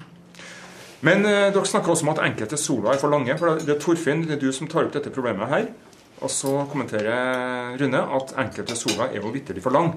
Men 1.00 1.24
eh, 1.24 1.50
dere 1.54 1.64
snakker 1.64 1.94
også 1.94 2.02
om 2.04 2.10
at 2.12 2.18
enkelte 2.26 2.58
soloer 2.60 2.92
er 2.94 2.98
for 2.98 3.08
lange. 3.08 3.38
For 3.38 3.56
det 3.56 3.68
er 3.76 3.80
Torfinn, 3.80 4.26
det 4.26 4.36
er 4.36 4.40
du 4.42 4.52
som 4.52 4.68
tar 4.68 4.84
opp 4.84 4.92
dette 4.92 5.08
problemet 5.14 5.48
her. 5.48 5.68
Og 6.20 6.28
så 6.28 6.66
kommenterer 6.68 7.78
Rune 7.80 8.02
at 8.18 8.34
enkelte 8.36 8.76
soloer 8.76 9.08
er 9.14 9.22
jo 9.22 9.30
vitterlig 9.32 9.62
for 9.62 9.70
lang. 9.72 9.94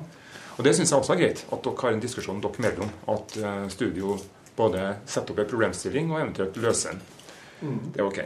Og 0.58 0.64
det 0.64 0.76
syns 0.78 0.92
jeg 0.94 1.00
også 1.02 1.14
er 1.14 1.18
greit. 1.26 1.44
At 1.52 1.64
dere 1.66 1.82
har 1.82 1.92
en 1.92 2.00
diskusjon 2.00 2.40
dere 2.40 2.64
mellom. 2.64 2.90
At 3.10 3.36
eh, 3.38 3.68
studio 3.68 4.16
både 4.56 4.96
setter 5.06 5.34
opp 5.34 5.40
en 5.44 5.50
problemstilling 5.50 6.12
og 6.14 6.22
eventuelt 6.22 6.56
løser 6.64 6.96
den. 6.96 7.80
Det 7.92 8.00
er 8.00 8.06
ok. 8.08 8.20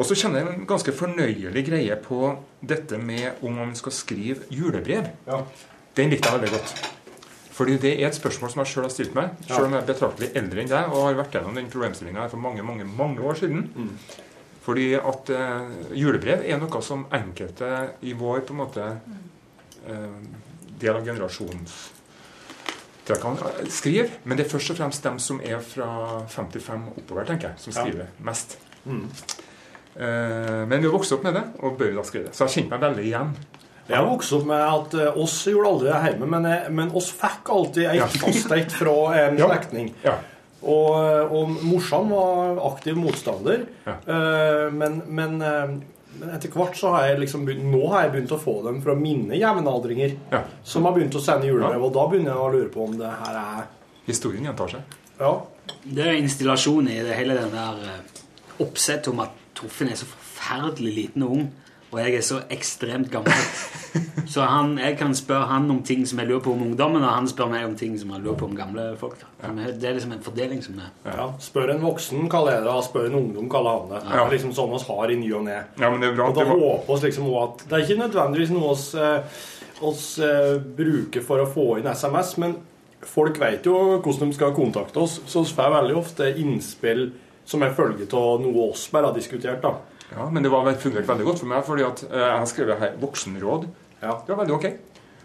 Og 0.00 0.06
så 0.08 0.14
kjenner 0.16 0.40
jeg 0.40 0.48
en 0.56 0.66
ganske 0.70 0.92
fornøyelig 0.96 1.62
greie 1.66 1.96
på 2.00 2.18
dette 2.64 2.96
med 2.98 3.32
om 3.44 3.52
man 3.60 3.74
skal 3.76 3.92
skrive 3.92 4.40
julebrev. 4.48 5.04
Den 5.96 6.08
likte 6.12 6.28
jeg 6.30 6.38
veldig 6.40 6.52
godt. 6.56 6.70
Fordi 7.60 7.74
det 7.82 7.90
er 8.00 8.06
et 8.08 8.16
spørsmål 8.16 8.50
som 8.54 8.60
jeg 8.62 8.70
sjøl 8.72 8.84
har 8.86 8.92
stilt 8.94 9.14
meg, 9.18 9.26
selv 9.44 9.64
om 9.66 9.72
jeg 9.76 9.82
er 9.82 9.90
betraktelig 9.90 10.28
eldre 10.40 10.58
enn 10.62 10.70
deg 10.70 10.84
og 10.94 11.02
har 11.10 11.18
vært 11.18 11.34
gjennom 11.36 11.54
den 11.58 11.68
problemstillinga 11.68 12.22
for 12.32 12.38
mange 12.40 12.62
mange, 12.64 12.84
mange 12.88 13.20
år 13.20 13.34
siden. 13.42 13.60
Fordi 14.64 14.86
at 14.96 15.28
eh, 15.36 15.68
julebrev 16.00 16.40
er 16.48 16.56
noe 16.62 16.80
som 16.84 17.04
enkelte 17.16 17.68
i 18.08 18.12
vår 18.16 18.38
på 18.48 18.52
en 18.56 18.60
måte 18.62 18.84
eh, 19.84 20.16
del 20.80 20.94
av 20.96 21.04
generasjonstrekkene 21.04 23.68
skriver. 23.72 24.08
men 24.24 24.36
det 24.38 24.44
er 24.46 24.50
først 24.52 24.70
og 24.70 24.76
fremst 24.80 25.04
dem 25.04 25.18
som 25.18 25.40
er 25.44 25.58
fra 25.64 25.88
55 26.28 26.88
oppover, 26.96 27.24
tenker 27.28 27.48
jeg, 27.48 27.56
som 27.58 27.72
Ja. 27.72 27.80
skriver 27.84 28.06
mest. 28.24 28.58
Mm. 28.84 29.08
Eh, 29.96 30.66
men 30.66 30.78
vi 30.80 30.86
har 30.86 30.92
vokst 30.94 31.12
opp 31.16 31.24
med 31.26 31.34
det, 31.34 31.42
og 31.62 31.78
bør 31.80 31.94
da 31.98 32.04
skrive 32.06 32.28
det. 32.30 32.34
Så 32.36 32.46
jeg 32.46 32.54
kjente 32.64 32.76
meg 32.76 32.84
veldig 32.86 33.06
igjen. 33.08 33.32
Jeg 33.90 33.96
har 33.98 34.06
vokst 34.06 34.32
opp 34.36 34.44
med 34.46 34.60
at 34.62 34.94
eh, 35.02 35.16
oss 35.18 35.36
gjorde 35.50 35.70
aldri 35.72 35.88
det 35.90 36.02
hjemme, 36.12 36.28
men, 36.30 36.50
men 36.78 36.92
oss 36.96 37.08
fikk 37.10 37.48
alltid 37.50 37.88
ei 37.90 37.96
Ja. 37.98 38.06
fra 38.06 38.96
en 39.24 39.38
Ja. 39.40 39.48
slektning. 39.48 39.92
Ja. 40.04 40.14
Og, 40.62 40.90
eh, 41.00 41.32
og 41.32 41.56
morsan 41.64 42.10
var 42.12 42.60
aktiv 42.70 42.94
motstander, 43.00 43.64
eh, 43.88 44.70
men, 44.70 45.00
men, 45.08 45.38
men 45.40 46.34
etter 46.36 46.52
hvert 46.54 46.76
så 46.76 46.92
har 46.94 47.06
jeg 47.08 47.20
liksom 47.24 47.46
begynt, 47.48 47.64
nå 47.72 47.80
har 47.90 48.02
jeg 48.04 48.12
begynt 48.12 48.34
å 48.36 48.38
få 48.38 48.58
dem 48.66 48.80
fra 48.84 48.94
mine 48.94 49.34
jevnaldringer 49.40 50.14
som 50.62 50.84
har 50.84 50.92
begynt 50.94 51.16
å 51.16 51.22
sende 51.24 51.48
julebrev, 51.48 51.82
og 51.82 51.94
da 51.96 52.06
begynner 52.12 52.34
jeg 52.34 52.44
å 52.44 52.52
lure 52.52 52.68
på 52.74 52.84
om 52.86 52.96
det 53.00 53.10
her 53.24 53.40
er 53.42 53.68
Historien 54.06 54.44
gjentar 54.44 54.68
seg. 54.72 54.96
Ja. 55.20 55.32
Det 55.84 56.06
er 56.06 56.16
installasjon 56.18 56.88
i 56.90 57.00
det 57.06 57.14
hele 57.18 57.34
den 57.38 57.50
der 57.54 58.00
oppsettet 58.60 59.08
om 59.12 59.20
at 59.24 59.36
Torfinn 59.60 59.90
er 59.92 59.98
så 60.00 60.06
forferdelig 60.08 60.94
liten 60.96 61.22
og 61.26 61.30
ung, 61.36 61.50
og 61.90 61.98
jeg 62.00 62.14
er 62.14 62.22
så 62.22 62.40
ekstremt 62.54 63.10
gammel. 63.10 63.32
Så 64.30 64.44
han, 64.46 64.76
jeg 64.78 64.94
kan 64.94 65.10
spørre 65.18 65.48
han 65.50 65.64
om 65.72 65.80
ting 65.82 66.04
som 66.06 66.20
jeg 66.22 66.28
lurer 66.28 66.42
på 66.44 66.52
om 66.54 66.60
ungdommen, 66.62 67.02
og 67.02 67.10
han 67.10 67.26
spør 67.26 67.48
meg 67.50 67.64
om 67.66 67.72
ting 67.74 67.96
som 67.98 68.12
han 68.14 68.22
lurer 68.22 68.36
på 68.38 68.46
om 68.46 68.52
gamle 68.54 68.84
folk. 69.00 69.16
Da. 69.18 69.48
Det 69.74 69.88
er 69.88 69.96
liksom 69.96 70.12
en 70.14 70.20
fordeling 70.22 70.60
som 70.62 70.76
er 70.78 70.92
Ja, 71.16 71.24
Spør 71.42 71.72
en 71.74 71.82
voksen, 71.82 72.28
kaller 72.30 72.54
jeg 72.60 72.62
det. 72.68 72.74
Spør 72.86 73.08
en 73.08 73.16
ungdom, 73.18 73.48
kaller 73.50 73.80
han 73.80 73.88
det. 73.90 74.02
Det 74.06 74.20
er 74.20 74.30
liksom 74.36 74.52
sånn 74.54 74.70
vi 74.70 74.78
har 74.86 75.10
i 75.10 75.16
ny 75.18 75.32
og 75.34 75.42
ne. 75.48 75.56
Ja, 75.82 75.90
men 75.90 75.98
det 76.04 76.12
er 76.12 76.14
bra 76.20 76.28
Og 76.28 76.30
at 76.30 76.38
da 76.38 76.44
det 76.44 76.52
var- 76.52 76.62
håper 76.62 77.00
vi 77.00 77.08
liksom 77.08 77.26
at 77.42 77.64
Det 77.66 77.72
er 77.72 77.84
ikke 77.88 78.02
nødvendigvis 78.04 78.52
noe 78.54 78.70
oss, 78.70 78.86
eh, 78.94 79.42
oss 79.90 80.04
eh, 80.20 80.58
bruker 80.78 81.26
for 81.26 81.42
å 81.42 81.48
få 81.50 81.66
inn 81.80 81.90
SMS, 81.90 82.36
men 82.38 82.54
folk 83.02 83.40
vet 83.40 83.64
jo 83.66 83.98
hvordan 83.98 84.30
de 84.30 84.38
skal 84.38 84.54
kontakte 84.54 85.02
oss, 85.02 85.18
så 85.26 85.42
vi 85.42 85.54
får 85.58 85.74
veldig 85.74 85.96
ofte 85.96 86.30
innspill 86.38 87.08
som 87.44 87.62
er 87.62 87.72
følge 87.74 88.06
av 88.14 88.40
noe 88.40 88.68
bare 88.92 89.06
har 89.10 89.14
diskutert. 89.14 89.60
da. 89.62 89.74
Ja, 90.16 90.28
men 90.30 90.42
det 90.42 90.50
var 90.50 90.64
vel- 90.64 90.76
veldig 91.06 91.24
godt 91.24 91.38
for 91.38 91.46
meg, 91.46 91.64
fordi 91.64 91.82
at 91.86 92.02
eh, 92.10 92.18
jeg 92.18 92.38
har 92.38 92.46
skrevet 92.46 92.78
her 92.78 92.96
voksenråd. 93.00 93.66
Det 94.00 94.28
var 94.34 94.44
veldig 94.44 94.54
ok. 94.56 94.66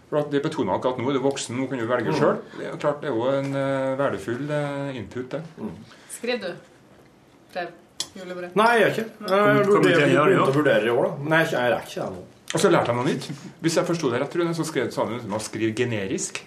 For 0.08 0.18
at 0.20 0.30
Det 0.30 0.42
betoner 0.42 0.76
ikke 0.78 0.92
at 0.92 0.98
nå 0.98 1.08
er 1.10 1.12
du 1.14 1.20
voksen, 1.24 1.56
nå 1.58 1.66
kan 1.68 1.78
du 1.78 1.86
velge 1.86 2.12
Mm. 2.12 2.14
sjøl. 2.20 2.36
Det 2.58 2.66
er 2.66 2.76
klart 2.78 3.00
det 3.00 3.10
er 3.10 3.14
jo 3.14 3.24
en 3.26 3.50
uh, 3.56 3.96
verdifull 3.98 4.50
uh, 4.50 4.94
input, 4.94 5.28
det. 5.30 5.42
Skrev 6.10 6.40
du 6.40 6.52
brev? 7.52 7.68
Julebrev? 8.16 8.50
Nei, 8.54 8.78
jeg 8.78 8.80
gjør 8.80 8.92
ikke. 8.92 9.06
Jeg 9.20 9.28
det, 9.28 10.24
begynte 10.24 10.46
å 10.46 10.54
vurdere 10.54 10.86
i 10.86 10.90
år, 10.94 11.02
da. 11.08 11.28
Nei, 11.28 11.40
jeg 11.42 11.52
jeg 11.52 11.72
rekker 11.74 11.90
ikke 11.90 12.04
det 12.06 12.12
nå. 12.14 12.22
Og 12.54 12.60
så 12.62 12.70
lærte 12.70 12.86
jeg 12.92 12.96
noe 12.96 13.04
nytt. 13.10 13.26
Hvis 13.60 13.74
jeg 13.76 13.84
forsto 13.90 14.10
det 14.12 14.20
rett, 14.22 14.36
Rune, 14.38 14.54
så 14.54 14.64
skrev 14.64 14.92
sa 14.94 15.04
du 15.04 15.18
man 15.28 15.40
skriver 15.40 15.74
generisk. 15.74 16.40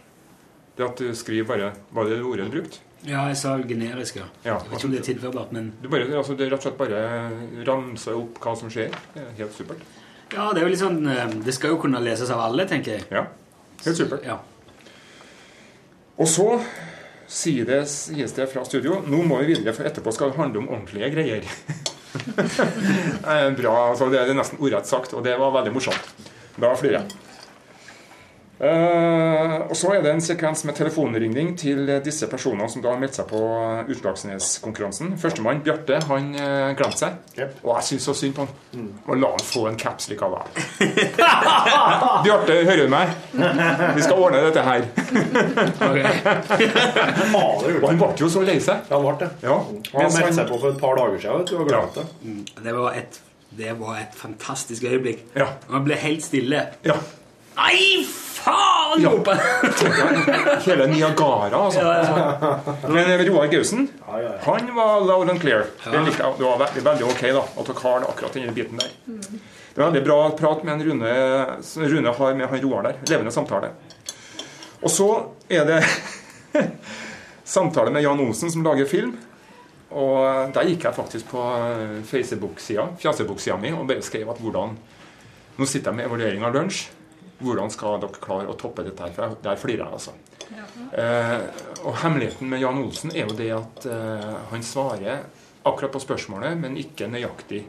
Det 0.78 0.86
at 0.88 0.96
du 1.04 1.12
skriver 1.14 1.46
bare 1.46 1.74
Var 1.92 2.04
det 2.08 2.16
det 2.18 2.24
ordet 2.26 2.48
du 2.52 2.56
brukte? 2.62 2.80
Ja, 3.08 3.22
jeg 3.30 3.38
sa 3.40 3.54
generisk, 3.64 4.18
ja. 4.20 4.26
Ja. 4.44 4.58
Jeg 4.60 4.72
vet 4.74 4.80
ikke 4.82 4.88
om 4.90 4.92
det 4.92 5.00
er 5.00 5.08
tilførbart, 5.08 5.52
men 5.56 5.70
Du 5.82 5.88
bare, 5.92 6.08
altså, 6.20 6.36
det 6.36 6.48
er 6.48 6.52
rett 6.52 6.60
og 6.60 6.68
slett 6.68 6.80
bare 6.82 7.64
ramser 7.68 8.18
opp 8.20 8.40
hva 8.44 8.56
som 8.60 8.72
skjer. 8.74 8.92
Det 9.14 9.24
er 9.24 9.30
helt 9.38 9.56
supert. 9.56 9.86
Ja, 10.34 10.50
det 10.54 10.62
er 10.62 10.68
jo 10.68 10.74
litt 10.74 10.82
sånn 10.84 11.00
eh, 11.10 11.32
Det 11.46 11.54
skal 11.56 11.72
jo 11.74 11.80
kunne 11.82 12.02
leses 12.04 12.30
av 12.30 12.44
alle, 12.50 12.68
tenker 12.70 12.98
jeg. 12.98 13.06
Ja, 13.10 13.24
helt 13.86 13.98
supert. 13.98 14.28
Ja. 14.28 14.36
Og 16.20 16.28
så 16.28 16.50
sier 17.30 17.66
det, 17.70 17.84
sies 17.88 18.34
det 18.36 18.50
fra 18.52 18.66
studio 18.68 19.00
nå 19.08 19.22
må 19.24 19.40
vi 19.44 19.54
videre, 19.54 19.74
for 19.78 19.88
etterpå 19.88 20.12
skal 20.14 20.34
det 20.34 20.42
handle 20.42 20.64
om 20.66 20.70
ordentlige 20.76 21.12
greier. 21.16 21.50
Eh, 22.10 23.52
Bra, 23.54 23.74
altså 23.92 24.08
Det 24.10 24.18
er 24.18 24.32
nesten 24.34 24.58
ordrett 24.58 24.88
sagt, 24.90 25.12
og 25.14 25.22
det 25.22 25.36
var 25.38 25.52
veldig 25.54 25.74
morsomt. 25.76 26.08
Da 26.58 26.72
flirer 26.74 27.04
jeg. 27.04 27.18
Eh, 28.60 29.54
og 29.70 29.76
så 29.80 29.94
er 29.96 30.02
det 30.04 30.12
en 30.12 30.22
sekvens 30.24 30.66
med 30.68 30.76
telefonringning 30.76 31.54
til 31.60 31.86
disse 32.04 32.28
personene 32.28 32.68
som 32.72 32.82
da 32.84 32.92
har 32.92 33.00
meldt 33.00 33.16
seg 33.16 33.30
på 33.30 33.40
Utslagsnes-konkurransen. 33.94 35.14
Førstemann, 35.22 35.62
Bjarte, 35.64 36.02
han 36.10 36.34
uh, 36.36 36.74
glemte 36.76 37.00
seg. 37.00 37.16
Og 37.64 37.72
jeg 37.78 37.88
syns 37.94 38.08
så 38.10 38.16
synd 38.20 38.36
på 38.36 38.44
han. 38.44 38.90
Og 39.08 39.16
la 39.22 39.30
han 39.32 39.46
få 39.48 39.64
en 39.70 39.78
caps 39.80 40.10
likevel. 40.12 40.44
Bjarte, 42.26 42.58
hører 42.68 42.84
du 42.84 42.92
meg? 42.92 43.14
Vi 43.96 44.04
skal 44.04 44.20
ordne 44.20 44.44
dette 44.50 44.66
her. 44.68 44.84
og 47.80 47.88
han 47.88 48.02
ble 48.02 48.12
jo 48.20 48.30
så 48.32 48.44
lei 48.44 48.58
seg. 48.64 48.84
Ja, 48.90 48.98
han 49.00 49.06
ble 49.08 49.16
det. 49.24 49.32
Ja. 49.46 49.56
Han 49.94 50.12
meldte 50.18 50.36
seg 50.42 50.52
på 50.52 50.60
for 50.60 50.74
et 50.74 50.82
par 50.84 51.00
dager 51.00 51.16
siden. 51.24 51.40
vet 51.46 51.54
du, 51.54 51.56
og 51.64 51.72
glemte 51.72 52.04
det. 52.04 52.08
Mm, 52.28 52.44
Det 52.66 52.76
var 52.76 53.00
et, 53.00 53.22
det 53.62 53.78
var 53.80 54.02
et 54.04 54.20
fantastisk 54.20 54.84
øyeblikk. 54.90 55.24
Man 55.70 55.88
ble 55.88 55.96
helt 56.04 56.26
stille. 56.28 56.66
Ja. 56.86 57.00
Nei, 57.60 58.06
faen! 58.08 59.02
Ja. 59.04 59.12
Hele 60.66 60.88
Niagara, 60.88 61.58
altså. 61.58 61.80
Ja, 61.80 62.38
ja. 62.42 62.88
Men 62.88 63.26
Roar 63.28 63.48
Gausen, 63.52 63.88
han 64.42 64.76
var 64.76 65.02
loud 65.02 65.30
and 65.30 65.42
clear. 65.42 65.66
Det, 65.84 66.00
likte 66.06 66.30
det 66.38 66.46
var 66.46 66.60
veldig, 66.62 66.84
veldig 66.86 67.08
ok 67.10 67.24
da, 67.36 67.44
at 67.44 67.72
dere 67.72 67.84
har 67.84 68.06
akkurat 68.08 68.38
den 68.38 68.54
biten 68.56 68.80
der. 68.80 68.94
Det 69.06 69.82
var 69.82 69.90
veldig 69.90 70.04
bra 70.08 70.20
prat 70.40 70.64
med 70.64 70.74
en 70.78 70.86
Rune, 70.88 71.12
Rune 71.92 72.14
har 72.20 72.38
med 72.40 72.48
han 72.48 72.62
Roar 72.64 72.88
der. 72.88 73.02
Levende 73.12 73.34
samtale. 73.36 73.74
Og 74.80 74.92
så 74.92 75.10
er 75.52 75.68
det 75.68 75.82
samtale 77.44 77.92
med 77.92 78.06
Jan 78.06 78.24
Osen, 78.24 78.52
som 78.52 78.64
lager 78.64 78.88
film. 78.88 79.18
Og 79.90 80.54
der 80.56 80.70
gikk 80.70 80.86
jeg 80.88 80.96
faktisk 80.96 81.32
på 81.34 81.44
Facebook-sida 82.06 82.88
Facebook-sida 83.02 83.58
mi 83.58 83.72
og 83.74 83.88
bare 83.90 84.06
skrev 84.06 84.30
at 84.30 84.40
hvordan 84.40 84.78
Nå 85.60 85.66
sitter 85.68 85.90
jeg 85.90 85.98
med 85.98 86.06
evaluering 86.08 86.46
av 86.48 86.54
lunsj. 86.56 86.86
Hvordan 87.40 87.72
skal 87.72 88.00
dere 88.04 88.22
klare 88.22 88.52
å 88.52 88.58
toppe 88.60 88.84
dette 88.88 89.06
her? 89.06 89.16
For 89.16 89.40
der 89.44 89.60
flirer 89.60 89.86
jeg, 89.86 90.00
altså. 90.00 90.16
Eh, 90.98 91.36
og 91.86 92.00
hemmeligheten 92.02 92.50
med 92.50 92.64
Jan 92.64 92.80
Olsen 92.82 93.14
er 93.14 93.28
jo 93.28 93.36
det 93.38 93.50
at 93.56 93.86
eh, 93.90 94.32
han 94.52 94.66
svarer 94.66 95.28
akkurat 95.70 95.94
på 95.94 96.02
spørsmålet, 96.04 96.58
men 96.60 96.78
ikke 96.80 97.08
nøyaktig 97.12 97.64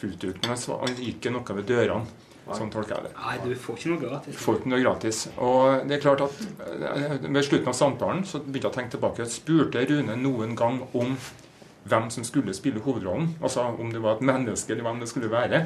fullt 0.00 0.24
ut. 0.24 0.40
Men 0.42 0.54
han, 0.54 0.60
svarer, 0.60 0.88
han 0.88 0.98
gir 0.98 1.14
ikke 1.14 1.32
noe 1.34 1.58
ved 1.60 1.70
dørene. 1.70 2.26
Sånn 2.48 2.70
tolker 2.72 2.94
jeg 2.96 3.04
det. 3.04 3.10
Nei, 3.20 3.34
du 3.44 3.50
får 3.60 3.76
ikke 3.76 3.90
noe 3.92 4.00
gratis. 4.00 4.32
Du 4.32 4.40
Får 4.40 4.54
ikke 4.56 4.70
noe 4.72 4.80
gratis. 4.80 5.18
Og 5.44 5.88
det 5.88 5.98
er 5.98 6.00
klart 6.00 6.22
at 6.24 6.38
eh, 6.40 7.18
Ved 7.26 7.44
slutten 7.44 7.72
av 7.74 7.76
samtalen 7.76 8.22
så 8.24 8.40
begynte 8.40 8.64
jeg 8.64 8.72
å 8.72 8.76
tenke 8.78 8.94
tilbake. 8.94 9.26
Spurte 9.28 9.84
Rune 9.90 10.16
noen 10.16 10.54
gang 10.56 10.80
om 10.96 11.12
hvem 11.88 12.08
som 12.12 12.24
skulle 12.26 12.54
spille 12.56 12.80
hovedrollen? 12.84 13.34
Altså 13.44 13.66
om 13.68 13.92
det 13.92 14.00
var 14.04 14.16
et 14.16 14.24
menneske, 14.28 14.72
eller 14.72 14.86
hvem 14.88 15.02
det 15.04 15.10
skulle 15.12 15.30
være. 15.32 15.62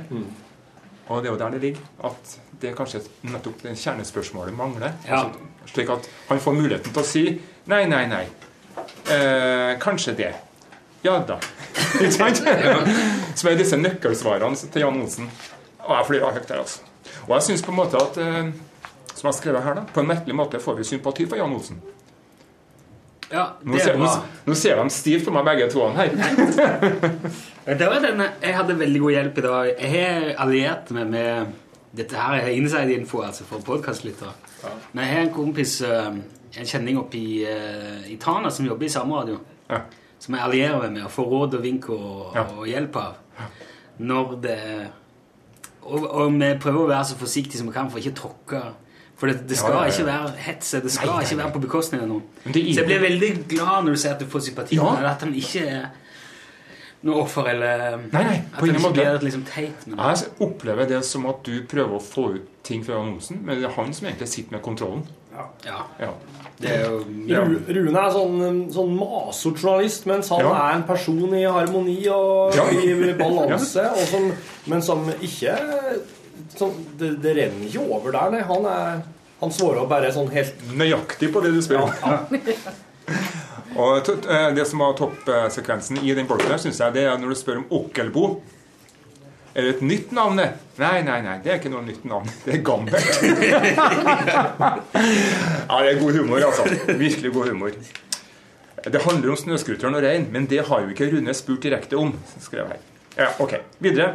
Og 1.08 1.22
det 1.22 1.28
er 1.28 1.32
jo 1.32 1.38
der 1.40 1.56
det 1.56 1.62
ligger. 1.62 1.88
At 2.08 2.36
det 2.62 2.70
er 2.70 2.76
kanskje 2.78 3.02
nettopp 3.26 3.64
det 3.64 3.74
kjernespørsmålet 3.80 4.56
mangler. 4.56 4.94
Ja. 5.08 5.24
Altså, 5.24 5.48
slik 5.72 5.90
at 5.94 6.08
han 6.28 6.40
får 6.42 6.56
muligheten 6.56 6.94
til 6.94 7.02
å 7.02 7.06
si 7.06 7.24
nei, 7.70 7.84
nei, 7.90 8.04
nei. 8.10 8.24
Eh, 9.10 9.78
kanskje 9.82 10.14
det. 10.18 10.32
Ja 11.02 11.18
da. 11.26 11.38
Ikke 12.00 12.12
sant? 12.14 12.42
Som 13.34 13.50
er 13.50 13.58
disse 13.58 13.78
nøkkelsvarene 13.78 14.70
til 14.72 14.84
Jan 14.84 15.00
Olsen. 15.02 15.30
Og 15.82 15.96
jeg 15.96 16.08
flirer 16.10 16.36
høyt 16.36 16.46
der, 16.48 16.62
altså. 16.62 16.86
Og 17.26 17.34
jeg 17.36 17.48
syns 17.48 17.64
på 17.66 17.72
en 17.74 17.78
måte 17.80 17.98
at 17.98 18.18
eh, 18.22 18.52
Som 19.12 19.26
jeg 19.26 19.32
har 19.32 19.36
skrevet 19.38 19.64
her, 19.66 19.74
da, 19.80 19.82
på 19.92 20.02
en 20.02 20.08
merkelig 20.08 20.36
måte 20.38 20.60
får 20.62 20.78
vi 20.78 20.86
sympati 20.88 21.26
for 21.28 21.38
Jan 21.40 21.52
Olsen. 21.54 21.82
Ja, 23.32 23.46
Nå 23.64 23.78
ser, 23.80 23.94
er 23.94 24.00
nå, 24.02 24.08
nå 24.44 24.54
ser 24.60 24.76
de 24.76 24.92
stivt 24.92 25.24
på 25.24 25.32
meg, 25.32 25.46
begge 25.48 25.70
to 25.72 25.86
her. 25.96 26.12
Det 27.80 27.86
var 27.88 28.02
denne, 28.04 28.26
jeg 28.42 28.56
hadde 28.58 28.76
veldig 28.76 29.00
god 29.00 29.14
hjelp 29.14 29.38
i 29.38 29.44
dag. 29.46 29.70
Jeg 29.78 29.90
har 29.94 30.26
alliert 30.44 30.90
meg 30.96 31.12
med 31.14 31.58
Dette 31.92 32.16
her 32.16 32.38
er 32.40 32.54
inside-info 32.56 33.20
altså 33.20 33.44
for 33.44 33.64
podkastlyttere. 33.64 34.32
Men 34.92 35.04
jeg 35.04 35.12
har 35.12 35.26
en 35.26 35.32
kompis, 35.34 35.74
eh, 35.84 36.06
en 36.60 36.68
kjenning 36.68 36.96
oppe 37.00 37.18
i, 37.18 37.42
eh, 37.44 38.06
i 38.12 38.16
Tana, 38.20 38.48
som 38.50 38.64
jobber 38.64 38.88
i 38.88 38.92
samme 38.92 39.18
radio. 39.20 39.36
Som 40.18 40.36
jeg 40.36 40.44
allierer 40.46 40.78
meg 40.80 40.94
med 40.94 41.04
og 41.04 41.12
får 41.12 41.28
råd 41.34 41.58
og 41.58 41.62
vink 41.66 41.88
og, 41.92 42.36
og 42.56 42.64
hjelp 42.68 42.96
av. 42.96 43.44
Når 44.00 44.36
det 44.40 44.58
og, 45.82 46.04
og 46.06 46.32
vi 46.38 46.52
prøver 46.62 46.84
å 46.84 46.90
være 46.92 47.04
så 47.10 47.18
forsiktige 47.18 47.58
som 47.60 47.68
vi 47.68 47.74
kan 47.74 47.90
for 47.90 48.00
ikke 48.00 48.14
å 48.14 48.20
tråkke 48.22 48.62
For 49.22 49.30
det, 49.30 49.36
det 49.46 49.56
skal 49.60 49.70
Ja, 49.70 49.78
ja, 49.78 49.86
ja. 49.86 49.92
ikke 49.94 50.06
være 50.08 50.30
hetse. 50.48 50.80
Det 50.82 50.90
skal 50.90 51.06
Nei, 51.12 51.16
nei, 51.20 51.24
ikke 51.28 51.36
være 51.38 51.52
på 51.54 51.60
bekostning 51.62 52.00
av 52.02 52.08
noen. 52.10 52.22
Men 52.44 52.54
det 52.56 52.62
Så 52.74 52.80
jeg 52.82 52.88
blir 52.88 53.02
veldig 53.04 53.28
glad 53.52 53.84
når 53.86 53.94
du 53.94 54.00
sier 54.02 54.16
at 54.16 54.22
du 54.24 54.26
får 54.32 54.40
sympati. 54.48 54.74
Ja. 54.80 54.88
med 54.98 55.06
At 55.12 55.20
han 55.22 55.34
ikke 55.38 55.62
er 55.68 55.84
noe 57.06 57.22
offer, 57.22 57.46
eller 57.52 57.96
Nei, 57.98 58.22
nei, 58.22 58.34
at 58.42 58.58
på 58.58 58.66
han 58.66 58.68
ingen 58.74 58.80
ikke 58.82 58.92
blir 58.98 59.22
liksom 59.28 59.44
teit. 59.46 59.86
Men, 59.86 59.98
Jeg 59.98 60.28
opplever 60.40 60.88
det 60.90 61.04
som 61.06 61.26
at 61.30 61.42
du 61.46 61.62
prøver 61.70 61.94
å 61.98 62.02
få 62.02 62.26
ut 62.34 62.48
ting 62.66 62.82
fra 62.86 62.94
Jan 62.98 63.14
Olsen, 63.14 63.40
men 63.46 63.58
det 63.62 63.70
er 63.70 63.74
han 63.78 63.92
som 63.94 64.06
egentlig 64.10 64.28
sitter 64.28 64.52
med 64.58 64.62
kontrollen. 64.62 65.06
Ja. 65.64 65.78
Det 66.62 66.70
er 66.70 66.82
jo 66.90 66.98
ja. 67.26 67.40
Rune 67.46 67.98
er 67.98 68.10
sånn, 68.14 68.68
sånn 68.74 68.92
masort 68.98 69.58
journalist, 69.62 70.04
mens 70.06 70.28
han 70.30 70.40
Ja. 70.44 70.52
er 70.68 70.74
en 70.76 70.82
person 70.86 71.34
i 71.34 71.42
harmoni 71.42 72.06
og 72.08 72.54
Ja. 72.54 72.66
i 72.70 73.12
balanse, 73.18 73.86
og 73.90 74.06
som, 74.06 74.32
men 74.66 74.82
som 74.82 75.06
ikke 75.20 75.56
sånn, 76.58 76.74
det, 77.00 77.14
det 77.24 77.34
renner 77.38 77.66
ikke 77.68 77.84
over 77.84 78.14
der, 78.14 78.32
nei. 78.34 78.42
Han, 78.48 78.66
er, 78.68 79.02
han 79.42 79.54
svarer 79.54 79.88
bare 79.90 80.12
sånn 80.14 80.30
helt 80.32 80.64
Nøyaktig 80.76 81.32
på 81.34 81.42
det 81.44 81.52
du 81.54 81.60
spør 81.64 81.88
om. 81.88 81.92
Og 83.82 84.08
eh, 84.28 84.48
det 84.56 84.66
som 84.68 84.82
var 84.84 84.96
toppsekvensen 84.98 86.02
i 86.04 86.12
den 86.16 86.28
bolken, 86.28 86.50
der, 86.52 86.60
synes 86.60 86.80
jeg 86.82 86.92
det 86.96 87.06
er 87.08 87.16
når 87.20 87.32
du 87.32 87.38
spør 87.40 87.62
om 87.62 87.70
Okkelbo. 87.80 88.26
Er 89.52 89.66
det 89.66 89.72
et 89.74 89.82
nytt 89.84 90.12
navn? 90.16 90.40
Nei, 90.80 90.98
nei, 91.04 91.18
nei, 91.24 91.34
det 91.44 91.50
er 91.52 91.58
ikke 91.60 91.72
noe 91.72 91.84
nytt 91.84 92.06
navn. 92.08 92.28
Det 92.44 92.54
er 92.56 92.62
gammelt. 92.64 92.94
ja, 95.68 95.76
det 95.84 95.90
er 95.90 96.00
god 96.00 96.16
humor, 96.16 96.46
altså. 96.46 96.64
Virkelig 96.88 97.32
god 97.34 97.50
humor. 97.52 97.76
Det 98.82 99.02
handler 99.04 99.34
om 99.34 99.38
snøscooteren 99.38 99.98
og 99.98 100.02
rein, 100.06 100.24
men 100.32 100.48
det 100.48 100.64
har 100.70 100.86
jo 100.86 100.88
ikke 100.94 101.10
Rune 101.12 101.34
spurt 101.36 101.62
direkte 101.68 102.00
om. 102.00 102.14
skrev 102.40 102.64
jeg 102.64 102.68
her. 102.72 102.80
Ja, 103.18 103.28
ok. 103.44 103.58
Videre. 103.84 104.14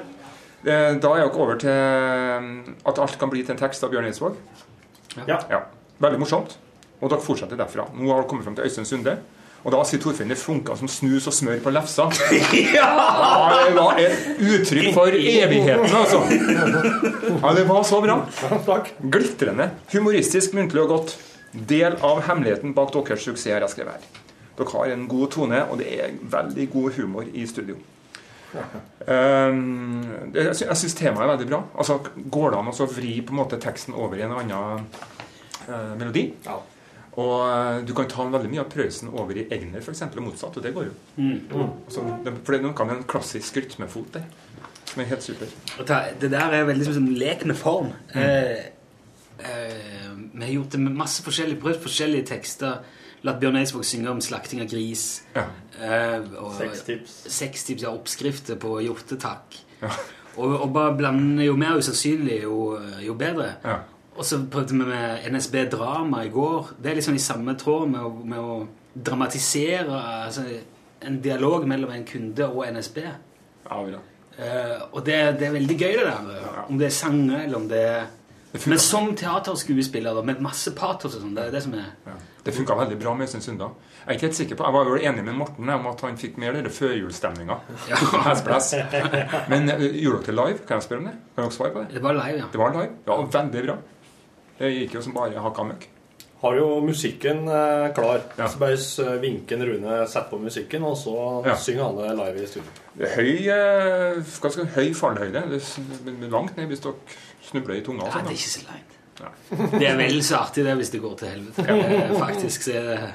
Eh, 0.65 0.93
Da 0.99 1.11
er 1.13 1.23
dere 1.27 1.31
over 1.37 1.55
til 1.61 1.69
eh, 1.69 2.75
at 2.89 2.99
alt 2.99 3.17
kan 3.19 3.29
bli 3.29 3.43
til 3.43 3.53
en 3.55 3.61
tekst 3.61 3.83
av 3.83 3.91
Bjørn 3.93 4.09
Eidsvåg. 4.09 4.35
Ja. 5.27 5.63
Veldig 6.01 6.19
morsomt. 6.21 6.57
Og 7.01 7.09
dere 7.11 7.21
fortsetter 7.21 7.57
derfra. 7.59 7.87
Nå 7.93 8.09
har 8.09 8.21
dere 8.23 8.29
kommet 8.29 8.45
frem 8.47 8.55
til 8.57 8.65
Øystein 8.65 8.85
Sunde. 8.89 9.17
Og 9.65 9.73
da 9.73 9.79
sier 9.83 9.99
Torfinn 9.99 10.29
det 10.31 10.37
funka 10.39 10.75
som 10.79 10.87
snus 10.87 11.25
og 11.27 11.33
smør 11.33 11.57
på 11.65 11.71
lefsa. 11.73 12.05
ja! 12.77 12.85
Det 13.65 13.73
var 13.75 13.97
et 13.99 14.37
uttrykk 14.39 14.91
for 14.95 15.09
evigheten, 15.17 15.95
altså. 15.97 16.21
Ja, 17.41 17.53
det 17.57 17.65
var 17.67 17.83
så 17.83 17.99
bra. 18.05 18.19
Glitrende. 19.01 19.71
Humoristisk, 19.91 20.53
muntlig 20.55 20.85
og 20.85 20.93
godt. 20.93 21.17
Del 21.67 21.97
av 22.05 22.21
hemmeligheten 22.29 22.75
bak 22.77 22.93
deres 22.95 23.25
suksess 23.25 23.49
har 23.57 23.65
jeg 23.65 23.73
skrevet 23.73 23.97
her. 23.97 24.23
Dere 24.57 24.71
har 24.77 24.93
en 24.93 25.07
god 25.09 25.31
tone, 25.35 25.59
og 25.69 25.81
det 25.81 25.89
er 26.05 26.15
veldig 26.31 26.69
god 26.73 26.95
humor 27.01 27.27
i 27.33 27.45
studio. 27.49 27.75
Um, 29.07 30.31
jeg 30.35 30.49
jeg 30.51 30.79
syns 30.81 30.97
temaet 30.97 31.23
er 31.23 31.33
veldig 31.33 31.49
bra. 31.49 31.61
Altså, 31.79 31.99
Går 32.15 32.49
det 32.51 32.59
an 32.59 32.71
å 32.71 32.89
vri 32.91 33.13
på 33.21 33.35
en 33.35 33.39
måte 33.41 33.59
teksten 33.61 33.95
over 33.95 34.19
i 34.19 34.25
en 34.25 34.35
annen 34.35 34.87
uh, 35.67 35.93
melodi? 35.99 36.29
Og 37.17 37.37
uh, 37.41 37.77
du 37.87 37.93
kan 37.97 38.09
ta 38.11 38.25
veldig 38.29 38.51
mye 38.51 38.65
av 38.65 38.71
Prøysen 38.73 39.13
over 39.13 39.39
i 39.39 39.47
Egner, 39.53 39.81
f.eks., 39.81 40.03
og 40.09 40.25
motsatt. 40.25 40.59
Og 40.59 40.65
det 40.65 40.73
går 40.75 40.89
jo. 40.89 40.97
Mm. 41.17 41.37
Altså, 41.85 42.03
det, 42.25 42.35
for 42.43 42.53
det 42.53 42.59
er 42.59 42.67
noe 42.67 42.89
med 42.89 42.99
en 42.99 43.07
klassisk 43.09 43.61
rytmefot 43.61 44.19
der 44.19 44.27
som 44.87 45.03
er 45.03 45.09
helt 45.11 45.23
super. 45.23 45.49
Ta, 45.85 45.99
det 46.21 46.31
der 46.31 46.53
er 46.57 46.65
veldig 46.65 46.85
som 46.87 47.05
en 47.05 47.17
lek 47.19 47.43
med 47.45 47.57
form. 47.59 47.91
Mm. 48.15 48.21
Uh, 49.37 50.21
vi 50.33 50.45
har 50.45 50.53
gjort 50.53 50.71
det 50.73 50.79
med 50.81 50.95
masse 50.97 51.23
forskjellige 51.25 51.61
prøvd 51.61 51.81
forskjellige 51.83 52.29
tekster. 52.31 52.79
Latt 53.27 53.41
Bjørn 53.41 53.59
Eidsvåg 53.59 53.83
synge 53.85 54.11
om 54.13 54.21
slakting 54.23 54.61
av 54.63 54.69
gris. 54.71 55.03
seks 56.57 56.85
tips 56.87 57.11
Sextips. 57.17 57.17
Sextips 57.35 57.83
ja, 57.83 57.91
oppskrifter 57.91 58.59
på 58.61 58.77
hjortetakk. 58.85 59.59
Og, 60.37 60.53
og 60.53 60.71
bare 60.73 60.95
blande 60.95 61.45
jo 61.47 61.57
mer 61.59 61.79
usannsynlig, 61.81 62.43
jo, 62.45 62.77
jo 63.03 63.15
bedre. 63.17 63.51
Og 64.17 64.25
så 64.25 64.39
prøvde 64.51 64.73
vi 64.73 64.85
med 64.85 65.27
NSB 65.33 65.55
Drama 65.71 66.23
i 66.25 66.31
går. 66.33 66.71
Det 66.81 66.91
er 66.91 66.99
liksom 67.01 67.17
i 67.17 67.21
samme 67.21 67.57
tråd 67.59 67.89
med 67.91 68.05
å, 68.05 68.11
med 68.25 68.39
å 68.41 68.57
dramatisere 68.93 69.99
altså, 70.25 70.45
en 71.05 71.19
dialog 71.21 71.67
mellom 71.69 71.91
en 71.93 72.05
kunde 72.07 72.47
og 72.47 72.63
NSB. 72.73 73.01
Eh, 74.37 74.77
og 74.91 75.03
det, 75.05 75.17
det 75.41 75.49
er 75.49 75.57
veldig 75.57 75.77
gøy, 75.77 75.97
det 75.99 76.07
der. 76.07 76.63
Om 76.67 76.79
det 76.79 76.87
er 76.87 76.95
sanger, 76.95 77.43
eller 77.43 77.59
om 77.59 77.67
det 77.69 77.83
er 77.83 78.07
Men 78.65 78.79
som 78.79 79.09
teaterskuespiller, 79.15 80.15
da, 80.15 80.23
med 80.25 80.39
masse 80.41 80.71
patos 80.75 81.17
og 81.17 81.21
sånn. 81.21 81.35
Det 81.35 81.47
er 81.47 81.51
det 81.51 81.61
som 81.65 81.73
er 81.75 81.91
Det 82.45 82.53
funka 82.55 82.77
veldig 82.79 82.97
bra 83.01 83.13
med 83.13 83.27
Øystein 83.27 83.43
Sunda. 83.43 83.67
Jeg 84.05 84.07
er 84.07 84.15
ikke 84.15 84.27
helt 84.29 84.37
sikker 84.37 84.55
på, 84.55 84.63
jeg 84.63 84.73
var 84.77 84.87
vel 84.87 85.03
enig 85.09 85.23
med 85.27 85.35
Morten 85.35 85.69
om 85.73 85.87
at 85.91 86.01
han 86.05 86.15
fikk 86.17 86.37
mer 86.39 86.55
den 86.55 86.69
førjulsstemninga. 86.71 87.57
Ja. 87.89 87.99
Men 89.51 89.67
uh, 89.67 89.83
gjorde 89.83 90.23
dere 90.23 90.31
det 90.31 90.37
live? 90.39 90.63
Kan 90.63 90.79
jeg 90.79 90.87
spørre 90.87 91.03
om 91.03 91.09
det? 91.09 91.17
Kan 91.35 91.43
dere 91.43 91.57
svare 91.57 91.75
på 91.75 91.83
det? 91.83 91.97
Det 91.97 92.03
var 92.05 92.15
live, 92.15 92.39
ja. 92.39 92.47
Det 92.53 92.61
var 92.63 92.73
live? 92.77 92.95
Ja, 93.09 93.19
veldig 93.35 93.67
bra. 93.67 93.77
Det 94.57 94.73
gikk 94.73 94.95
jo 94.97 95.03
som 95.05 95.13
bare 95.17 95.43
hakka 95.43 95.67
møkk. 95.67 95.87
har 96.41 96.55
jo 96.55 96.65
musikken 96.85 97.47
eh, 97.49 97.93
klar. 97.97 98.21
Så 98.37 98.59
bare 98.61 98.77
vinken 99.21 99.59
vinker 99.59 99.65
Rune 99.67 100.07
setter 100.07 100.29
på 100.29 100.39
musikken, 100.39 100.83
og 100.83 100.97
så 100.97 101.43
Ja. 101.45 101.55
synger 101.55 101.83
han 101.83 101.97
det 101.97 102.15
live 102.17 102.43
i 102.43 102.47
studio. 102.47 102.71
Høy, 102.97 103.49
eh, 103.49 104.23
si, 104.23 104.65
høy 104.75 104.93
fallhøyde. 104.93 105.43
Det 105.49 106.31
langt 106.31 106.55
ned 106.57 106.67
hvis 106.67 106.79
dere 106.79 106.95
snubler 107.47 107.79
i 107.79 107.83
tunga. 107.85 108.05
altså. 108.05 108.19
Ja, 108.19 108.23
det 108.23 108.29
er 108.29 108.39
ikke 108.39 108.55
så 108.55 108.65
langt. 108.67 108.93
Det 109.79 109.87
er 109.89 109.95
vel 109.97 110.19
så 110.23 110.35
artig 110.43 110.65
det 110.65 110.73
hvis 110.77 110.91
det 110.93 111.01
går 111.01 111.15
til 111.17 111.31
helvete. 111.33 111.63
Ja. 111.67 112.07
Faktisk 112.19 112.67
så 112.67 112.75
er 112.77 112.89
det 112.91 113.13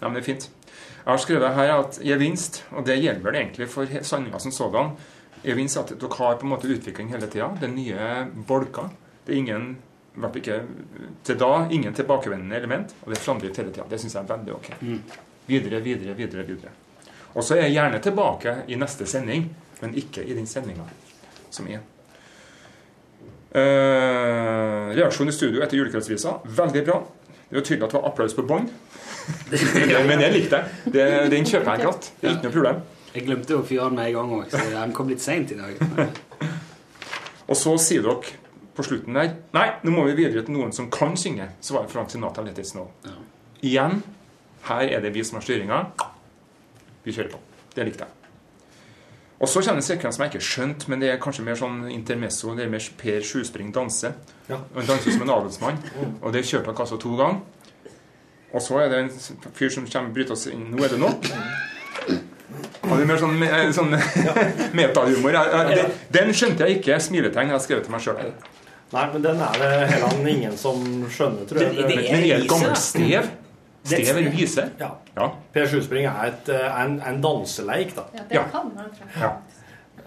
Ja, 0.00 0.08
men 0.08 0.14
det 0.16 0.22
er 0.22 0.26
fint. 0.32 0.50
Jeg 1.04 1.10
har 1.12 1.20
skrevet 1.20 1.54
her 1.54 1.72
at 1.74 1.98
gevinst, 2.02 2.62
og 2.72 2.86
det 2.86 2.96
gjelder 2.98 3.24
vel 3.24 3.36
egentlig 3.38 3.68
for 3.68 3.88
sanninga 4.02 4.38
som 4.40 4.52
sådan, 4.52 4.94
gevinst 5.44 5.76
er 5.76 5.84
at 5.84 5.92
dere 6.00 6.16
har 6.18 6.38
på 6.40 6.46
en 6.46 6.52
måte 6.54 6.68
utvikling 6.72 7.10
hele 7.12 7.28
tida. 7.28 7.50
Det 7.60 7.68
er 7.68 7.74
nye 7.74 8.44
bolker. 8.48 8.88
Det 9.26 9.34
er 9.34 9.38
ingen 9.42 9.66
hvert 10.14 10.36
ikke 10.38 10.60
til 11.26 11.38
da 11.40 11.66
ingen 11.70 11.94
tilbakevendende 11.94 12.56
element, 12.56 12.94
og 13.02 13.10
det 13.10 13.18
er 13.18 13.22
framdrift 13.24 13.56
hele 13.60 13.72
tida. 13.74 13.86
Det 13.90 14.00
syns 14.00 14.14
jeg 14.14 14.22
er 14.22 14.30
veldig 14.36 14.54
ok. 14.54 14.70
Videre, 15.46 15.80
videre, 15.84 16.14
videre. 16.16 16.46
videre. 16.46 16.70
Og 17.34 17.44
så 17.44 17.56
er 17.56 17.66
jeg 17.66 17.72
gjerne 17.76 17.98
tilbake 18.02 18.56
i 18.68 18.78
neste 18.78 19.06
sending, 19.10 19.48
men 19.80 19.94
ikke 19.98 20.22
i 20.24 20.36
den 20.36 20.46
sendinga 20.46 20.86
som 21.50 21.66
er. 21.68 21.82
Eh, 23.54 24.94
reaksjon 24.98 25.28
i 25.30 25.32
studio 25.32 25.62
etter 25.62 25.78
julekveldsvisa. 25.78 26.38
Veldig 26.56 26.80
bra. 26.88 26.96
Det 27.44 27.54
er 27.54 27.60
jo 27.60 27.66
tydelig 27.68 27.86
at 27.86 27.92
det 27.92 28.00
var 28.00 28.08
applaus 28.08 28.34
på 28.34 28.42
bånn. 28.48 28.66
Men 30.10 30.24
jeg 30.24 30.34
likte. 30.34 30.60
Det, 30.84 31.04
den 31.30 31.46
kjøper 31.46 31.76
jeg 31.76 31.86
katt. 31.86 32.08
Det 32.18 32.28
er 32.28 32.34
ikke 32.34 32.48
noe 32.48 32.56
problem. 32.56 32.80
Jeg 33.14 33.26
glemte 33.28 33.54
å 33.54 33.62
fyre 33.62 33.86
den 33.86 34.00
med 34.00 34.08
en 34.10 34.16
gang 34.16 34.32
òg, 34.40 34.48
så 34.50 34.62
den 34.72 34.94
kom 34.96 35.12
litt 35.12 35.22
seint 35.22 35.52
i 35.54 35.58
dag. 35.60 35.78
Og 37.50 37.54
så 37.60 37.76
sier 37.78 38.02
dere 38.02 38.34
på 38.74 38.82
slutten 38.82 39.14
der 39.14 39.36
Nei, 39.54 39.68
nå 39.84 39.92
må 39.94 40.08
vi 40.08 40.16
videre 40.18 40.42
til 40.42 40.56
noen 40.56 40.74
som 40.74 40.90
kan 40.90 41.14
synge. 41.20 41.46
Så 41.62 41.76
var 41.76 41.86
det 41.86 41.94
Frank 41.94 42.10
Sinatra 42.10 42.42
Let 42.42 42.58
It 42.58 42.72
Snow. 42.72 42.90
Igjen, 43.62 44.00
her 44.66 44.88
er 44.88 45.04
det 45.04 45.14
vi 45.14 45.22
som 45.22 45.38
har 45.38 45.46
styringa. 45.46 45.80
Vi 47.06 47.14
kjører 47.14 47.36
på. 47.36 47.42
Det 47.76 47.86
likte 47.86 48.08
jeg. 48.08 48.23
Og 49.40 49.48
så 49.50 49.60
kommer 49.60 49.82
en 49.82 49.82
sekvens 49.82 50.14
som 50.16 50.22
jeg 50.24 50.32
ikke 50.34 50.46
skjønte, 50.46 50.88
men 50.88 51.00
det 51.02 51.08
er 51.10 51.18
kanskje 51.20 51.42
mer 51.44 51.56
sånn 51.58 51.80
intermesso. 51.90 52.54
Det 52.54 52.64
er 52.64 52.70
mer 52.70 52.84
Per 53.00 53.20
Sjuspring 53.26 53.72
danse. 53.74 54.12
Ja. 54.48 54.60
Han 54.76 54.86
danser 54.86 55.10
som 55.16 55.22
en 55.26 55.30
adelsmann. 55.34 55.80
Og 56.22 56.32
det 56.32 56.44
kjørte 56.46 56.70
han 56.70 56.76
altså 56.86 56.98
to 57.02 57.16
ganger. 57.18 57.40
Og 58.54 58.62
så 58.62 58.78
er 58.84 58.88
det 58.92 58.98
en 59.02 59.10
fyr 59.58 59.68
som 59.74 59.86
kommer 59.90 60.12
og 60.12 60.14
bryter 60.14 60.36
oss 60.36 60.46
inn. 60.46 60.68
Nå 60.70 60.84
er 60.86 60.94
det 60.94 61.00
nok. 61.02 61.26
Og 62.84 62.92
det 62.94 63.02
er 63.02 63.08
mer 63.10 63.18
sånn, 63.18 63.42
eh, 63.42 63.70
sånn 63.74 63.90
metahumor. 64.78 65.38
Den 66.14 66.30
skjønte 66.36 66.68
jeg 66.68 66.78
ikke. 66.78 67.00
Smiletegn 67.02 67.50
jeg 67.50 67.56
har 67.58 67.64
skrevet 67.64 67.88
til 67.88 67.96
meg 67.96 68.04
sjøl. 68.04 68.20
Nei, 68.94 69.04
men 69.10 69.24
den 69.24 69.40
er 69.42 69.56
det 69.58 69.70
heller 69.90 70.28
ingen 70.30 70.54
som 70.60 70.78
skjønner, 71.10 71.48
tror 71.50 71.64
jeg. 71.64 71.74
Det- 71.74 71.88
det 71.88 71.98
er 71.98 72.12
Men 72.12 72.24
er 72.30 72.36
et 72.44 72.48
gammelt 72.48 72.78
stev? 72.78 73.30
Det 73.88 73.98
Wiese. 74.32 74.70
Ja. 74.80 74.90
Ja. 75.16 75.26
Per 75.52 75.66
Sjuspring 75.66 76.06
er 76.08 76.30
et, 76.30 76.48
eh, 76.48 76.80
en, 76.82 77.00
en 77.04 77.20
danseleik, 77.20 77.94
da. 77.96 78.06
Ja, 78.14 78.22
det 78.30 78.44
kan 78.52 78.70
man. 78.74 78.88
Ja. 79.20 79.32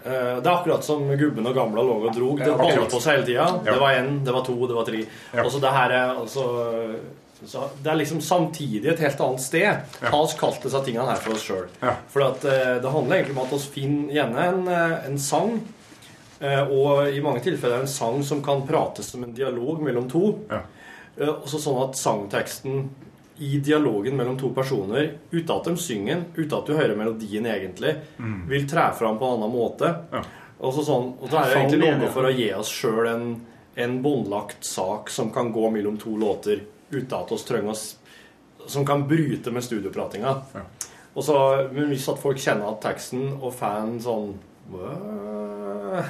Eh, 0.04 0.40
Det 0.40 0.46
er 0.46 0.50
akkurat 0.56 0.84
som 0.84 1.06
gubben 1.18 1.46
og 1.46 1.54
gamla 1.54 1.82
lå 1.82 1.94
og 2.08 2.12
drog. 2.14 2.38
Det 2.42 2.50
holdt 2.58 2.90
på 2.90 3.00
seg 3.00 3.16
hele 3.20 3.26
tida. 3.26 3.46
Ja. 3.64 3.72
Det 3.72 3.78
var 3.80 3.94
én, 4.00 4.24
det 4.24 4.34
var 4.34 4.44
to, 4.46 4.56
det 4.66 4.74
var 4.74 4.84
tre. 4.88 5.04
Og 5.44 5.50
så 5.54 5.60
det 5.62 5.72
her 5.78 5.90
er 5.90 6.14
altså 6.18 6.44
så 7.46 7.68
Det 7.82 7.86
er 7.92 7.94
liksom 8.00 8.18
samtidig 8.20 8.88
et 8.90 8.98
helt 8.98 9.20
annet 9.22 9.40
sted. 9.40 9.62
Ja. 10.02 10.08
Ha 10.10 10.18
oss 10.24 10.34
kalt 10.34 10.58
disse 10.64 10.80
tingene 10.84 11.06
her 11.06 11.20
for 11.22 11.36
oss 11.36 11.44
sjøl. 11.46 11.68
For 12.10 12.24
at, 12.26 12.44
eh, 12.44 12.80
det 12.82 12.90
handler 12.90 13.16
egentlig 13.20 13.36
om 13.38 13.44
at 13.44 13.52
vi 13.54 13.58
finner 13.76 14.14
gjerne 14.16 14.46
en, 14.48 14.68
eh, 14.68 15.06
en 15.06 15.18
sang. 15.18 15.60
eh, 16.40 16.62
Og 16.66 17.08
i 17.14 17.20
mange 17.20 17.40
tilfeller 17.40 17.80
en 17.80 17.86
sang 17.86 18.22
som 18.24 18.42
kan 18.42 18.66
prates 18.66 19.06
som 19.10 19.22
en 19.22 19.32
dialog 19.34 19.80
mellom 19.82 20.08
to. 20.10 20.38
Eh, 20.50 21.26
Også 21.26 21.58
sånn 21.62 21.78
at 21.88 21.94
sangteksten 21.96 22.90
i 23.38 23.58
dialogen 23.62 24.16
mellom 24.16 24.36
to 24.38 24.48
personer, 24.54 25.12
uten 25.30 25.52
at 25.56 25.64
de 25.68 25.76
synger 25.76 26.24
uten 26.36 26.58
at 26.58 26.66
du 26.66 26.72
hører 26.74 26.96
melodien 26.98 27.46
egentlig, 27.46 27.96
Mm. 28.18 28.48
vil 28.48 28.66
tre 28.68 28.88
fram 28.98 29.18
på 29.18 29.24
en 29.24 29.38
annen 29.42 29.52
måte. 29.54 29.92
Og 30.60 30.72
så 30.74 30.82
sånn, 30.82 31.12
og 31.20 31.30
det 31.30 31.38
er 31.38 31.52
jo 31.52 31.58
egentlig 31.60 31.98
noe 32.00 32.10
for 32.10 32.22
å 32.26 32.32
gi 32.34 32.48
oss 32.54 32.68
sjøl 32.68 33.06
en, 33.12 33.40
en 33.76 34.02
båndlagt 34.02 34.64
sak 34.66 35.08
som 35.10 35.30
kan 35.30 35.52
gå 35.52 35.70
mellom 35.70 35.96
to 35.98 36.16
låter 36.18 36.60
uten 36.90 37.14
at 37.20 37.30
oss 37.32 37.44
trenger 37.44 37.70
oss 37.70 37.96
Som 38.66 38.84
kan 38.84 39.06
bryte 39.08 39.50
med 39.50 39.62
studiopratinga. 39.64 40.32
Og 41.14 41.24
så, 41.24 41.68
men 41.72 41.88
hvis 41.88 42.08
at 42.10 42.18
folk 42.20 42.36
kjenner 42.36 42.68
at 42.68 42.82
teksten 42.82 43.38
og 43.40 43.54
fan 43.54 43.94
sånn 44.02 44.34
«Wow», 44.70 46.02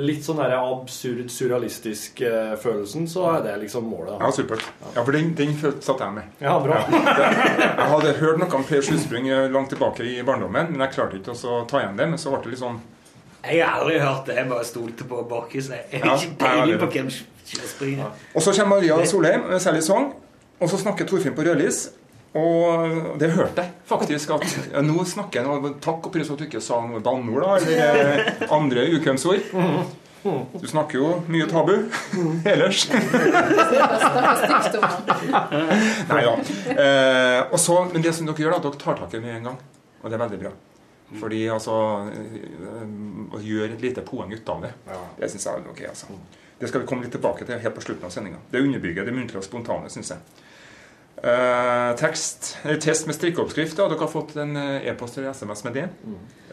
Litt 0.00 0.22
sånn 0.24 0.38
der 0.40 0.54
absurd, 0.56 1.26
surrealistisk 1.28 2.22
uh, 2.24 2.54
følelsen, 2.56 3.04
så 3.12 3.26
er 3.34 3.42
det 3.44 3.58
liksom 3.66 3.84
målet. 3.84 4.14
da. 4.14 4.24
Ja, 4.24 4.30
supert. 4.32 4.64
Ja, 4.94 5.02
for 5.04 5.12
den, 5.12 5.34
den 5.36 5.52
satt 5.84 6.00
jeg 6.00 6.14
med. 6.16 6.30
Ja, 6.40 6.54
bra. 6.64 6.78
Jeg 6.88 7.88
hadde 7.90 8.14
hørt 8.22 8.40
noe 8.40 8.56
om 8.56 8.64
Per 8.64 8.80
Sjuspring 8.86 9.28
eh, 9.28 9.50
langt 9.52 9.68
tilbake 9.74 10.06
i 10.08 10.22
barndommen, 10.24 10.72
men 10.72 10.80
jeg 10.86 10.94
klarte 10.94 11.20
ikke 11.20 11.36
å 11.36 11.60
ta 11.68 11.82
igjen 11.82 12.00
det. 12.00 12.08
Men 12.14 12.18
så 12.22 12.32
ble 12.32 12.40
det 12.46 12.54
litt 12.54 12.62
sånn 12.62 12.80
Jeg 13.44 13.60
har 13.60 13.82
aldri 13.82 13.98
hørt 14.00 14.24
det. 14.30 14.38
Jeg 14.40 14.48
bare 14.54 14.64
stolte 14.64 15.04
på 15.12 15.20
Bakke. 15.28 15.60
så 15.66 15.76
Jeg 15.76 16.00
Ja, 16.00 16.06
har 16.14 16.24
ikke 16.24 16.40
peiling 16.40 16.80
på 16.80 16.90
hvem 16.96 17.12
springer. 17.52 18.12
Og 18.32 18.42
så 18.46 18.54
kommer 18.56 18.78
Maria 18.80 18.96
Solheim 19.04 19.44
med 19.50 19.60
særlig 19.60 19.82
sang, 19.84 20.12
og 20.58 20.70
så 20.72 20.80
snakker 20.80 21.04
Torfinn 21.10 21.36
på 21.36 21.44
rødlys. 21.44 21.90
Og 22.34 23.18
det 23.20 23.28
hørte 23.34 23.60
jeg 23.66 23.72
faktisk. 23.86 24.30
at 24.38 24.44
ja, 24.72 24.80
Nå 24.80 25.02
snakker 25.04 25.42
jeg 25.44 25.74
Takk 25.84 26.06
og 26.08 26.12
pris 26.14 26.26
for 26.30 26.34
at 26.38 26.40
du 26.40 26.46
ikke 26.46 26.62
sa 26.64 26.78
noe 26.86 27.02
banneord, 27.04 27.42
da, 27.44 27.56
eller 27.58 28.22
eh, 28.22 28.46
andre 28.56 28.86
ukvemsord. 28.96 29.42
Du 30.22 30.66
snakker 30.70 31.00
jo 31.00 31.08
mye 31.28 31.48
tabu 31.50 31.74
ellers. 32.52 32.86
Nei 36.08 36.22
da. 36.24 36.34
Eh, 36.72 37.40
og 37.52 37.58
så- 37.60 37.84
men 37.92 38.02
det 38.02 38.14
som 38.14 38.26
dere 38.26 38.36
gjør, 38.36 38.52
da, 38.52 38.58
dere 38.68 38.78
tar 38.78 38.94
tak 38.96 39.08
i 39.14 39.16
det 39.18 39.22
med 39.22 39.36
en 39.36 39.42
gang. 39.50 39.58
Og 40.02 40.10
det 40.10 40.14
er 40.20 40.24
veldig 40.28 40.40
bra. 40.40 40.50
Fordi 41.20 41.42
altså 41.52 42.08
eh, 42.08 43.36
Å 43.36 43.40
gjøre 43.44 43.72
et 43.74 43.82
lite 43.84 44.00
poeng 44.06 44.32
ut 44.32 44.48
av 44.48 44.62
det, 44.62 44.70
det 45.18 45.28
syns 45.30 45.44
jeg 45.44 45.54
er 45.60 45.68
ok. 45.70 45.82
altså. 45.90 46.06
Det 46.58 46.68
skal 46.70 46.80
vi 46.80 46.86
komme 46.86 47.02
litt 47.02 47.12
tilbake 47.12 47.44
til 47.44 47.58
helt 47.58 47.74
på 47.74 47.82
slutten 47.82 48.04
av 48.06 48.10
sendinga. 48.14 48.38
Det 48.50 48.60
underbygger 48.62 49.04
det 49.04 49.12
muntlige 49.12 49.38
og 49.42 49.44
spontane, 49.44 49.90
syns 49.90 50.10
jeg. 50.14 50.18
Eh, 51.22 51.96
tekst, 52.00 52.56
test 52.82 53.06
med 53.06 53.14
strikkeoppskrift. 53.14 53.78
Ja, 53.78 53.86
dere 53.88 54.00
har 54.00 54.10
fått 54.10 54.32
en 54.42 54.56
eh, 54.58 54.88
e-post 54.90 55.18
eller 55.18 55.30
SMS 55.36 55.62
med 55.64 55.76
det. 55.76 55.84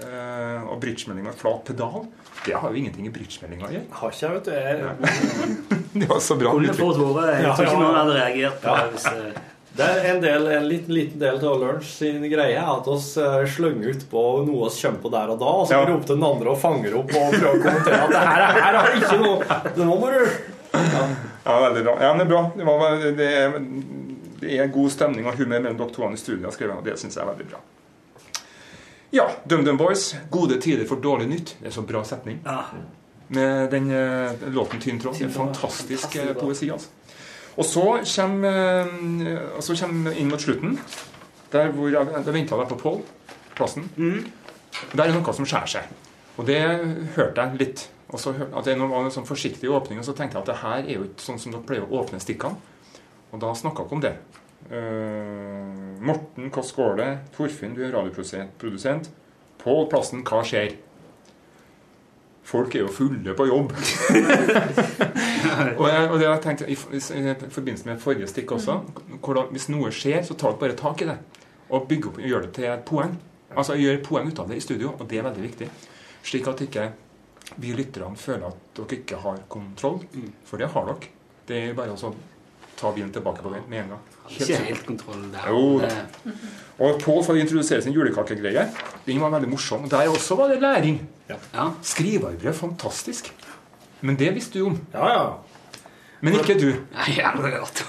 Eh, 0.03 0.67
og 0.69 0.77
bridgemelding 0.83 1.25
med 1.25 1.37
flat 1.39 1.63
pedal. 1.65 2.03
Det 2.45 2.53
har 2.53 2.69
jo 2.69 2.77
ingenting 2.77 3.07
i 3.09 3.13
bridgemeldinga 3.13 3.65
å 3.65 3.71
gjøre. 3.73 3.87
Har 4.01 4.13
ikke 4.13 4.25
jeg, 4.25 4.33
vet 4.35 4.45
du. 4.45 4.51
Jeg... 4.53 5.77
Det 5.99 6.05
var 6.11 6.19
så 6.21 6.35
bra. 6.37 6.51
Kunne 6.53 6.73
fått 6.77 6.99
Jeg 7.01 7.55
tror 7.55 7.65
ikke 7.65 7.79
noen 7.81 7.97
hadde 7.97 8.19
reagert 8.19 8.59
på 8.61 8.75
Ja. 8.75 8.83
det. 8.83 8.91
hvis... 8.97 9.07
uh... 9.07 9.55
Det 9.79 9.85
er 9.85 10.05
en, 10.09 10.17
del, 10.19 10.47
en 10.51 10.63
liten, 10.67 10.91
liten 10.97 11.21
del 11.21 11.37
av 11.45 11.59
lunsj 11.61 11.89
sin 12.01 12.23
greie 12.27 12.59
at 12.59 12.87
oss 12.89 13.11
uh, 13.21 13.45
slenger 13.47 13.93
ut 13.93 14.01
på 14.11 14.21
noe 14.43 14.65
vi 14.67 14.81
kommer 14.81 14.99
på 15.03 15.11
der 15.13 15.29
og 15.31 15.37
da, 15.39 15.51
og 15.61 15.67
så 15.69 15.77
Ja. 15.77 15.83
roper 15.87 16.09
den 16.09 16.25
andre 16.25 16.49
og 16.51 16.57
fanger 16.59 16.95
opp 16.99 17.13
og 17.15 17.35
prøver 17.35 17.53
å 17.53 17.61
kommentere 17.63 17.99
at 18.01 18.11
det 18.11 18.23
her, 18.25 18.41
er- 18.47 18.59
her 18.65 18.77
har 18.79 18.97
ikke 18.97 19.19
noe 19.21 19.59
Nå 19.77 19.99
må 20.01 20.09
du 20.09 20.17
Ja, 21.45 21.53
veldig 21.63 21.83
bra. 21.85 21.93
Ja, 22.01 22.09
men 22.13 22.19
det 22.19 22.25
er 22.25 22.31
bra. 22.33 22.41
Det, 22.57 22.65
var, 22.67 22.97
det, 23.21 23.29
er, 23.39 23.55
det 24.39 24.59
er 24.59 24.71
god 24.73 24.89
stemning 24.93 25.27
og 25.27 25.37
humør 25.39 25.65
mellom 25.65 25.77
dere 25.79 25.93
to 25.95 26.09
i 26.09 26.17
studiet, 26.19 26.45
har 26.47 26.55
skrevet, 26.55 26.77
og 26.79 26.85
det 26.85 26.97
syns 26.99 27.17
jeg 27.17 27.23
er 27.23 27.29
veldig 27.31 27.47
bra. 27.51 27.59
Ja, 29.11 29.25
DumDum 29.49 29.77
Boys. 29.77 30.15
Gode 30.31 30.59
tider 30.61 30.85
for 30.87 31.01
dårlig 31.01 31.27
nytt. 31.29 31.55
Det 31.59 31.71
er 31.71 31.73
så 31.73 31.81
bra 31.81 32.03
setning. 32.05 32.43
Med 33.27 33.71
den 33.71 33.91
uh, 33.91 34.53
låten 34.53 34.79
'Tynn 34.79 35.01
tråd'. 35.01 35.29
Fantastisk 35.33 36.15
eh, 36.15 36.33
poesi, 36.33 36.69
altså. 36.69 36.89
Og 37.57 37.65
så 37.65 37.99
kommer, 38.15 38.85
uh, 38.85 39.59
så 39.59 39.75
kommer 39.75 40.11
inn 40.11 40.29
mot 40.29 40.41
slutten, 40.41 40.79
der 41.51 41.71
hvor 41.71 41.89
jeg, 41.89 42.07
jeg 42.25 42.33
venta 42.33 42.63
på 42.63 42.75
Pål, 42.75 43.01
plassen. 43.55 43.89
Der 44.93 45.03
er 45.03 45.13
noe 45.13 45.33
som 45.33 45.45
skjærer 45.45 45.67
seg. 45.67 45.89
Og 46.37 46.45
det 46.47 46.61
hørte 47.15 47.41
jeg 47.41 47.59
litt. 47.59 47.89
Og 48.09 48.19
så 48.19 48.31
hørte, 48.31 48.57
at 48.57 48.65
det 48.65 48.77
var 48.79 49.03
en 49.03 49.11
sånn 49.11 49.27
forsiktig 49.27 49.69
åpning, 49.69 49.99
og 49.99 50.05
så 50.05 50.13
tenkte 50.17 50.37
jeg 50.37 50.45
at 50.45 50.49
det 50.49 50.61
her 50.63 50.79
er 50.85 50.95
jo 50.95 51.07
ikke 51.09 51.25
sånn 51.25 51.41
som 51.41 51.53
dere 51.53 51.65
pleier 51.65 51.85
å 51.85 52.01
åpne 52.01 52.21
stikkene. 52.21 52.57
Og 53.29 53.41
da 53.41 53.53
snakka 53.55 53.85
vi 53.85 53.97
om 53.97 54.03
det. 54.03 54.15
Uh, 54.69 56.03
Morten 56.05 56.49
Kåss 56.53 56.73
Gårde, 56.75 57.07
Torfinn, 57.35 57.75
du 57.77 57.83
er 57.85 57.93
radioprodusent. 57.95 59.09
Pål 59.59 59.89
Plassen, 59.91 60.23
hva 60.27 60.43
skjer? 60.47 60.77
Folk 62.49 62.73
er 62.73 62.85
jo 62.85 62.91
fulle 62.93 63.35
på 63.37 63.45
jobb. 63.45 63.73
og, 65.79 65.85
jeg, 65.85 66.05
og 66.09 66.15
det 66.17 66.25
jeg 66.25 66.41
tenkte 66.45 66.69
i, 66.69 66.77
i, 66.97 67.01
i 67.01 67.33
forbindelse 67.53 67.89
med 67.89 68.01
forrige 68.01 68.29
stikk 68.31 68.55
også 68.55 68.79
hvordan, 69.21 69.51
Hvis 69.53 69.67
noe 69.69 69.91
skjer, 69.93 70.23
så 70.25 70.37
tar 70.39 70.57
bare 70.61 70.77
tak 70.79 71.03
i 71.03 71.09
det. 71.11 71.19
Og 71.69 71.85
bygg 71.89 72.09
opp, 72.09 72.17
gjør 72.25 72.47
det 72.47 72.55
til 72.57 72.71
et 72.71 72.87
poeng. 72.87 73.13
Altså 73.53 73.77
gjør 73.77 74.01
poeng 74.05 74.31
ut 74.31 74.41
av 74.41 74.49
det 74.49 74.57
i 74.57 74.65
studio, 74.65 74.95
og 74.97 75.05
det 75.09 75.19
er 75.19 75.27
veldig 75.27 75.45
viktig. 75.45 75.69
Slik 76.25 76.49
at 76.49 76.65
ikke 76.65 76.89
vi 77.61 77.73
lytterne 77.73 78.17
føler 78.17 78.49
at 78.49 78.57
dere 78.77 78.97
ikke 78.97 79.21
har 79.21 79.45
kontroll. 79.49 80.01
For 80.45 80.61
det 80.61 80.71
har 80.73 80.89
dere. 80.89 81.13
Det 81.49 81.61
er 81.67 81.77
bare 81.77 81.93
å 81.93 82.13
ta 82.79 82.91
bilen 82.95 83.11
tilbake 83.15 83.43
på 83.43 83.51
veien 83.53 83.65
med 83.69 83.83
en 83.83 83.89
gang. 83.95 84.01
Ikke 84.29 84.57
helt 84.69 84.85
kontroll 84.87 85.27
der. 85.33 85.49
Jo, 85.49 85.81
Og 86.79 86.99
Pål 87.03 87.23
får 87.27 87.37
introdusere 87.41 87.81
sin 87.83 87.93
julekakegreie. 87.93 88.67
Den 89.05 89.19
var 89.21 89.33
veldig 89.35 89.49
morsom. 89.51 89.89
Der 89.91 90.07
også 90.07 90.37
var 90.39 90.47
det 90.53 90.61
læring. 90.63 91.01
Ja. 91.29 91.69
Skrivearbeid, 91.83 92.53
fantastisk. 92.55 93.33
Men 94.01 94.15
det 94.15 94.31
visste 94.35 94.59
du 94.59 94.65
om. 94.69 94.77
Ja, 94.93 95.09
ja. 95.11 95.25
Men 96.21 96.33
ikke 96.35 96.55
du. 96.59 96.69
Nei, 96.95 97.13
jeg 97.15 97.25
har 97.25 97.51
hørt 97.51 97.81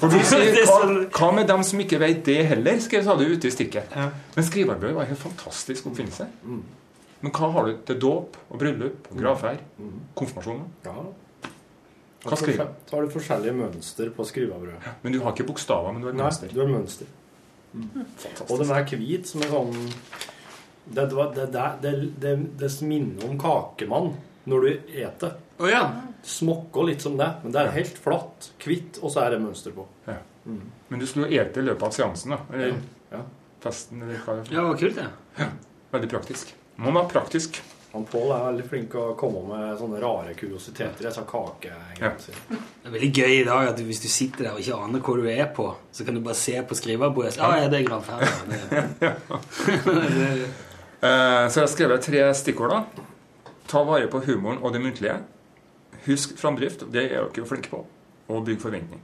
For 0.00 0.08
du 0.12 0.16
sier, 0.28 0.42
er 0.44 0.64
hva, 0.68 0.78
sånn- 0.80 1.06
hva 1.16 1.28
med 1.36 1.46
dem 1.48 1.62
som 1.64 1.80
ikke 1.80 2.00
vet 2.00 2.22
det 2.26 2.38
heller? 2.50 2.80
Skal 2.84 2.98
jeg 3.00 3.06
ta 3.08 3.14
det 3.20 3.28
ute 3.32 3.48
i 3.48 3.52
stikket. 3.54 3.94
Men 4.36 4.44
skrivearbeid 4.44 4.92
var 4.96 5.06
en 5.06 5.12
helt 5.12 5.22
fantastisk 5.22 5.86
oppfinnelse. 5.88 6.26
Men 6.44 7.32
hva 7.32 7.48
har 7.54 7.68
du 7.70 7.78
til 7.88 8.00
dåp 8.00 8.36
og 8.50 8.58
bryllup 8.60 9.08
og 9.12 9.20
gravferd? 9.22 9.62
Konfirmasjoner? 10.16 10.68
Ja. 10.84 10.96
Hva 12.30 12.36
skriver 12.40 12.66
du? 12.68 12.74
Så 12.90 12.96
har 12.96 13.06
du 13.06 13.14
forskjellige 13.14 13.54
mønster 13.56 14.10
på 14.16 14.26
skrivebrødet. 14.28 14.92
Men 15.02 15.12
du 15.14 15.20
har 15.24 15.32
ikke 15.34 15.46
bokstaver, 15.48 15.92
men 15.92 16.02
du 16.02 16.08
har 16.10 16.16
Nei, 16.16 16.24
mønster. 16.26 16.52
du 16.52 16.60
har 16.60 16.70
mønster. 16.72 17.06
Og 18.48 18.58
den 18.62 18.70
er 18.72 18.86
hvit 18.96 19.28
som 19.28 19.42
er 19.44 19.50
sånn 19.52 19.74
Det, 20.86 21.02
det, 21.10 21.24
det, 21.34 21.46
det, 21.52 21.64
det, 21.82 21.92
det, 22.22 22.34
det 22.62 22.70
minner 22.86 23.26
om 23.28 23.38
kakemann 23.42 24.12
når 24.46 24.62
du 24.62 24.92
eter. 25.02 25.32
Oh, 25.58 25.66
ja. 25.66 25.80
Smokker 26.22 26.86
litt 26.86 27.02
som 27.02 27.16
det, 27.18 27.26
men 27.42 27.50
det 27.54 27.64
er 27.64 27.72
helt 27.74 27.96
flatt, 27.98 28.52
hvitt, 28.62 29.00
og 29.02 29.10
så 29.10 29.24
er 29.24 29.34
det 29.34 29.40
mønster 29.42 29.74
på. 29.74 29.82
Ja. 30.06 30.20
Men 30.46 31.02
du 31.02 31.06
skulle 31.10 31.26
ete 31.34 31.58
i 31.58 31.66
løpet 31.66 31.82
av 31.88 31.96
seansen, 31.96 32.36
da? 32.36 32.38
Eller 32.54 32.76
Ja. 33.10 33.24
festen, 33.64 34.02
eller 34.06 34.20
hva 34.22 34.36
det 34.38 34.44
er. 34.46 34.52
Ja, 34.54 34.60
det 34.62 34.68
var 34.70 34.78
kult, 34.84 35.00
det. 35.00 35.08
Ja. 35.40 35.48
Veldig 35.96 36.10
praktisk. 36.12 36.54
Må 36.78 36.92
være 36.94 37.10
praktisk. 37.10 37.58
Han 37.92 38.04
Pål 38.10 38.30
er 38.34 38.42
veldig 38.50 38.64
flink 38.68 38.90
til 38.92 39.00
å 39.00 39.14
komme 39.16 39.40
med 39.48 39.78
sånne 39.80 40.00
rare 40.02 40.34
kuriositeter 40.36 41.06
Jeg 41.06 41.14
sa 41.16 41.22
kakegreiene 41.28 42.10
sine. 42.20 42.36
Det 42.50 42.90
er 42.90 42.92
veldig 42.96 43.10
gøy 43.16 43.34
i 43.38 43.44
dag 43.46 43.70
at 43.70 43.78
du, 43.78 43.84
hvis 43.88 44.02
du 44.04 44.08
sitter 44.12 44.44
der 44.48 44.52
og 44.56 44.60
ikke 44.60 44.76
aner 44.84 45.00
hvor 45.06 45.16
du 45.22 45.28
er 45.32 45.46
på, 45.56 45.68
så 45.96 46.04
kan 46.04 46.14
du 46.18 46.20
bare 46.26 46.36
se 46.36 46.56
på 46.68 46.76
skrivebordet. 46.76 47.38
Ja, 47.40 47.52
ja, 47.62 47.70
det 47.72 47.80
er 47.80 47.88
gravferd. 47.88 48.24
Eh, 51.06 51.48
Så 51.52 51.60
jeg 51.60 51.66
har 51.66 51.68
skrevet 51.68 52.00
tre 52.06 52.20
stikkord. 52.34 52.70
da. 52.72 52.78
Ta 53.68 53.82
vare 53.84 54.06
på 54.08 54.20
humoren 54.24 54.58
og 54.64 54.72
det 54.72 54.80
muntlige. 54.80 55.18
Husk 56.06 56.38
framdrift, 56.40 56.86
det 56.92 57.02
er 57.04 57.18
dere 57.20 57.36
jo 57.36 57.44
flinke 57.44 57.68
på. 57.70 57.82
Og 58.32 58.44
bygg 58.46 58.60
forventning. 58.62 59.02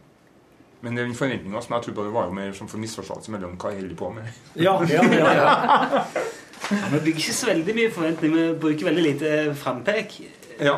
Men 0.82 0.96
den 0.96 1.12
forventninga 1.14 1.60
som 1.62 1.76
jeg 1.76 1.84
trodde 1.84 2.06
det 2.08 2.14
var 2.14 2.24
jo 2.30 2.32
mer 2.34 2.52
som 2.56 2.68
for 2.70 2.80
misforståelse 2.82 3.30
mellom 3.30 3.58
hva 3.60 3.70
jeg 3.74 3.82
holder 3.82 3.98
på 4.00 4.08
med. 4.16 4.30
Ja, 4.56 4.72
ja, 4.88 5.04
ja, 5.04 5.34
ja. 5.36 6.04
Ja, 6.72 6.88
vi 6.94 7.00
bygger 7.06 7.22
ikke 7.26 7.36
så 7.36 7.48
veldig 7.52 7.74
mye 7.78 7.92
forventning. 7.94 8.34
Vi 8.36 8.44
bruker 8.64 8.88
veldig 8.90 9.04
lite 9.06 9.30
frampek. 9.60 10.18
Ja, 10.62 10.76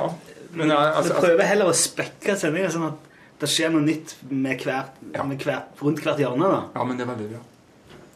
men 0.55 0.71
jeg, 0.71 0.77
altså, 0.79 1.15
vi 1.15 1.21
prøver 1.27 1.49
heller 1.51 1.71
å 1.71 1.75
spekke 1.77 2.37
sendinga 2.39 2.71
sånn 2.75 2.87
at 2.91 3.11
det 3.43 3.49
skjer 3.51 3.73
noe 3.75 3.83
nytt 3.85 4.15
med 4.31 4.63
hvert, 4.65 5.01
med 5.03 5.43
hvert, 5.43 5.75
rundt 5.83 6.01
hvert 6.05 6.21
hjørne. 6.23 6.51
da. 6.53 6.61
Ja, 6.77 6.85
men 6.87 6.99
det 6.99 7.05
er 7.07 7.11
veldig 7.13 7.27
bra. 7.33 7.41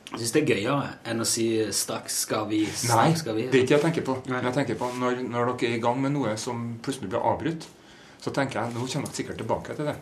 Jeg 0.08 0.20
syns 0.22 0.30
det 0.32 0.40
er 0.40 0.52
gøyere 0.54 0.92
enn 1.10 1.20
å 1.20 1.26
si 1.28 1.46
'straks 1.68 2.14
skal 2.24 2.46
vi', 2.48 2.62
Nei, 2.64 2.70
straks 2.72 3.20
skal 3.20 3.34
vi. 3.36 3.42
det 3.52 3.58
er 3.58 3.64
ikke 3.66 3.74
jeg 3.74 3.82
tenker 3.82 4.04
på. 4.06 4.14
Men 4.28 4.44
jeg 4.44 4.54
tenker 4.54 4.78
på 4.80 4.88
når, 4.98 5.18
når 5.28 5.50
dere 5.58 5.72
er 5.72 5.76
i 5.76 5.80
gang 5.84 6.00
med 6.00 6.14
noe 6.14 6.36
som 6.40 6.62
plutselig 6.82 7.10
blir 7.10 7.20
avbrutt, 7.20 7.66
så 8.22 8.32
tenker 8.32 8.60
jeg 8.62 8.72
nå 8.74 8.86
kommer 8.86 9.06
dere 9.10 9.14
sikkert 9.18 9.36
tilbake 9.42 9.76
til 9.76 9.84
det. 9.90 9.96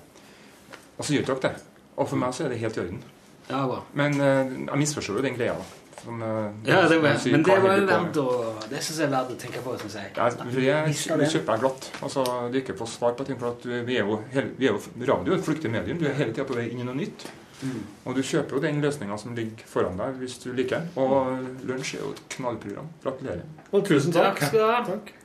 Og 0.98 1.04
så 1.04 1.16
gjør 1.16 1.26
dere 1.32 1.40
det. 1.48 1.54
Og 1.96 2.08
for 2.08 2.16
meg 2.16 2.34
så 2.36 2.44
er 2.44 2.48
det 2.54 2.60
helt 2.60 2.76
i 2.76 2.80
orden. 2.84 3.02
Ja, 3.48 3.66
bra. 3.66 3.80
Men 3.94 4.20
eh, 4.20 4.52
jeg 4.70 4.78
misforstår 4.84 5.16
jo 5.18 5.22
den 5.26 5.34
greia. 5.34 5.54
da. 5.58 5.64
Som, 6.06 6.20
eh, 6.22 6.70
Ja, 6.70 6.80
det 6.88 7.00
var, 7.02 7.16
men 7.32 7.42
det 7.42 7.56
var 7.62 7.76
jo 7.80 7.86
verdt 7.90 8.18
å 8.22 8.26
Det 8.70 8.78
syns 8.78 8.98
jeg 9.02 9.08
er 9.08 9.14
verdt 9.16 9.32
å 9.34 9.38
tenke 9.42 9.62
på. 9.64 9.72
Synes 9.80 9.96
jeg. 9.98 10.12
Ja, 10.16 10.28
det, 10.30 10.86
Mister 10.86 11.16
det 11.18 11.24
det. 11.26 11.32
kjøper 11.34 11.56
jeg 11.56 11.64
glatt. 11.64 11.88
Altså, 12.06 12.24
du 12.52 12.60
ikke 12.60 12.76
får 12.78 12.92
svar 12.94 13.16
på 13.18 13.26
ting. 13.26 13.38
For 13.40 13.48
at 13.50 13.66
vi, 13.66 13.96
er 13.98 14.06
jo, 14.06 14.20
hele- 14.32 14.54
vi 14.56 14.68
er 14.70 14.76
jo 14.76 14.80
radio, 15.10 15.34
et 15.34 15.44
flyktig 15.44 15.70
medium. 15.74 15.98
Du 15.98 16.06
er 16.06 16.14
hele 16.14 16.32
tida 16.32 16.46
på 16.46 16.54
vei 16.54 16.68
inn 16.70 16.80
i 16.80 16.86
noe 16.86 16.94
nytt. 16.94 17.26
Mm. 17.56 17.82
Og 18.04 18.14
du 18.14 18.20
kjøper 18.22 18.50
jo 18.58 18.60
den 18.60 18.82
løsninga 18.84 19.18
som 19.18 19.34
ligger 19.34 19.64
foran 19.66 19.96
deg, 19.96 20.18
hvis 20.20 20.38
du 20.44 20.52
liker 20.52 20.78
den. 20.78 20.90
Og 21.00 21.64
Lunsj 21.66 21.94
er 21.96 22.02
jo 22.04 22.10
et 22.12 22.24
knallprogram. 22.36 22.88
Gratulerer. 23.02 23.42
Og 23.72 23.84
tusen 23.88 24.12
takk. 24.12 24.38
Takk. 24.52 25.15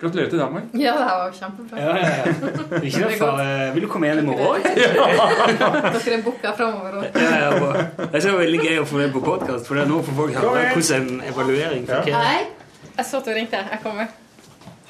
Gratulerer 0.00 0.30
til 0.32 0.38
Danmark. 0.40 0.62
Ja, 0.84 0.92
det 0.96 1.08
her 1.08 1.16
var 1.22 1.34
kjempebra. 1.36 1.80
Ja, 1.80 1.96
ja, 1.96 2.10
ja. 2.16 2.80
Ikke 2.80 3.02
noe 3.04 3.18
for, 3.20 3.42
vil 3.74 3.84
du 3.84 3.88
komme 3.92 4.08
igjen 4.08 4.22
i 4.22 4.26
morgen? 4.30 4.62
Dere 4.78 6.16
er 6.16 6.24
booka 6.24 6.54
framover 6.56 7.02
òg. 7.02 7.20
Ja, 7.20 7.42
ja. 7.44 7.84
Det 8.00 8.14
er 8.22 8.24
så 8.24 8.32
veldig 8.38 8.62
gøy 8.64 8.80
å 8.80 8.88
få 8.88 9.02
med 9.02 9.12
på 9.16 9.22
podkast, 9.26 9.68
for 9.68 9.76
det 9.76 9.84
er 9.84 9.92
nå 9.92 10.00
får 10.06 10.18
folk 10.22 10.40
høre 10.40 10.64
hvordan 10.72 11.12
en 11.12 11.22
evaluering 11.34 11.86
funker. 11.90 12.16
Hei. 12.16 12.48
Jeg 12.96 13.06
så 13.08 13.20
at 13.20 13.28
du 13.28 13.32
ringte. 13.36 13.60
Jeg 13.70 13.80
kommer. 13.84 14.10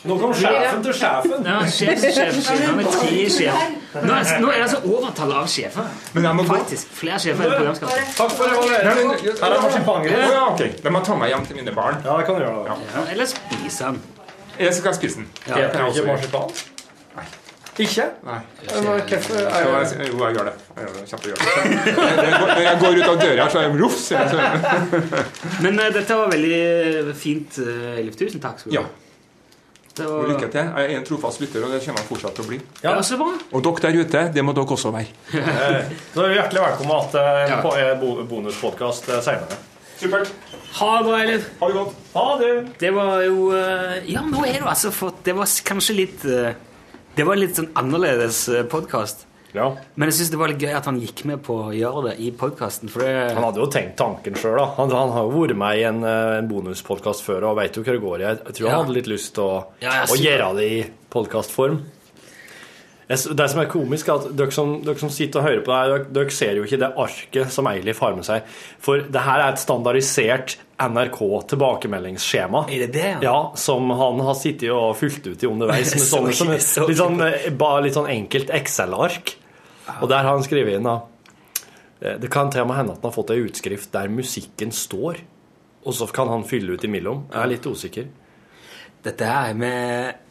Nå 0.00 0.16
kom 0.16 0.30
sjefen 0.32 0.80
til 0.84 0.94
sjefen. 0.96 1.44
Ja, 1.44 1.58
sjef, 1.68 2.00
sjef, 2.00 2.38
sjef. 2.46 2.62
Tre. 2.94 3.56
Nå 4.06 4.14
er, 4.16 4.30
nå 4.40 4.48
er 4.48 4.56
det 4.56 4.62
altså 4.64 4.78
overtall 4.88 5.34
av 5.42 5.50
sjefer. 5.52 5.90
Men 6.14 6.28
jeg 6.30 6.38
må. 6.38 6.46
Faktisk. 6.48 6.94
Flere 7.02 7.18
sjefer 7.20 7.44
enn 7.44 7.58
programskapet. 7.58 8.14
Takk 8.16 8.32
for 8.38 8.48
evalueringen. 8.48 9.12
Her 9.42 9.58
er 9.58 9.66
marsipangrøt. 9.66 10.16
Ja, 10.24 10.46
okay. 10.54 10.72
Da 10.80 10.94
må 10.94 11.02
jeg 11.02 11.11
ta 11.11 11.18
meg 11.20 11.34
hjem 11.34 11.44
til 11.50 11.61
mine 11.61 11.76
barn. 11.76 12.00
Ja, 12.06 12.16
det 12.16 12.30
kan 12.30 12.40
du 12.40 12.46
gjøre. 12.46 12.64
Ja. 12.70 12.78
Ja, 12.94 13.04
eller 13.12 13.28
spise 13.34 13.90
den. 13.90 14.00
Jeg 14.61 14.74
skal 14.76 14.94
spise 14.94 15.16
den. 15.22 15.26
Ja, 15.48 15.56
jeg 15.64 15.70
kan 15.72 15.86
jeg 15.86 15.96
ikke 15.96 16.06
marsipan? 16.12 16.50
Nei. 17.16 17.26
Ikke? 17.80 18.04
Nei. 18.26 18.38
Hvorfor 18.61 19.36
jeg, 19.40 20.11
jo, 20.12 20.24
jeg 20.26 20.34
gjør 20.36 20.48
det. 20.50 20.54
Jeg 20.76 20.84
gjør 20.84 20.92
det. 20.96 21.06
Når 22.36 22.64
jeg 22.66 22.80
går- 22.80 22.98
ut 23.00 23.08
av 23.08 23.20
døra, 23.22 23.46
så 23.50 23.58
er 23.58 23.62
jeg 23.62 23.72
så- 24.11 24.26
Men 25.64 25.80
uh, 25.80 25.86
dette 25.94 26.16
var 26.18 26.28
veldig 26.34 27.14
fint, 27.16 27.58
uh, 27.62 27.96
Eilif. 27.96 28.16
Tusen 28.20 28.40
takk. 28.42 28.58
skal 28.61 28.72
du 28.72 28.76
Ja. 28.76 28.82
ha. 28.82 28.88
Det 29.96 30.06
var... 30.06 30.28
lykke 30.28 30.48
til. 30.52 30.61
Jeg 30.76 30.92
er 30.92 30.98
en 30.98 31.04
trofast 31.04 31.40
lytter, 31.42 31.64
og 31.66 31.72
det 31.74 31.80
kommer 31.84 32.00
jeg 32.00 32.08
fortsatt 32.08 32.34
til 32.38 32.44
å 32.44 32.48
bli. 32.48 32.61
Ja, 32.84 32.92
så 33.04 33.16
bra. 33.20 33.32
Og 33.52 33.64
dere 33.64 33.80
der 33.86 33.98
ute, 34.04 34.20
det 34.36 34.44
må 34.46 34.52
dere 34.56 34.64
også 34.76 34.92
være. 34.94 35.11
Eh, 35.34 35.90
Så 36.14 36.22
er 36.24 36.36
hjertelig 36.36 36.62
velkommen 36.62 37.11
til 37.11 37.20
en 37.20 37.62
po- 37.64 37.74
eh, 37.76 38.24
bonuspodkast 38.30 39.08
eh, 39.11 39.20
senere. 39.24 39.58
Supert. 40.01 40.30
Ha 40.80 40.90
det 40.96 41.05
bra, 41.07 41.16
Eilif. 41.20 41.48
Ha 41.61 41.68
det 41.68 41.76
godt. 41.76 41.96
Ha 42.14 42.26
det. 42.40 42.53
Det 42.80 42.92
var 42.96 43.24
jo 43.26 43.51
eh, 43.53 43.96
Ja, 44.09 44.22
nå 44.24 44.44
er 44.48 44.62
du 44.62 44.68
altså 44.70 44.92
fått 44.94 45.20
Det 45.26 45.34
var 45.36 45.51
kanskje 45.66 45.96
litt 45.98 46.24
eh, 46.24 46.55
Det 47.18 47.26
var 47.26 47.36
en 47.36 47.42
litt 47.42 47.59
sånn 47.59 47.68
annerledes 47.76 48.46
podkast. 48.72 49.26
Ja. 49.57 49.66
Men 49.98 50.11
jeg 50.11 50.20
syns 50.20 50.30
det 50.32 50.38
var 50.40 50.53
litt 50.53 50.62
gøy 50.62 50.72
at 50.78 50.86
han 50.86 51.01
gikk 51.03 51.24
med 51.28 51.42
på 51.46 51.57
å 51.66 51.70
gjøre 51.74 52.11
det 52.11 52.14
i 52.22 52.30
podkasten. 52.38 52.90
Han 52.94 53.42
hadde 53.42 53.62
jo 53.62 53.68
tenkt 53.72 53.96
tanken 53.98 54.36
sjøl, 54.38 54.57
da. 54.61 54.66
Han, 54.78 54.92
han 54.94 55.14
har 55.14 55.26
jo 55.26 55.42
vært 55.42 55.59
med 55.59 55.80
i 55.80 55.86
en, 55.88 56.03
eh, 56.07 56.36
en 56.38 56.51
bonuspodkast 56.51 57.24
før 57.26 57.51
og 57.51 57.59
veit 57.59 57.76
jo 57.76 57.84
hva 57.84 57.96
det 57.96 58.05
går 58.05 58.22
i. 58.22 58.26
Jeg, 58.28 58.42
tror 58.44 58.59
tror 58.61 58.70
han 58.70 58.84
hadde 58.84 58.98
litt 59.01 59.11
lyst 59.11 59.34
til 59.36 59.46
å, 59.48 59.57
Ja, 59.82 59.96
å 60.07 60.18
gjøre 60.20 60.53
det 60.61 60.68
i 60.70 60.78
podkastform. 61.11 61.80
Det 63.11 63.46
som 63.50 63.58
er 63.58 63.66
komisk, 63.66 64.06
er 64.06 64.20
at 64.20 64.34
dere 64.38 64.54
som, 64.54 64.76
dere 64.86 65.00
som 65.00 65.11
sitter 65.11 65.40
og 65.40 65.46
hører 65.48 65.62
på 65.66 65.72
det, 65.72 65.78
her, 65.78 66.02
dere, 66.14 66.34
ser 66.34 66.58
jo 66.61 66.66
ikke 66.66 66.78
det 66.78 66.90
arket 67.02 67.50
som 67.50 67.66
Eilif 67.66 67.98
har 68.04 68.14
med 68.14 68.26
seg. 68.28 68.46
For 68.78 69.02
det 69.02 69.24
her 69.24 69.42
er 69.42 69.50
et 69.50 69.58
standardisert 69.62 70.54
NRK-tilbakemeldingsskjema. 70.78 72.62
Er 72.70 72.84
det 72.84 72.92
det? 72.94 73.08
Ja, 73.26 73.50
som 73.58 73.90
han 73.98 74.22
har 74.22 74.38
sittet 74.38 74.70
og 74.70 74.94
fulgt 75.00 75.26
ut 75.26 75.42
i 75.42 75.50
underveis. 75.50 75.90
Med 75.96 76.06
sånne, 76.12 76.36
som, 76.38 76.54
litt, 76.54 77.00
sånn, 77.02 77.18
eh, 77.26 77.50
litt 77.82 77.98
sånn 77.98 78.08
enkelt 78.14 78.54
Excel-ark. 78.61 79.34
Og 79.98 80.06
der 80.06 80.22
har 80.22 80.30
han 80.30 80.46
skrevet 80.46 80.78
inn 80.78 80.86
da 80.86 81.00
eh, 81.98 82.14
Det 82.22 82.30
kan 82.30 82.52
til 82.54 82.62
og 82.62 82.70
med 82.70 82.78
hende 82.78 82.94
at 82.94 83.02
han 83.02 83.11
har 83.11 83.18
fått 83.18 83.34
ei 83.34 83.42
utskrift 83.42 83.90
der 83.96 84.06
musikken 84.12 84.70
står, 84.70 85.18
og 85.82 85.98
så 85.98 86.06
kan 86.14 86.30
han 86.30 86.46
fylle 86.46 86.78
ut 86.78 86.86
imellom. 86.86 87.26
Jeg 87.32 87.42
er 87.42 87.54
litt 87.56 87.66
usikker. 87.66 88.11
Dette 89.02 89.34
er 89.34 89.56
med 89.58 90.26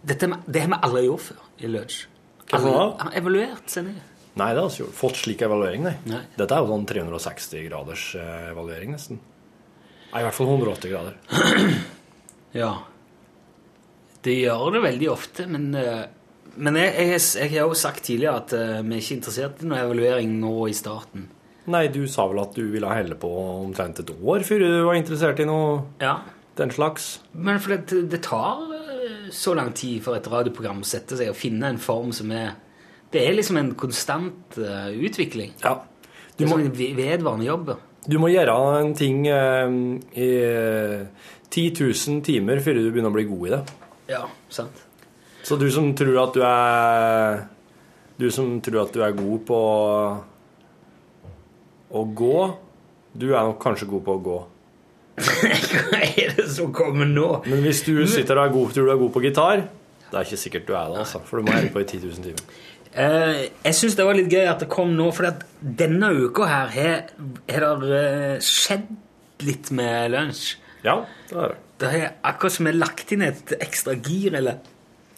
Dette 0.00 0.32
det 0.48 0.64
har 0.64 0.72
vi 0.72 0.86
aldri 0.86 1.10
gjort 1.10 1.28
før 1.28 1.43
i 1.60 1.70
Lodge? 1.70 2.06
Hva 2.50 2.60
noe? 2.64 2.86
har 3.00 3.14
Evaluert 3.18 3.70
sendinga. 3.72 4.02
Nei, 4.34 4.48
det 4.54 4.62
har 4.64 4.70
vi 4.72 4.80
gjort. 4.82 4.96
Fått 4.98 5.20
slik 5.20 5.42
evaluering, 5.46 5.84
nei. 5.86 5.94
Nei. 6.10 6.22
Dette 6.34 6.56
er 6.56 6.64
jo 6.64 6.72
sånn 6.72 6.86
360 6.90 7.68
graders 7.68 8.06
eh, 8.18 8.48
evaluering, 8.50 8.90
nesten. 8.96 9.20
Nei, 10.10 10.20
i 10.20 10.26
hvert 10.26 10.34
fall 10.34 10.50
180 10.50 10.90
grader. 10.94 11.14
Ja. 12.54 12.72
Det 14.24 14.34
gjør 14.38 14.76
det 14.76 14.82
veldig 14.84 15.08
ofte, 15.12 15.46
men, 15.50 15.64
eh, 15.74 16.04
men 16.56 16.76
jeg, 16.78 16.92
jeg, 17.10 17.22
jeg 17.40 17.50
har 17.56 17.66
jo 17.66 17.74
sagt 17.78 18.04
tidligere 18.06 18.38
at 18.44 18.52
eh, 18.54 18.76
vi 18.86 18.94
er 18.94 19.02
ikke 19.02 19.16
interessert 19.18 19.62
i 19.64 19.68
noe 19.70 19.80
evaluering 19.82 20.36
nå 20.40 20.52
i 20.70 20.76
starten. 20.76 21.26
Nei, 21.66 21.86
du 21.90 22.04
sa 22.12 22.26
vel 22.30 22.42
at 22.44 22.54
du 22.56 22.62
ville 22.70 22.90
helle 22.94 23.16
på 23.18 23.28
omtrent 23.64 24.02
et 24.04 24.12
år 24.14 24.44
før 24.46 24.62
du 24.62 24.68
var 24.86 24.98
interessert 25.00 25.40
i 25.40 25.46
noe 25.48 25.80
Ja. 26.02 26.18
den 26.60 26.70
slags? 26.76 27.08
Men 27.32 27.58
for 27.64 27.74
det, 27.74 28.02
det 28.12 28.22
tar 28.26 28.62
så 29.32 29.54
lang 29.56 29.72
tid 29.76 30.02
for 30.04 30.16
et 30.18 30.28
radioprogram 30.30 30.82
å 30.82 30.88
sette 30.88 31.18
seg 31.18 31.30
og 31.32 31.38
finne 31.38 31.70
en 31.72 31.80
form 31.80 32.12
som 32.12 32.32
er 32.34 32.54
Det 33.14 33.22
er 33.22 33.36
liksom 33.36 33.56
en 33.60 33.74
konstant 33.78 34.56
uh, 34.58 34.90
utvikling. 34.90 35.52
Ja. 35.62 35.76
Det 36.34 36.48
er 36.48 36.58
en 36.58 36.72
vedvarende 36.74 37.46
jobb. 37.46 37.68
Du 38.10 38.18
må 38.18 38.32
gjøre 38.32 38.56
en 38.80 38.90
ting 38.98 39.20
uh, 39.30 39.70
i 40.18 40.30
uh, 40.42 41.06
10 41.54 41.70
000 41.78 42.24
timer 42.26 42.58
før 42.64 42.80
du 42.80 42.88
begynner 42.90 43.12
å 43.12 43.14
bli 43.14 43.26
god 43.28 43.46
i 43.46 43.52
det. 43.52 43.60
Ja, 44.10 44.24
sant. 44.50 44.82
Så 45.46 45.56
du 45.60 45.68
som 45.70 45.92
tror 45.94 46.18
at 46.24 46.34
du 46.34 46.42
er 46.42 47.44
Du 48.18 48.30
som 48.32 48.56
tror 48.64 48.84
at 48.84 48.94
du 48.94 49.02
er 49.04 49.14
god 49.14 49.40
på 49.46 49.60
å 51.94 52.02
gå, 52.18 52.38
du 53.14 53.26
er 53.30 53.46
nok 53.46 53.60
kanskje 53.62 53.86
god 53.90 54.02
på 54.06 54.14
å 54.14 54.22
gå. 54.22 54.38
Hva 55.14 56.00
er 56.02 56.34
det 56.36 56.48
som 56.50 56.72
kommer 56.74 57.06
nå? 57.08 57.28
Men 57.46 57.62
hvis 57.64 57.84
du 57.86 57.94
sitter 58.10 58.40
og 58.40 58.48
er 58.48 58.54
god, 58.54 58.74
tror 58.74 58.88
du 58.88 58.92
er 58.94 59.00
god 59.00 59.12
på 59.14 59.22
gitar, 59.24 59.64
det 60.10 60.18
er 60.20 60.26
ikke 60.26 60.40
sikkert 60.40 60.66
du 60.68 60.74
er 60.74 60.90
det, 60.92 61.02
altså. 61.04 61.20
For 61.26 61.40
du 61.40 61.46
må 61.46 61.54
være 61.56 61.72
på 61.74 61.82
i 61.84 61.88
10 61.88 62.00
000 62.02 62.26
timer. 62.28 62.60
Uh, 62.94 63.40
jeg 63.64 63.74
syns 63.74 63.96
det 63.98 64.06
var 64.06 64.18
litt 64.18 64.30
gøy 64.30 64.44
at 64.46 64.60
det 64.62 64.68
kom 64.70 64.92
nå, 64.94 65.08
for 65.14 65.26
denne 65.82 66.12
uka 66.14 66.46
her 66.46 66.68
har 66.76 67.08
har 67.50 67.80
det 67.82 68.02
uh, 68.38 68.44
skjedd 68.44 68.90
litt 69.42 69.72
med 69.74 70.12
lunsj. 70.14 70.44
Ja, 70.84 71.00
det 71.30 71.38
er 71.38 71.54
det. 71.54 71.60
Det 71.82 71.88
er 71.98 72.12
akkurat 72.22 72.54
som 72.54 72.68
vi 72.68 72.70
har 72.70 72.78
lagt 72.78 73.10
inn 73.14 73.24
et 73.26 73.56
ekstra 73.58 73.96
gir, 73.98 74.36
eller 74.38 74.62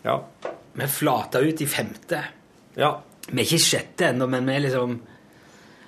Ja. 0.07 0.21
Vi 0.77 0.87
flata 0.93 1.41
ut 1.41 1.61
i 1.61 1.67
femte. 1.69 2.21
Ja. 2.77 2.91
Vi 3.29 3.41
er 3.41 3.45
ikke 3.47 3.65
sjette 3.65 4.11
ennå, 4.11 4.29
men 4.31 4.47
vi 4.49 4.55
er 4.55 4.65
liksom 4.69 4.99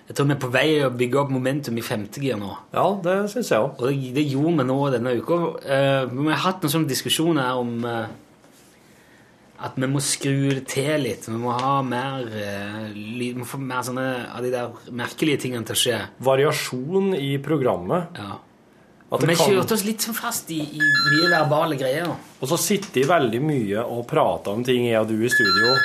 Jeg 0.08 0.16
tror 0.16 0.26
vi 0.30 0.32
er 0.32 0.40
på 0.40 0.48
vei 0.52 0.68
å 0.86 0.88
bygge 0.96 1.18
opp 1.20 1.32
momentum 1.34 1.76
i 1.76 1.82
femte 1.84 2.22
gir 2.24 2.38
nå. 2.40 2.48
Ja, 2.72 2.86
det 3.04 3.16
syns 3.32 3.50
jeg 3.52 3.60
òg. 3.60 3.74
Og 3.76 3.90
det, 3.90 4.12
det 4.16 4.24
gjorde 4.30 4.54
vi 4.62 4.64
nå 4.70 4.76
denne 4.94 5.12
uka. 5.20 5.36
Eh, 5.68 6.06
vi 6.08 6.30
har 6.32 6.40
hatt 6.46 6.64
noen 6.64 6.72
sånne 6.72 6.88
diskusjoner 6.88 7.58
om 7.60 7.74
eh, 7.84 8.06
at 9.68 9.76
vi 9.76 9.88
må 9.90 10.00
skru 10.00 10.48
det 10.54 10.64
til 10.70 11.02
litt. 11.04 11.26
Vi 11.28 11.36
må 11.42 11.52
ha 11.58 11.74
mer 11.84 12.24
eh, 12.30 12.88
vi 12.94 13.32
må 13.36 13.44
få 13.48 13.60
mer 13.60 13.84
sånne 13.84 14.06
av 14.32 14.44
de 14.46 14.52
der 14.54 14.72
merkelige 14.96 15.42
tingene 15.44 15.68
til 15.68 15.76
å 15.76 15.82
skje. 15.82 16.00
Variasjon 16.30 17.12
i 17.18 17.34
programmet. 17.44 18.16
Ja. 18.16 18.38
At 19.12 19.24
vi 19.24 19.34
kan- 19.36 19.52
kjørte 19.52 19.76
oss 19.76 19.84
litt 19.88 20.04
sånn 20.04 20.16
fast 20.16 20.50
i, 20.52 20.60
i 20.62 20.80
mye 20.80 21.28
verbale 21.32 21.76
greier. 21.80 22.08
Og 22.40 22.48
så 22.48 22.56
sitter 22.60 23.02
vi 23.02 23.06
veldig 23.08 23.44
mye 23.44 23.84
og 23.84 24.06
prater 24.08 24.56
om 24.56 24.64
ting, 24.64 24.88
jeg 24.88 25.00
og 25.00 25.08
du 25.12 25.20
i 25.20 25.30
studio. 25.32 25.76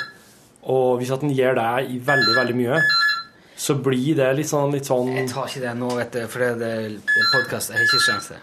Og 0.71 0.99
hvis 1.01 1.11
at 1.11 1.23
en 1.27 1.31
gjør 1.35 1.55
det 1.59 1.69
i 1.91 1.99
veldig, 2.03 2.35
veldig 2.39 2.55
mye, 2.59 2.81
så 3.55 3.75
blir 3.75 4.15
det 4.17 4.29
litt 4.37 4.49
sånn, 4.49 4.71
litt 4.73 4.87
sånn 4.89 5.11
Jeg 5.13 5.29
tar 5.29 5.47
ikke 5.47 5.61
det 5.61 5.73
nå, 5.77 5.89
vet 5.99 6.15
du, 6.15 6.23
for 6.27 6.39
det, 6.39 6.69
er 6.69 6.87
en 6.89 7.29
podkast. 7.33 7.69
Jeg 7.71 7.77
har 7.77 7.85
ikke 7.85 8.05
sjanse. 8.07 8.39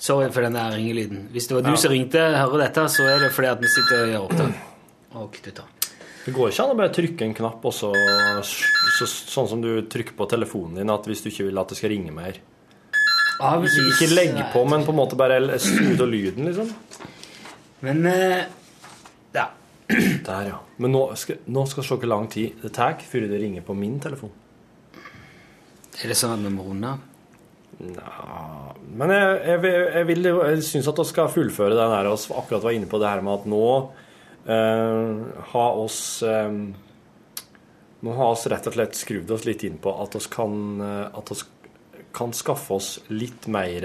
Sorry 0.00 0.30
for 0.32 0.46
den 0.46 0.56
der 0.56 0.72
ringelyden. 0.72 1.26
Hvis 1.34 1.48
det 1.50 1.58
var 1.58 1.62
du 1.66 1.70
Ja. 1.74 1.76
som 1.76 1.92
ringte 1.92 2.18
hører 2.18 2.64
dette, 2.64 2.86
så 2.88 3.04
er 3.04 3.18
det 3.20 3.32
fordi 3.36 3.50
at 3.52 3.60
vi 3.60 3.68
sitter 3.68 4.02
og 4.04 4.08
gjør 4.08 4.24
opptak. 4.30 4.54
Og 5.20 5.32
knytter. 5.32 5.64
Det 6.24 6.34
går 6.36 6.50
ikke 6.50 6.64
an 6.64 6.70
å 6.70 6.76
bare 6.78 6.92
trykke 6.94 7.22
en 7.26 7.34
knapp, 7.34 7.64
og 7.64 7.72
så, 7.74 7.90
så, 8.44 9.06
sånn 9.08 9.48
som 9.48 9.60
du 9.60 9.82
trykker 9.82 10.16
på 10.16 10.28
telefonen 10.28 10.76
din, 10.76 10.90
at 10.92 11.04
hvis 11.08 11.22
du 11.24 11.30
ikke 11.30 11.48
vil 11.48 11.58
at 11.58 11.68
det 11.68 11.76
skal 11.80 11.90
ringe 11.90 12.12
mer. 12.12 12.40
Av 13.40 13.62
og 13.62 13.64
Ikke, 13.64 14.08
legg 14.12 14.36
på, 14.52 14.64
men 14.68 14.84
på 14.84 14.92
en 14.92 14.98
måte 15.00 15.16
bare 15.16 15.40
skru 15.58 15.94
av 15.96 16.08
lyden, 16.08 16.44
liksom. 16.50 16.72
Men 17.80 18.06
eh. 18.06 18.44
Der, 20.30 20.50
ja. 20.52 20.58
Men 20.78 20.94
nå 20.94 21.04
skal, 21.18 21.40
nå 21.50 21.66
skal 21.68 21.82
vi 21.82 21.88
se 21.88 21.98
hvor 22.02 22.10
lang 22.12 22.28
tid 22.30 22.62
det 22.62 22.72
tar 22.76 22.98
før 23.02 23.26
det 23.30 23.40
ringer 23.42 23.64
på 23.66 23.76
min 23.76 23.98
telefon. 24.02 24.32
Er 26.00 26.12
det 26.12 26.16
sånn 26.16 26.36
at 26.36 26.44
vi 26.44 26.52
må 26.54 26.66
runde? 26.68 26.92
Nja 27.80 28.74
Men 28.84 29.12
jeg, 29.14 29.32
jeg, 29.46 29.72
jeg, 29.96 30.06
vil, 30.10 30.28
jeg 30.28 30.62
syns 30.66 30.90
at 30.90 31.00
vi 31.00 31.08
skal 31.08 31.32
fullføre 31.32 31.78
den 31.78 31.94
her 31.94 32.08
vi 32.10 32.36
akkurat 32.36 32.66
var 32.66 32.76
inne 32.76 32.88
på 32.90 33.00
det 33.00 33.10
her 33.10 33.24
med 33.24 33.40
at 33.40 33.48
nå 33.50 33.64
eh, 34.44 35.42
har 35.54 35.80
oss 35.80 36.00
eh, 36.26 36.52
Nå 38.00 38.12
har 38.16 38.30
oss 38.32 38.46
rett 38.48 38.64
og 38.68 38.76
slett 38.76 38.96
skrudd 38.96 39.32
oss 39.34 39.44
litt 39.44 39.64
inn 39.68 39.76
på 39.82 39.92
at 40.02 40.14
vi 40.16 40.22
kan, 40.32 40.54
eh, 40.80 41.18
at 41.20 41.32
oss 41.34 41.44
kan 42.16 42.32
skaffe 42.34 42.78
oss 42.78 42.94
litt 43.12 43.46
mer 43.52 43.84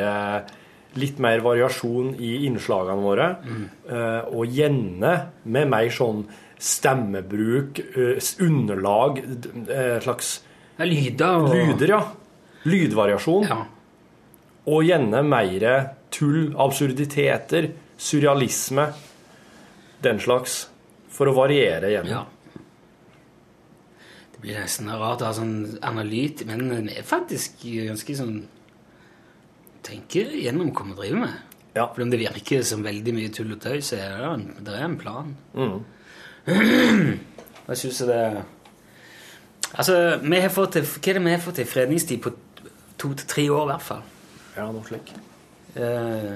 Litt 0.95 1.19
mer 1.19 1.41
variasjon 1.43 2.13
i 2.23 2.45
innslagene 2.47 3.03
våre, 3.03 3.29
eh, 3.89 4.21
og 4.31 4.47
gjerne 4.47 5.13
med 5.43 5.67
mer 5.67 5.89
sånn 5.91 6.25
stemmebruk, 6.57 7.79
eh, 7.79 8.19
underlag, 8.39 9.19
eh, 9.69 9.99
slags 9.99 10.41
Ja, 10.77 10.85
lyder 10.85 11.35
og 11.35 11.53
Lyder, 11.53 11.87
ja. 11.87 12.01
Lydvariasjon. 12.65 13.67
Og 14.67 14.83
gjerne 14.83 15.23
mer 15.23 15.95
tull, 16.11 16.53
absurditeter, 16.57 17.71
surrealisme. 17.97 18.93
Den 20.01 20.19
slags. 20.19 20.67
For 21.09 21.27
å 21.27 21.33
variere 21.33 21.91
gjennom. 21.93 22.09
Ja. 22.09 22.25
Det 24.33 24.41
blir 24.41 24.59
nesten 24.59 24.89
rart 24.91 25.21
å 25.21 25.29
ha 25.29 25.33
sånn 25.33 25.77
analyt, 25.81 26.45
men 26.45 26.67
den 26.67 26.89
er 26.89 27.03
faktisk 27.07 27.63
ganske 27.63 28.17
sånn 28.17 28.41
Tenker 29.85 30.31
gjennom 30.39 30.71
hva 30.73 30.87
vi 30.89 30.97
driver 30.97 31.21
med. 31.27 31.35
Ja. 31.75 31.89
For 31.91 32.05
om 32.05 32.11
det 32.13 32.21
virker 32.21 32.63
som 32.65 32.85
veldig 32.85 33.13
mye 33.17 33.31
tull 33.35 33.51
og 33.53 33.61
tøy, 33.61 33.81
så 33.83 33.99
er 33.99 34.15
det 34.17 34.29
en, 34.31 34.45
det 34.65 34.75
er 34.77 34.85
en 34.87 34.97
plan. 35.01 35.33
Mm. 35.53 35.79
Jeg 37.67 37.79
syns 37.81 38.03
det 38.07 38.19
Altså, 39.75 39.95
vi 40.23 40.39
har 40.39 40.51
fått 40.53 40.77
til, 40.77 40.85
hva 40.87 41.09
er 41.11 41.17
det 41.17 41.23
vi 41.25 41.31
har 41.33 41.41
fått 41.43 41.57
til 41.59 41.67
fredningstid 41.67 42.21
på 42.23 42.31
to 43.01 43.09
til 43.19 43.27
tre 43.27 43.43
år, 43.51 43.65
i 43.65 43.71
hvert 43.73 43.83
fall? 43.83 44.03
Ja, 44.55 44.67
noe 44.71 44.85
slik. 44.87 45.09
Eh, 45.75 46.35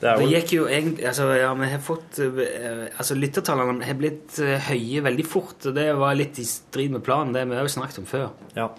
Det 0.00 0.12
det 0.16 0.28
gikk 0.30 0.52
jo 0.54 0.62
egentlig 0.64 1.04
altså, 1.10 1.26
Ja, 1.36 1.50
vi 1.52 1.66
har 1.68 1.82
fått 1.84 2.16
eh, 2.24 2.86
Altså, 2.96 3.18
lyttertallene 3.18 3.84
har 3.84 3.98
blitt 3.98 4.38
eh, 4.40 4.70
høye 4.70 5.02
veldig 5.04 5.26
fort, 5.28 5.58
og 5.68 5.74
det 5.76 5.90
var 6.00 6.16
litt 6.16 6.40
i 6.40 6.46
strid 6.48 6.94
med 6.94 7.04
planen, 7.04 7.34
det 7.36 7.44
vi 7.50 7.58
har 7.58 7.68
jo 7.68 7.74
snakket 7.74 8.00
om 8.00 8.08
før. 8.08 8.30
Ja. 8.56 8.70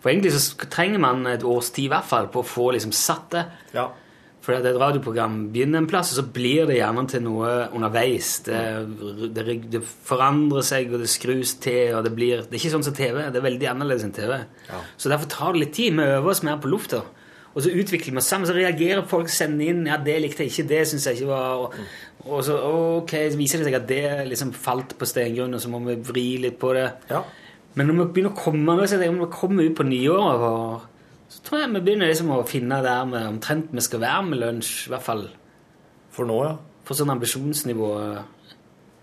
For 0.00 0.12
egentlig 0.12 0.32
så 0.32 0.68
trenger 0.72 1.02
man 1.02 1.26
et 1.28 1.44
års 1.44 1.72
tid 1.76 1.90
i 1.90 1.92
hvert 1.92 2.08
fall 2.08 2.30
på 2.32 2.40
å 2.40 2.46
få 2.46 2.70
liksom 2.76 2.94
satt 2.96 3.34
det. 3.34 3.44
Ja. 3.76 3.90
For 4.40 4.56
et 4.56 4.78
radioprogram 4.80 5.50
begynner 5.52 5.82
en 5.82 5.88
plass, 5.90 6.14
og 6.14 6.22
så 6.22 6.24
blir 6.32 6.64
det 6.70 6.78
gjerne 6.78 7.04
til 7.12 7.20
noe 7.26 7.50
underveis. 7.76 8.38
Det, 8.46 8.60
det, 9.36 9.44
det 9.74 9.82
forandrer 9.84 10.64
seg, 10.64 10.88
og 10.94 11.04
det 11.04 11.10
skrus 11.12 11.58
til, 11.60 11.92
og 11.98 12.06
det 12.06 12.14
blir 12.16 12.46
Det 12.46 12.56
er 12.56 12.62
ikke 12.62 12.74
sånn 12.78 12.86
som 12.88 12.96
TV. 12.96 13.18
Det 13.28 13.40
er 13.42 13.48
veldig 13.50 13.68
annerledes 13.74 14.06
enn 14.06 14.16
TV. 14.16 14.38
Ja. 14.70 14.80
Så 14.96 15.12
derfor 15.12 15.28
tar 15.28 15.52
det 15.52 15.66
litt 15.66 15.74
tid. 15.76 15.98
Vi 15.98 16.08
øver 16.16 16.32
oss 16.32 16.44
mer 16.46 16.56
på 16.62 16.72
lufta. 16.72 17.02
Og 17.50 17.64
så 17.64 17.72
utvikler 17.74 18.14
vi 18.14 18.22
oss 18.22 18.30
sammen, 18.30 18.48
så 18.48 18.54
reagerer 18.54 19.04
folk, 19.10 19.28
sender 19.28 19.72
inn 19.72 19.86
ja, 19.88 19.98
'Det 19.98 20.16
likte 20.22 20.44
jeg 20.46 20.52
ikke, 20.52 20.68
det 20.70 20.82
syns 20.86 21.06
jeg 21.06 21.18
ikke 21.18 21.32
var' 21.32 21.62
og, 21.64 21.74
og 22.24 22.44
så 22.46 22.56
ok, 22.62 23.14
så 23.32 23.40
viser 23.40 23.58
det 23.58 23.66
seg 23.66 23.76
at 23.80 23.88
det 23.88 24.28
liksom 24.30 24.52
falt 24.54 24.94
på 24.98 25.08
steingrunn, 25.08 25.54
og 25.54 25.60
så 25.60 25.68
må 25.72 25.80
vi 25.82 25.96
vri 25.98 26.26
litt 26.46 26.58
på 26.62 26.72
det. 26.78 26.92
Men 27.78 27.86
når 27.86 27.98
vi 28.00 28.06
begynner 28.14 28.32
å 28.32 28.40
komme, 28.40 28.74
så 28.88 28.98
jeg, 28.98 29.12
når 29.14 29.28
vi 29.28 29.36
kommer 29.36 29.68
ut 29.68 29.76
på 29.78 29.86
nyåret, 29.86 30.42
og, 30.42 30.80
så 31.30 31.42
tror 31.46 31.60
jeg 31.62 31.70
vi 31.76 31.82
begynner 31.86 32.10
liksom 32.10 32.32
å 32.34 32.40
finne 32.48 32.80
der 32.82 33.04
med 33.06 33.28
omtrent 33.28 33.70
vi 33.76 33.84
skal 33.86 34.02
være 34.02 34.24
med 34.26 34.40
lunsj, 34.42 34.72
i 34.88 34.92
hvert 34.94 35.06
fall. 35.06 35.24
For 36.10 36.26
nå, 36.26 36.40
ja. 36.48 36.56
For 36.88 36.98
sånn 36.98 37.12
ambisjonsnivå. 37.14 37.90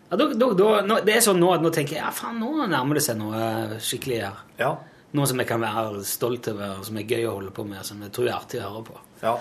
Ja, 0.09 0.15
da, 0.19 0.27
da, 0.35 0.49
da, 0.59 0.99
det 1.07 1.15
er 1.15 1.23
sånn 1.23 1.39
nå 1.39 1.53
at 1.55 1.63
nå 1.63 1.71
tenker 1.75 1.97
jeg 1.97 2.03
ja, 2.03 2.11
faen, 2.15 2.39
nå 2.43 2.67
nærmer 2.67 2.99
det 2.99 3.05
seg 3.05 3.19
noe 3.19 3.79
skikkelig 3.83 4.19
her. 4.25 4.43
Ja. 4.59 4.73
Noe 5.15 5.27
som 5.29 5.39
jeg 5.39 5.47
kan 5.47 5.63
være 5.63 6.03
stolt 6.07 6.49
over, 6.51 6.81
som 6.83 6.99
er 6.99 7.07
gøy 7.07 7.23
å 7.29 7.37
holde 7.37 7.53
på 7.55 7.63
med, 7.67 7.79
som 7.87 8.01
jeg 8.03 8.11
tror 8.15 8.27
er 8.27 8.35
artig 8.35 8.59
å 8.59 8.67
høre 8.67 8.83
på. 8.89 8.99
Ja. 9.23 9.37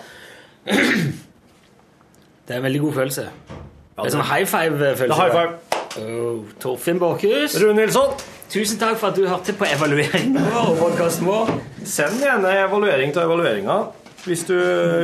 Det 2.47 2.55
er 2.55 2.61
en 2.61 2.67
veldig 2.69 2.81
god 2.85 2.95
følelse. 3.01 3.27
det 3.27 3.99
er 3.99 4.03
det- 4.05 4.13
sånn 4.15 4.29
high 4.31 4.47
five-følelse. 4.47 5.11
Er 5.11 5.23
high 5.23 5.35
five. 5.35 5.53
Oh, 5.97 6.45
Torfinn 6.61 6.99
Borchhus. 7.01 7.57
Rune 7.63 7.81
Nilsson. 7.81 8.13
Tusen 8.51 8.79
takk 8.79 8.99
for 9.01 9.11
at 9.11 9.17
du 9.19 9.27
hørte 9.27 9.53
på 9.59 9.67
evalueringen 9.67 10.37
vår 10.39 10.77
podkasten 10.79 11.27
vår. 11.27 11.49
Send 11.87 12.21
gjerne 12.23 12.53
evaluering 12.63 13.15
til 13.15 13.25
evalueringa 13.27 13.79
hvis 14.27 14.43
du, 14.47 14.55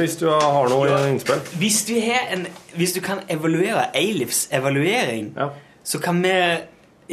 hvis 0.00 0.16
du 0.18 0.28
har 0.30 0.70
noe 0.70 0.98
innspill. 1.10 1.42
Hvis 1.58 1.84
du, 1.86 1.92
har 2.02 2.30
en, 2.34 2.46
hvis 2.74 2.94
du 2.96 3.00
kan 3.02 3.20
evaluere 3.30 3.84
Eilifs 3.98 4.48
evaluering, 4.54 5.28
så 5.86 6.00
kan 6.02 6.18
vi 6.22 6.32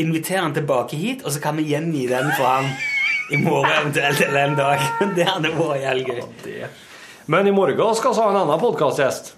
invitere 0.02 0.42
han 0.42 0.56
tilbake 0.56 0.98
hit, 0.98 1.26
og 1.26 1.34
så 1.36 1.42
kan 1.44 1.58
vi 1.58 1.68
gjengi 1.70 2.08
den 2.10 2.32
for 2.38 2.50
han 2.50 2.72
i 3.30 3.38
morgen 3.42 3.70
eventuelt 3.82 4.22
eller 4.26 4.46
en 4.46 4.58
dag. 4.58 4.88
Det 5.18 5.28
hadde 5.30 5.54
vært 5.58 5.84
jævlig 5.84 6.08
gøy. 6.10 6.66
Men 7.30 7.48
i 7.48 7.54
morgen 7.54 7.96
skal 7.98 8.16
vi 8.16 8.24
ha 8.24 8.32
en 8.34 8.42
annen 8.42 8.62
podkastgjest. 8.64 9.36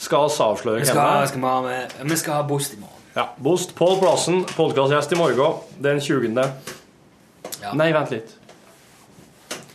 Skal 0.00 0.24
vi 0.24 0.42
avsløre 0.48 0.80
hvem 0.80 0.96
det 0.96 1.76
er? 1.76 2.08
vi 2.08 2.16
skal 2.24 2.40
ha 2.40 2.42
Bost 2.48 2.76
i 2.76 2.80
morgen. 2.80 3.01
Ja. 3.14 3.34
Bost 3.36 3.74
Pål 3.74 3.98
Plassen, 4.00 4.44
podkastgjest 4.56 5.12
i 5.12 5.16
morgen 5.20 5.58
den 5.84 5.98
20. 6.00 6.32
Nei, 7.76 7.88
vent 7.92 8.12
litt. 8.14 8.30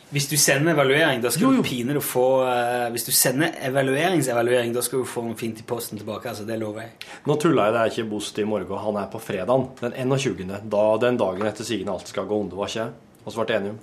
Hvis 0.10 0.26
du 0.32 0.34
sender 0.40 0.72
evaluering, 0.72 1.20
da 1.22 1.30
skal 1.36 1.58
du 1.58 1.66
pinadø 1.68 2.00
få 2.02 2.24
uh, 2.48 2.88
Hvis 2.94 3.04
du 3.06 3.12
sender 3.12 3.58
evalueringsevaluering, 3.68 4.72
da 4.74 4.82
skal 4.82 5.04
du 5.04 5.10
få 5.10 5.26
noe 5.26 5.38
fint 5.38 5.60
i 5.62 5.66
posten 5.68 6.00
tilbake. 6.00 6.32
altså 6.32 6.48
Det 6.48 6.58
lover 6.58 6.86
jeg. 6.88 7.12
Nå 7.28 7.36
tulla 7.44 7.68
jeg, 7.68 7.76
det 7.76 7.84
er 7.84 7.94
ikke 7.94 8.08
Bost 8.16 8.40
i 8.40 8.48
morgen. 8.48 8.74
Han 8.88 8.98
er 9.04 9.12
på 9.12 9.22
fredagen, 9.22 9.68
den 9.84 9.94
21. 10.16 10.58
Da, 10.72 10.84
den 11.04 11.22
dagen 11.22 11.46
etter 11.52 11.68
sigende 11.68 11.94
alt 11.94 12.10
skal 12.10 12.26
gå 12.26 12.42
under, 12.48 12.58
var 12.58 12.74
ikke 12.74 12.90
Vi 13.28 13.38
ble 13.38 13.60
enige 13.60 13.76
om. 13.76 13.80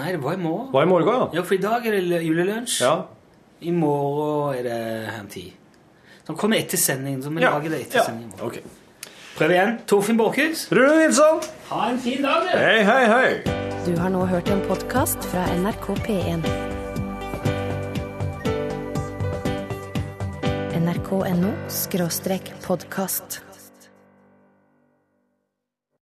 Nei, 0.00 0.10
det 0.16 0.22
var 0.24 0.34
i 0.34 0.42
morgen. 0.42 0.70
Var 0.72 0.88
i 0.88 0.94
morgen, 0.96 1.14
ja. 1.20 1.30
Ja, 1.36 1.46
for 1.46 1.54
i 1.54 1.62
dag 1.62 1.86
er 1.86 2.00
det 2.00 2.22
julelunsj. 2.24 2.80
Ja. 2.82 2.94
I 3.60 3.76
morgen 3.76 4.56
er 4.56 4.66
det 4.66 4.78
en 5.20 5.28
tid. 5.30 5.61
Så 6.22 6.32
han 6.32 6.36
kommer 6.36 6.56
etter 6.56 6.76
sendingen. 6.78 7.22
Så 7.22 7.30
vi 7.30 7.42
Ja. 7.42 7.50
lager 7.50 7.70
det 7.70 7.80
etter 7.80 7.98
Ja. 7.98 8.04
sendingen. 8.04 8.32
Ok. 8.40 8.58
Prøv 9.36 9.50
igjen. 9.50 9.78
Torfinn 9.86 10.16
Borchhus. 10.16 10.68
Rune 10.72 10.96
Nilsson. 10.98 11.40
Ha 11.68 11.88
en 11.90 11.98
fin 11.98 12.22
dag, 12.22 12.42
du. 12.42 12.58
Hei, 12.58 12.82
hei, 12.84 13.06
hei. 13.06 13.42
Du 13.86 13.96
har 13.98 14.08
nå 14.10 14.26
hørt 14.26 14.48
en 14.48 14.60
podkast 14.68 15.24
fra 15.24 15.44
NRK 15.56 15.94
P1. 16.06 16.42
nrk.no 20.82 21.50
podkast. 22.66 23.51